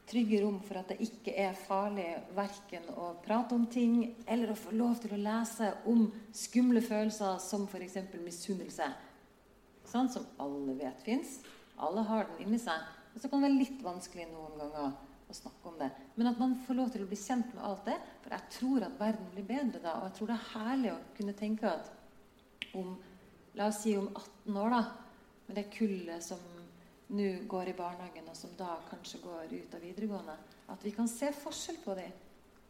trygge 0.10 0.41
rom 0.43 0.60
for 0.64 0.80
at 0.80 0.91
det 0.91 0.99
ikke 1.03 1.34
er 1.41 1.58
farlig 1.58 2.08
verken 2.38 2.86
å 2.93 3.14
prate 3.26 3.56
om 3.58 3.66
ting 3.72 3.97
eller 4.28 4.53
å 4.53 4.60
få 4.60 4.74
lov 4.78 4.99
til 5.01 5.16
å 5.16 5.22
lese 5.22 5.72
om 5.89 6.06
skumle 6.36 6.84
følelser 6.86 7.39
som 7.41 7.66
f.eks. 7.66 7.97
misunnelse. 8.22 8.91
Sånn, 9.86 10.12
som 10.14 10.28
alle 10.41 10.76
vet 10.78 11.01
fins. 11.06 11.39
Alle 11.82 12.06
har 12.06 12.30
den 12.30 12.45
inni 12.45 12.62
seg. 12.62 12.86
Og 13.14 13.22
så 13.22 13.30
kan 13.30 13.41
det 13.41 13.49
være 13.49 13.62
litt 13.64 13.82
vanskelig 13.86 14.28
noen 14.30 14.58
ganger 14.60 14.93
å 15.26 15.36
snakke 15.36 15.72
om 15.72 15.78
det. 15.80 15.89
Men 16.16 16.30
at 16.32 16.39
man 16.41 16.56
får 16.68 16.78
lov 16.78 16.93
til 16.93 17.06
å 17.06 17.10
bli 17.10 17.20
kjent 17.20 17.53
med 17.56 17.66
alt 17.66 17.86
det. 17.89 17.97
For 18.24 18.36
jeg 18.36 18.53
tror 18.60 18.86
at 18.88 19.01
verden 19.01 19.34
blir 19.34 19.49
bedre 19.49 19.82
da. 19.82 19.97
Og 19.99 20.10
jeg 20.10 20.18
tror 20.20 20.32
det 20.32 20.38
er 20.38 20.49
herlig 20.53 20.93
å 20.93 21.03
kunne 21.18 21.38
tenke 21.38 21.74
at 21.74 22.74
om 22.76 22.95
La 23.56 23.70
oss 23.72 23.78
si 23.86 23.93
om 23.95 24.10
18 24.12 24.58
år, 24.60 24.74
da, 24.74 24.82
med 25.47 25.56
det 25.56 25.70
kullet 25.72 26.24
som 26.24 26.41
nå 27.08 27.28
går 27.47 27.70
i 27.70 27.78
barnehagen, 27.78 28.30
og 28.30 28.38
som 28.38 28.53
da 28.58 28.80
kanskje 28.89 29.22
går 29.24 29.53
ut 29.53 29.76
av 29.78 29.84
videregående, 29.84 30.36
at 30.74 30.86
vi 30.86 30.93
kan 30.95 31.10
se 31.10 31.30
forskjell 31.36 31.78
på 31.84 31.95
dem. 31.99 32.14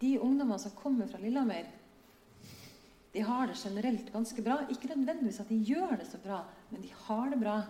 De 0.01 0.17
ungdommene 0.19 0.59
som 0.59 0.75
kommer 0.75 1.07
fra 1.07 1.21
Lillehammer, 1.21 1.69
de 3.15 3.21
har 3.23 3.47
det 3.47 3.55
generelt 3.55 4.11
ganske 4.11 4.41
bra. 4.43 4.57
Ikke 4.69 4.91
nødvendigvis 4.91 5.39
at 5.39 5.47
de 5.47 5.61
gjør 5.63 5.95
det 6.01 6.07
så 6.09 6.19
bra, 6.19 6.41
men 6.69 6.81
de 6.83 6.89
har 7.05 7.29
det 7.31 7.39
bra. 7.39 7.61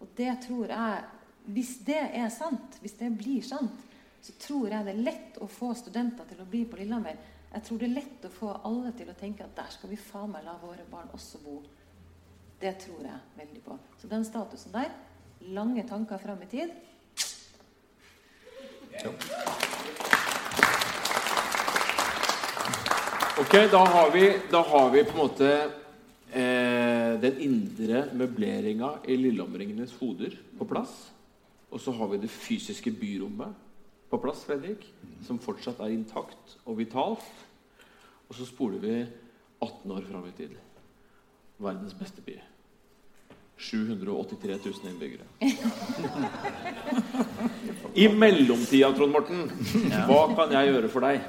Og 0.00 0.08
det 0.16 0.36
tror 0.46 0.70
jeg 0.72 1.08
Hvis 1.44 1.78
det 1.84 2.02
er 2.14 2.28
sant, 2.28 2.76
hvis 2.80 2.92
det 3.00 3.08
blir 3.16 3.42
sant, 3.42 3.84
så 4.20 4.32
tror 4.38 4.68
jeg 4.68 4.84
det 4.84 4.92
er 4.92 5.04
lett 5.06 5.38
å 5.40 5.46
få 5.48 5.70
studenter 5.74 6.26
til 6.28 6.42
å 6.42 6.46
bli 6.46 6.60
på 6.68 6.76
Lillehammer. 6.76 7.16
Jeg 7.54 7.64
tror 7.64 7.78
det 7.80 7.86
er 7.88 7.94
lett 7.94 8.26
å 8.28 8.30
få 8.30 8.50
alle 8.68 8.92
til 8.92 9.08
å 9.08 9.16
tenke 9.18 9.46
at 9.46 9.56
der 9.56 9.72
skal 9.72 9.90
vi 9.90 9.96
faen 9.96 10.30
meg 10.30 10.44
la 10.44 10.58
våre 10.60 10.84
barn 10.90 11.08
også 11.16 11.40
bo. 11.42 11.56
Det 12.60 12.74
tror 12.84 13.08
jeg 13.08 13.38
veldig 13.38 13.62
på. 13.64 13.78
Så 13.98 14.10
den 14.12 14.24
statusen 14.28 14.76
der 14.76 14.92
lange 15.40 15.84
tanker 15.88 16.18
fram 16.18 16.42
i 16.42 16.46
tid. 16.46 16.70
Ok, 23.40 23.54
da 23.72 23.84
har, 23.86 24.10
vi, 24.12 24.26
da 24.50 24.60
har 24.62 24.90
vi 24.90 25.04
på 25.04 25.14
en 25.14 25.22
måte 25.22 25.48
eh, 26.28 27.14
den 27.22 27.38
indre 27.40 28.02
møbleringa 28.12 28.98
i 29.08 29.16
lillehammeringenes 29.16 29.94
hoder 29.96 30.36
på 30.58 30.68
plass. 30.68 30.92
Og 31.70 31.80
så 31.80 31.94
har 31.96 32.10
vi 32.12 32.20
det 32.20 32.30
fysiske 32.30 32.92
byrommet 32.92 33.56
på 34.10 34.18
plass, 34.20 34.44
Fredrik, 34.44 34.84
som 35.24 35.40
fortsatt 35.40 35.80
er 35.80 35.94
intakt 35.94 36.58
og 36.66 36.76
vitalt. 36.82 37.24
Og 38.28 38.36
så 38.36 38.44
spoler 38.46 38.82
vi 38.82 38.94
18 39.62 39.96
år 39.96 40.04
fram 40.10 40.28
i 40.28 40.36
tid. 40.36 40.52
Verdens 41.60 41.96
beste 41.96 42.20
by. 42.26 42.36
783 43.60 44.56
000 44.64 44.90
innbyggere. 44.90 45.26
I 47.94 48.08
mellomtida, 48.08 48.88
Trond 48.96 49.12
Morten, 49.12 49.46
hva 50.08 50.22
kan 50.32 50.54
jeg 50.56 50.70
gjøre 50.70 50.90
for 50.92 51.04
deg? 51.04 51.20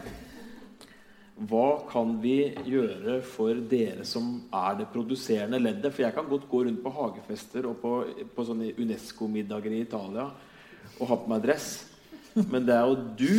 Hva 1.50 1.68
kan 1.90 2.14
vi 2.22 2.38
gjøre 2.70 3.18
for 3.26 3.58
dere 3.68 4.06
som 4.06 4.44
er 4.54 4.78
det 4.80 4.92
produserende 4.94 5.60
leddet? 5.60 5.90
For 5.92 6.06
jeg 6.06 6.16
kan 6.16 6.30
godt 6.30 6.48
gå 6.52 6.64
rundt 6.68 6.84
på 6.84 6.94
hagefester 6.94 7.66
og 7.68 7.80
på, 7.82 7.94
på 8.36 8.46
sånne 8.46 8.72
Unesco-middager 8.78 9.74
i 9.74 9.82
Italia 9.88 10.28
og 11.00 11.10
ha 11.10 11.18
på 11.18 11.32
meg 11.32 11.42
dress. 11.44 11.70
Men 12.46 12.68
det 12.68 12.78
er 12.78 12.86
jo 12.88 12.96
du 13.18 13.36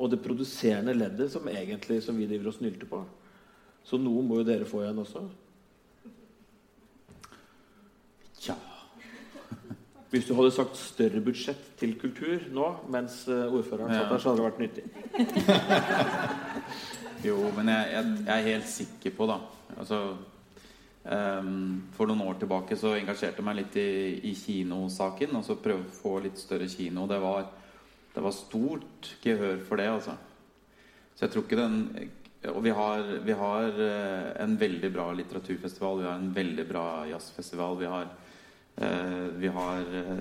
og 0.00 0.12
det 0.12 0.22
produserende 0.24 0.94
leddet 0.96 1.28
som 1.32 1.48
egentlig 1.50 2.00
som 2.04 2.16
vi 2.16 2.28
driver 2.30 2.52
og 2.52 2.56
snylter 2.56 2.88
på. 2.88 3.02
Så 3.84 3.98
noe 4.00 4.22
må 4.24 4.40
jo 4.40 4.46
dere 4.46 4.68
få 4.68 4.84
igjen 4.84 5.02
også. 5.02 5.26
Hvis 10.10 10.26
du 10.26 10.32
hadde 10.34 10.50
sagt 10.50 10.74
større 10.74 11.20
budsjett 11.22 11.68
til 11.78 11.92
kultur 12.00 12.48
nå 12.50 12.66
mens 12.90 13.22
eh, 13.30 13.46
ordføreren 13.46 13.92
satt 13.94 14.10
der, 14.10 14.18
så 14.18 14.32
hadde 14.32 14.40
det 14.40 14.48
vært 14.48 14.62
nyttig. 14.64 14.84
jo, 17.28 17.36
men 17.54 17.70
jeg, 17.70 17.92
jeg, 17.94 18.08
jeg, 18.26 18.34
er 18.34 18.48
helt 18.48 18.70
sikker 18.72 19.14
på, 19.14 19.28
da 19.30 19.36
altså, 19.76 20.00
um, 21.04 21.60
For 21.94 22.10
noen 22.10 22.24
år 22.26 22.40
tilbake 22.42 22.78
så 22.80 22.96
engasjerte 22.98 23.38
jeg 23.38 23.46
meg 23.46 23.60
litt 23.60 23.78
i, 23.78 23.90
i 24.32 24.34
kinosaken. 24.34 25.36
Altså 25.38 25.60
prøve 25.62 25.86
å 25.86 25.98
få 26.00 26.16
litt 26.24 26.42
større 26.42 26.66
kino. 26.72 27.06
Det 27.10 27.20
var, 27.22 27.46
det 28.16 28.24
var 28.24 28.34
stort 28.34 29.12
gehør 29.22 29.62
for 29.68 29.78
det, 29.78 29.92
altså. 29.92 30.16
Så 31.14 31.28
jeg 31.28 31.36
tror 31.36 31.46
ikke 31.46 31.60
den 31.60 31.78
og 32.48 32.62
vi 32.64 32.72
har, 32.72 33.02
vi 33.20 33.34
har, 33.36 33.66
eh, 33.84 34.42
en 34.42 34.56
veldig 34.56 34.90
bra 34.94 35.10
litteraturfestival, 35.12 35.98
vi 36.00 36.06
har 36.08 36.14
en 36.16 36.30
veldig 36.34 36.64
bra 36.68 36.84
jazzfestival. 37.10 37.76
Vi 37.76 37.90
har 37.92 38.06
vi 39.36 39.48
har 39.48 39.76
eh, 39.94 40.20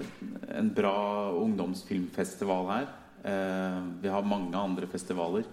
en 0.57 0.73
bra 0.73 1.31
ungdomsfilmfestival 1.31 2.67
her. 2.67 2.87
Eh, 3.23 3.83
vi 4.01 4.07
har 4.07 4.23
mange 4.23 4.57
andre 4.57 4.87
festivaler. 4.87 5.43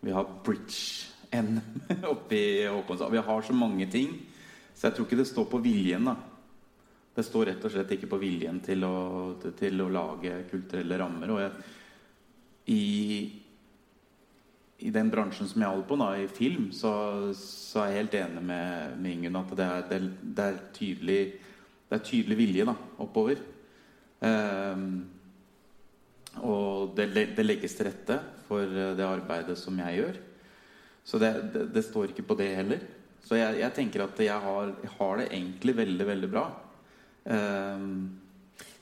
Vi 0.00 0.10
har 0.10 0.26
Bridge-NM 0.44 1.60
oppe 2.14 2.34
i 2.34 2.66
Håkonshavn. 2.66 3.12
Vi 3.12 3.18
har 3.18 3.42
så 3.42 3.52
mange 3.52 3.86
ting. 3.90 4.18
Så 4.74 4.86
jeg 4.86 4.96
tror 4.96 5.06
ikke 5.06 5.20
det 5.22 5.30
står 5.30 5.46
på 5.50 5.62
viljen. 5.62 6.10
da. 6.10 6.16
Det 7.14 7.26
står 7.26 7.50
rett 7.50 7.64
og 7.66 7.74
slett 7.74 7.96
ikke 7.96 8.10
på 8.10 8.20
viljen 8.22 8.60
til 8.62 8.84
å, 8.86 8.96
til 9.58 9.82
å 9.82 9.90
lage 9.90 10.44
kulturelle 10.50 10.98
rammer. 10.98 11.34
Og 11.34 11.42
jeg, 11.42 11.74
i, 12.74 12.82
i, 14.78 14.92
den 14.94 15.10
bransjen 15.10 15.50
som 15.50 15.62
jeg 15.62 15.72
holder 15.72 15.88
på, 15.88 15.98
da, 15.98 16.12
i 16.14 16.28
film, 16.30 16.70
så, 16.70 16.92
så 17.34 17.82
er 17.82 17.90
jeg 17.90 18.02
helt 18.02 18.18
enig 18.20 18.44
med, 18.50 18.98
med 19.02 19.16
Ingunn 19.16 19.40
at 19.40 19.54
det 19.58 19.66
er, 19.66 19.86
det, 19.90 20.00
det 20.22 20.46
er 20.46 20.60
tydelig 20.76 21.20
det 21.88 21.96
er 21.96 22.04
tydelig 22.04 22.36
vilje 22.38 22.66
da, 22.68 22.74
oppover. 23.00 23.40
Um, 24.20 25.06
og 26.44 26.94
det, 26.98 27.08
det, 27.34 27.44
legges 27.46 27.74
til 27.78 27.88
rette 27.88 28.18
for 28.46 28.62
eh, 28.62 28.92
det 28.98 29.06
arbeidet 29.06 29.56
som 29.58 29.78
jeg 29.80 29.96
gjør. 29.98 30.18
Så 31.08 31.18
det, 31.18 31.32
det, 31.54 31.64
det 31.74 31.82
står 31.86 32.12
ikke 32.12 32.26
på 32.28 32.36
det 32.38 32.50
heller. 32.58 32.84
Så 33.24 33.38
jeg, 33.38 33.58
jeg 33.62 33.74
tenker 33.74 34.04
at 34.04 34.20
jeg 34.22 34.44
har, 34.44 34.72
jeg 34.84 34.92
har, 34.98 35.18
det 35.18 35.28
egentlig 35.32 35.76
veldig, 35.80 36.06
veldig 36.12 36.30
bra. 36.30 36.44
Um, 37.24 37.88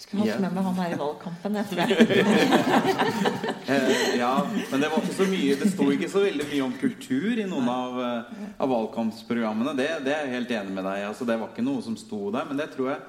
skulle 0.04 0.26
hatt 0.26 0.42
med 0.44 0.52
meg 0.52 0.66
han 0.66 0.76
her 0.76 0.92
i 0.92 0.98
valgkampen, 1.00 1.54
jeg 1.56 1.68
tror 1.70 1.80
eh, 3.72 3.94
ja, 4.20 4.32
men 4.44 4.82
det 4.82 4.90
var 4.92 5.00
ikke 5.00 5.16
så 5.16 5.28
mye 5.30 5.56
Det 5.56 5.70
sto 5.72 5.86
ikke 5.94 6.10
så 6.12 6.24
veldig 6.26 6.48
mye 6.50 6.66
om 6.66 6.74
kultur 6.76 7.40
i 7.40 7.46
noen 7.48 7.70
av, 7.72 7.96
eh, 8.04 8.42
av 8.60 8.72
valgkampsprogrammene. 8.74 9.72
Det, 9.78 9.88
det, 10.04 10.12
er 10.12 10.26
jeg 10.26 10.34
helt 10.34 10.54
enig 10.58 10.76
med 10.76 10.84
deg 10.84 11.06
altså, 11.08 11.24
Det 11.28 11.38
var 11.40 11.48
ikke 11.48 11.64
noe 11.64 11.84
som 11.86 11.96
sto 11.96 12.28
der. 12.28 12.44
Men 12.44 12.60
det 12.60 12.68
tror 12.76 12.92
jeg 12.92 13.00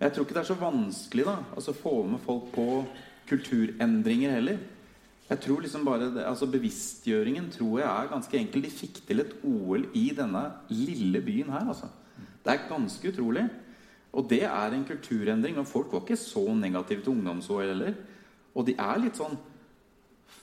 Jeg 0.00 0.14
tror 0.16 0.24
ikke 0.24 0.38
det 0.38 0.42
er 0.42 0.48
så 0.48 0.60
vanskelig 0.64 1.28
da 1.28 1.38
altså, 1.52 1.76
få 1.76 1.94
med 2.08 2.24
folk 2.24 2.48
på 2.56 2.66
kulturendringer 3.28 4.38
heller. 4.40 4.60
Jeg 5.30 5.42
tror 5.44 5.60
liksom 5.62 5.84
bare 5.86 6.08
det, 6.10 6.24
altså 6.26 6.48
Bevisstgjøringen 6.50 7.52
tror 7.54 7.82
jeg 7.82 7.88
er 7.90 8.08
ganske 8.10 8.38
enkel. 8.40 8.64
De 8.64 8.72
fikk 8.72 9.04
til 9.06 9.22
et 9.22 9.36
OL 9.46 9.84
i 9.94 10.08
denne 10.16 10.46
lille 10.72 11.20
byen 11.22 11.52
her. 11.52 11.68
altså 11.68 11.92
Det 12.16 12.56
er 12.56 12.64
ganske 12.72 13.12
utrolig. 13.12 13.44
Og 14.12 14.26
det 14.30 14.42
er 14.46 14.74
en 14.74 14.86
kulturendring. 14.86 15.58
Og 15.60 15.68
folk 15.68 15.92
var 15.92 16.02
ikke 16.04 16.18
så 16.18 16.42
negative 16.54 17.04
til 17.04 17.14
ungdoms-OL 17.14 17.68
heller. 17.68 17.94
Og 18.54 18.66
de 18.66 18.76
er 18.78 19.00
litt 19.04 19.20
sånn 19.20 19.38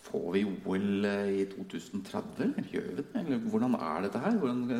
Får 0.07 0.27
vi 0.37 0.41
OL 0.47 1.03
eh, 1.03 1.29
i 1.41 1.45
2030, 1.51 2.45
eller 2.45 2.67
gjør 2.71 2.85
vi 2.87 2.93
det? 2.95 3.03
Eller 3.19 3.41
hvordan 3.51 3.73
er 3.75 4.05
dette 4.05 4.21
her? 4.23 4.37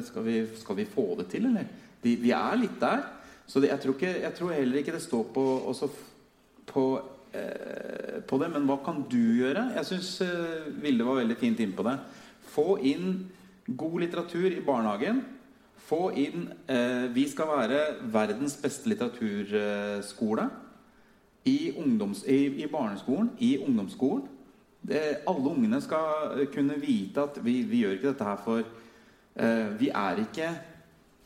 Skal 0.08 0.24
vi, 0.24 0.36
skal 0.56 0.78
vi 0.78 0.86
få 0.88 1.04
det 1.20 1.26
til, 1.34 1.50
eller? 1.50 1.68
De, 2.00 2.14
vi 2.22 2.32
er 2.32 2.56
litt 2.56 2.78
der. 2.80 3.02
Så 3.44 3.60
det, 3.60 3.74
jeg, 3.74 3.82
tror 3.84 3.98
ikke, 3.98 4.14
jeg, 4.22 4.34
tror 4.38 4.54
heller 4.56 4.80
ikke 4.80 4.96
det 4.96 5.04
står 5.04 5.26
på 5.36 5.44
på, 6.68 6.86
eh, 7.36 8.20
på 8.28 8.40
det. 8.40 8.50
Men 8.54 8.68
hva 8.70 8.80
kan 8.86 9.04
du 9.12 9.20
gjøre? 9.42 9.70
Jeg 9.76 9.90
syns 9.92 10.14
eh, 10.24 10.72
Vilde 10.84 11.08
var 11.08 11.20
veldig 11.20 11.38
fint 11.40 11.60
inne 11.64 11.76
på 11.76 11.84
det. 11.88 11.98
Få 12.48 12.78
inn 12.88 13.26
god 13.68 14.00
litteratur 14.04 14.48
i 14.48 14.64
barnehagen. 14.64 15.24
Få 15.88 16.10
inn 16.20 16.50
eh, 16.68 17.08
Vi 17.16 17.24
skal 17.32 17.48
være 17.48 17.82
verdens 18.12 18.58
beste 18.60 18.90
litteraturskole. 18.92 20.50
I, 21.48 21.72
ungdoms, 21.80 22.26
i, 22.28 22.64
i 22.64 22.68
barneskolen, 22.68 23.30
i 23.40 23.54
ungdomsskolen. 23.64 24.26
Det, 24.88 25.00
alle 25.28 25.50
ungene 25.50 25.80
skal 25.82 26.44
kunne 26.52 26.76
vite 26.80 27.24
at 27.24 27.40
vi, 27.44 27.62
vi 27.68 27.86
gjør 27.86 27.96
ikke 27.96 28.12
dette 28.12 28.28
her 28.28 28.42
for 28.44 28.60
eh, 28.64 29.70
Vi 29.80 29.90
er 29.90 30.22
ikke 30.26 30.50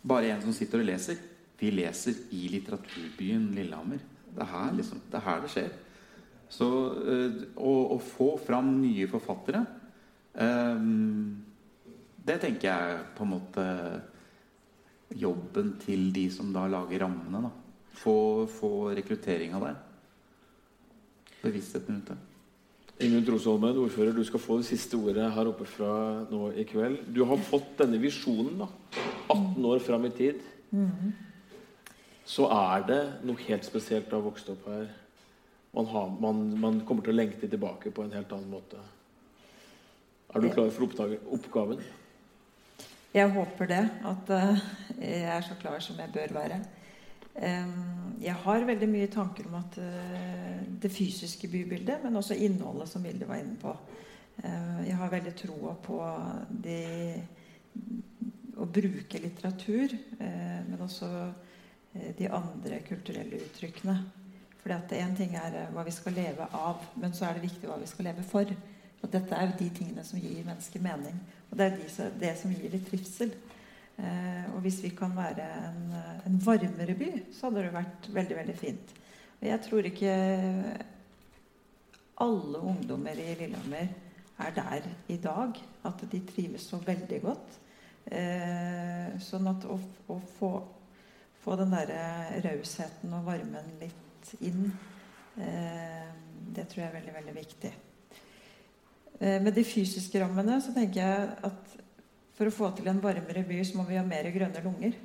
bare 0.07 0.29
en 0.29 0.43
som 0.45 0.53
sitter 0.53 0.81
og 0.81 0.89
leser. 0.91 1.17
Vi 1.59 1.73
leser 1.73 2.21
i 2.33 2.47
litteraturbyen 2.53 3.49
Lillehammer. 3.57 4.01
Det 4.31 4.45
er 4.45 4.49
her, 4.53 4.71
liksom, 4.77 5.01
det, 5.11 5.17
er 5.17 5.25
her 5.25 5.41
det 5.41 5.51
skjer. 5.53 5.73
Så 6.51 6.69
eh, 7.01 7.41
å, 7.57 7.73
å, 7.95 7.99
få 8.01 8.35
fram 8.45 8.73
nye 8.81 9.07
forfattere 9.09 9.61
eh, 10.35 10.81
Det 12.27 12.37
tenker 12.43 12.67
jeg 12.67 13.03
på 13.17 13.25
en 13.25 13.31
måte 13.31 13.67
jobben 15.17 15.75
til 15.81 16.09
de 16.15 16.27
som 16.33 16.51
da 16.53 16.67
lager 16.71 17.05
rammene. 17.05 17.43
da. 17.47 17.51
Få, 18.01 18.47
få 18.47 18.91
rekrutteringa 18.95 19.59
der. 19.59 19.79
Bevisstheten 21.41 21.95
rundt 21.95 22.11
det. 22.13 22.19
Ingunn 23.01 23.25
Trosholmen, 23.25 23.77
ordfører, 23.81 24.13
du 24.13 24.23
skal 24.23 24.39
få 24.39 24.59
det 24.59 24.67
siste 24.67 24.97
ordet 24.99 25.31
her 25.33 25.49
oppe 25.49 25.65
fra 25.65 25.91
nå 26.29 26.51
i 26.53 26.65
kveld. 26.69 26.99
Du 27.09 27.23
har 27.25 27.39
fått 27.41 27.79
denne 27.79 27.97
visjonen, 28.01 28.61
da. 28.61 28.67
18 29.31 29.65
år 29.65 29.81
fram 29.81 30.05
i 30.05 30.11
tid. 30.13 30.41
Mm. 30.69 31.13
Så 32.27 32.45
er 32.53 32.85
det 32.87 33.01
noe 33.25 33.41
helt 33.47 33.65
spesielt 33.65 34.11
å 34.11 34.19
ha 34.19 34.27
vokst 34.27 34.51
opp 34.53 34.67
her. 34.69 34.85
Man, 35.73 35.87
har, 35.87 36.11
man, 36.21 36.43
man, 36.59 36.81
kommer 36.85 37.05
til 37.05 37.15
å 37.15 37.17
lengte 37.17 37.49
tilbake 37.49 37.93
på 37.95 38.05
en 38.05 38.13
helt 38.13 38.31
annen 38.35 38.51
måte. 38.51 38.79
Er 40.31 40.43
du 40.43 40.51
klar 40.51 40.69
for 40.71 40.85
oppgaven? 40.85 41.81
Jeg 43.11 43.31
håper 43.33 43.67
det. 43.67 43.81
At 44.07 44.29
uh, 44.31 44.61
jeg 44.99 45.25
er 45.35 45.41
så 45.47 45.57
klar 45.59 45.79
som 45.83 45.99
jeg 45.99 46.13
bør 46.13 46.37
være. 46.39 46.61
Jeg 48.21 48.37
har 48.43 48.65
veldig 48.67 48.87
mye 48.91 49.09
tanker 49.09 49.47
om 49.49 49.55
at 49.61 49.77
eh, 49.81 50.57
det 50.83 50.91
fysiske 50.93 51.47
bybildet, 51.49 52.03
men 52.03 52.19
også 52.19 52.35
innholdet, 52.37 52.89
som 52.91 53.03
Vilde 53.03 53.27
var 53.27 53.39
inne 53.41 53.57
på. 53.57 53.71
Eh, 54.43 54.81
jeg 54.89 54.97
har 54.99 55.13
veldig 55.13 55.33
troa 55.39 55.73
på 55.81 55.99
de, 56.51 56.81
å 58.61 58.67
bruke 58.67 59.23
litteratur, 59.23 59.95
eh, 60.19 60.59
men 60.67 60.83
også 60.85 61.09
de 62.19 62.27
andre 62.31 62.77
kulturelle 62.87 63.41
uttrykkene. 63.47 63.97
For 64.61 64.71
én 64.71 65.15
ting 65.17 65.33
er 65.35 65.71
hva 65.73 65.83
vi 65.83 65.91
skal 65.95 66.13
leve 66.15 66.45
av, 66.55 66.85
men 67.01 67.15
så 67.17 67.25
er 67.27 67.35
det 67.35 67.47
viktig 67.49 67.67
hva 67.67 67.79
vi 67.81 67.89
skal 67.89 68.11
leve 68.11 68.23
for. 68.27 68.53
Og 69.01 69.09
dette 69.13 69.35
er 69.35 69.49
jo 69.49 69.59
de 69.59 69.69
tingene 69.75 70.03
som 70.05 70.21
gir 70.21 70.43
mennesker 70.45 70.83
mening. 70.83 71.17
Og 71.49 71.57
det 71.57 71.67
er 71.67 71.77
de, 71.79 72.09
det 72.21 72.35
som 72.39 72.53
gir 72.53 72.73
litt 72.73 72.87
trivsel. 72.89 73.33
Eh, 73.97 74.45
og 74.53 74.61
hvis 74.65 74.79
vi 74.83 74.93
kan 74.97 75.13
være 75.15 75.47
en, 75.67 75.81
en, 76.25 76.37
varmere 76.45 76.95
by, 76.97 77.09
så 77.33 77.49
hadde 77.49 77.65
det 77.65 77.73
vært 77.75 78.09
veldig, 78.13 78.37
veldig 78.39 78.57
fint. 78.57 78.93
Og 79.41 79.47
jeg 79.49 79.63
tror 79.65 79.89
ikke 79.89 80.13
alle 82.21 82.61
ungdommer 82.71 83.17
i 83.17 83.33
Lillehammer 83.39 83.89
er 84.41 84.55
der 84.55 84.87
i 85.09 85.17
dag. 85.21 85.57
At 85.85 86.05
de 86.11 86.21
trives 86.29 86.69
så 86.69 86.77
veldig 86.85 87.21
godt. 87.25 87.57
Eh, 88.05 89.17
sånn 89.21 89.49
at 89.51 89.65
å, 89.69 89.77
å 90.09 90.17
få, 90.37 90.51
få, 91.43 91.57
den 91.59 91.73
derre 91.73 92.41
rausheten 92.45 93.13
og 93.13 93.27
varmen 93.27 93.75
litt 93.81 94.33
inn, 94.41 94.71
eh, 95.37 96.09
det 96.55 96.65
tror 96.69 96.85
jeg 96.85 96.89
er 96.89 96.97
veldig, 96.97 97.15
veldig 97.19 97.35
viktig. 97.37 97.73
Eh, 99.21 99.41
med 99.41 99.53
de 99.53 99.61
fysiske 99.63 100.17
rammene 100.17 100.55
så 100.65 100.73
tenker 100.73 101.03
jeg 101.03 101.25
at 101.45 101.73
for 102.33 102.49
å 102.49 102.53
få 102.55 102.71
til 102.73 102.87
en 102.89 103.01
varmere 103.03 103.43
by 103.45 103.59
så 103.67 103.77
må 103.77 103.85
vi 103.85 103.99
ha 103.99 104.05
mer 104.05 104.25
grønne 104.33 104.63
lunger. 104.65 104.95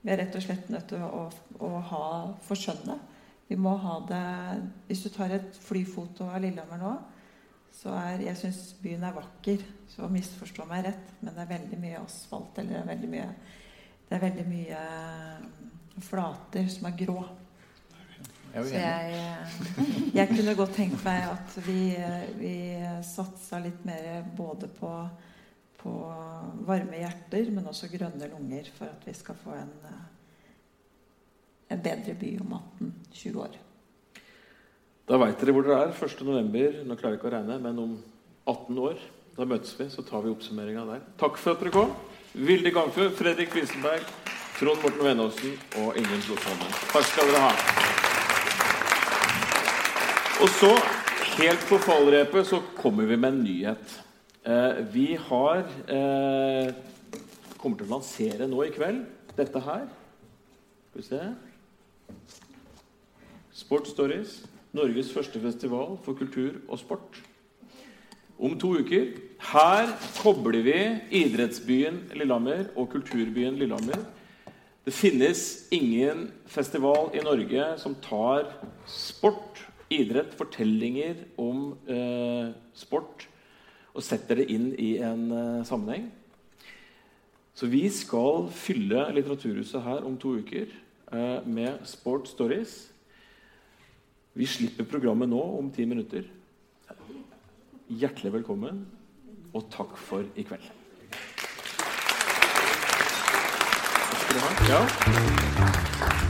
Vi 0.00 0.12
er 0.12 0.22
rett 0.22 0.38
og 0.38 0.44
slett 0.44 0.70
nødt 0.72 0.86
til 0.88 1.02
å, 1.04 1.26
å, 1.60 1.68
ha 1.90 2.06
forskjønne. 2.46 2.96
Vi 3.50 3.58
må 3.60 3.74
ha 3.82 3.98
det 4.08 4.22
Hvis 4.88 5.02
du 5.04 5.10
tar 5.12 5.34
et 5.36 5.58
flyfoto 5.60 6.24
av 6.30 6.40
Lillehammer 6.40 6.80
nå, 6.80 6.94
så 7.76 7.92
er 8.00 8.24
Jeg 8.24 8.40
syns 8.40 8.60
byen 8.80 9.04
er 9.04 9.12
vakker, 9.12 9.60
så 9.92 10.08
misforstå 10.08 10.64
meg 10.70 10.86
rett, 10.86 11.12
men 11.20 11.34
det 11.34 11.44
er 11.44 11.52
veldig 11.52 11.80
mye 11.82 12.00
asfalt. 12.00 12.56
Eller 12.62 12.78
det 12.78 12.80
er 12.80 12.90
veldig 12.94 13.10
mye, 13.12 13.28
det 14.08 14.16
er 14.16 14.24
veldig 14.24 14.46
mye 14.48 14.84
mm, 15.42 16.00
flater 16.06 16.72
som 16.72 16.88
er 16.88 16.96
grå. 17.04 17.18
Så 18.56 18.80
jeg, 18.80 20.10
jeg 20.16 20.28
kunne 20.32 20.56
godt 20.56 20.76
tenkt 20.78 21.02
meg 21.04 21.26
at 21.28 21.56
vi, 21.66 21.80
vi 22.40 22.56
satsa 23.04 23.60
litt 23.60 23.82
mer 23.84 24.22
både 24.36 24.70
på 24.78 24.92
på 25.86 25.94
varme 26.66 27.00
hjerter, 27.00 27.50
men 27.54 27.68
også 27.70 27.90
grønne 27.92 28.28
lunger 28.32 28.70
for 28.74 28.90
at 28.90 29.06
vi 29.06 29.14
skal 29.14 29.38
få 29.38 29.54
en, 29.54 29.72
eh, 29.86 30.04
en 31.76 31.82
bedre 31.82 32.16
by 32.18 32.32
om 32.42 32.56
18-20 32.58 33.40
år. 33.44 33.58
Da 35.06 35.18
veit 35.22 35.38
dere 35.38 35.54
hvor 35.54 35.66
dere 35.66 35.84
er 35.86 35.94
1.11. 35.94 36.82
Nå 36.84 36.96
klarer 36.98 37.14
jeg 37.14 37.20
ikke 37.20 37.30
å 37.30 37.36
regne, 37.36 37.60
men 37.62 37.78
om 37.78 37.96
18 38.46 38.82
år. 38.88 38.98
Da 39.36 39.46
møtes 39.46 39.74
vi, 39.78 39.86
så 39.92 40.02
tar 40.02 40.24
vi 40.24 40.32
oppsummeringa 40.32 40.86
der. 40.88 41.04
Takk 41.20 41.38
for 41.38 41.54
at 41.54 41.62
dere 41.62 41.74
kom. 41.74 41.94
Vilde 42.34 42.72
Gamfjø, 42.74 43.10
Fredrik 43.14 43.54
Wisenberg, 43.54 44.08
Trond 44.58 44.82
Morten 44.82 45.04
Venåsen 45.06 45.54
og 45.84 46.00
Ingen 46.00 46.26
Blodholmen. 46.26 46.80
Takk 46.90 47.12
skal 47.12 47.30
dere 47.30 47.44
ha. 47.46 47.85
Og 50.36 50.50
så, 50.52 50.68
helt 51.38 51.62
på 51.64 51.78
fallrepet, 51.80 52.44
så 52.44 52.58
kommer 52.76 53.06
vi 53.08 53.16
med 53.16 53.30
en 53.32 53.38
nyhet. 53.40 53.92
Eh, 54.44 54.80
vi 54.92 55.14
har 55.16 55.62
eh, 55.88 56.74
kommer 57.56 57.78
til 57.78 57.88
å 57.88 57.94
lansere 57.94 58.48
nå 58.50 58.60
i 58.66 58.72
kveld 58.74 59.00
dette 59.38 59.62
her. 59.64 59.86
Skal 60.90 61.00
vi 61.00 61.06
se 61.06 61.22
Sport 63.56 63.88
Stories. 63.88 64.36
Norges 64.76 65.08
første 65.14 65.40
festival 65.40 65.96
for 66.04 66.18
kultur 66.18 66.60
og 66.68 66.78
sport. 66.82 67.16
Om 68.36 68.58
to 68.60 68.74
uker. 68.76 69.14
Her 69.54 69.88
kobler 70.20 70.60
vi 70.66 70.76
idrettsbyen 71.22 72.10
Lillehammer 72.12 72.68
og 72.76 72.90
kulturbyen 72.92 73.56
Lillehammer. 73.56 74.04
Det 74.84 74.92
finnes 74.94 75.66
ingen 75.74 76.28
festival 76.46 77.08
i 77.16 77.24
Norge 77.24 77.72
som 77.80 77.96
tar 78.04 78.52
sport, 78.86 79.65
idrett, 79.92 80.34
fortellinger 80.34 81.24
om 81.40 81.72
eh, 81.90 82.52
sport 82.74 83.26
og 83.96 84.04
setter 84.04 84.42
det 84.42 84.50
inn 84.52 84.72
i 84.78 84.96
en 85.04 85.30
eh, 85.32 85.64
sammenheng. 85.66 86.10
Så 87.56 87.70
vi 87.72 87.86
skal 87.88 88.50
fylle 88.52 89.06
Litteraturhuset 89.16 89.80
her 89.86 90.04
om 90.04 90.18
to 90.20 90.34
uker 90.42 90.66
eh, 90.68 91.38
med 91.46 91.86
Sport 91.88 92.28
Stories. 92.28 92.74
Vi 94.36 94.46
slipper 94.46 94.84
programmet 94.84 95.30
nå 95.32 95.40
om 95.40 95.70
ti 95.72 95.86
minutter. 95.88 96.26
Hjertelig 97.86 98.34
velkommen, 98.40 98.82
og 99.54 99.70
takk 99.72 99.96
for 99.96 100.26
i 100.36 100.44
kveld. 100.44 100.68
Takk 104.10 104.20
skal 104.20 104.34
du 104.34 104.40
ha. 104.42 104.48
Ja. 104.74 106.25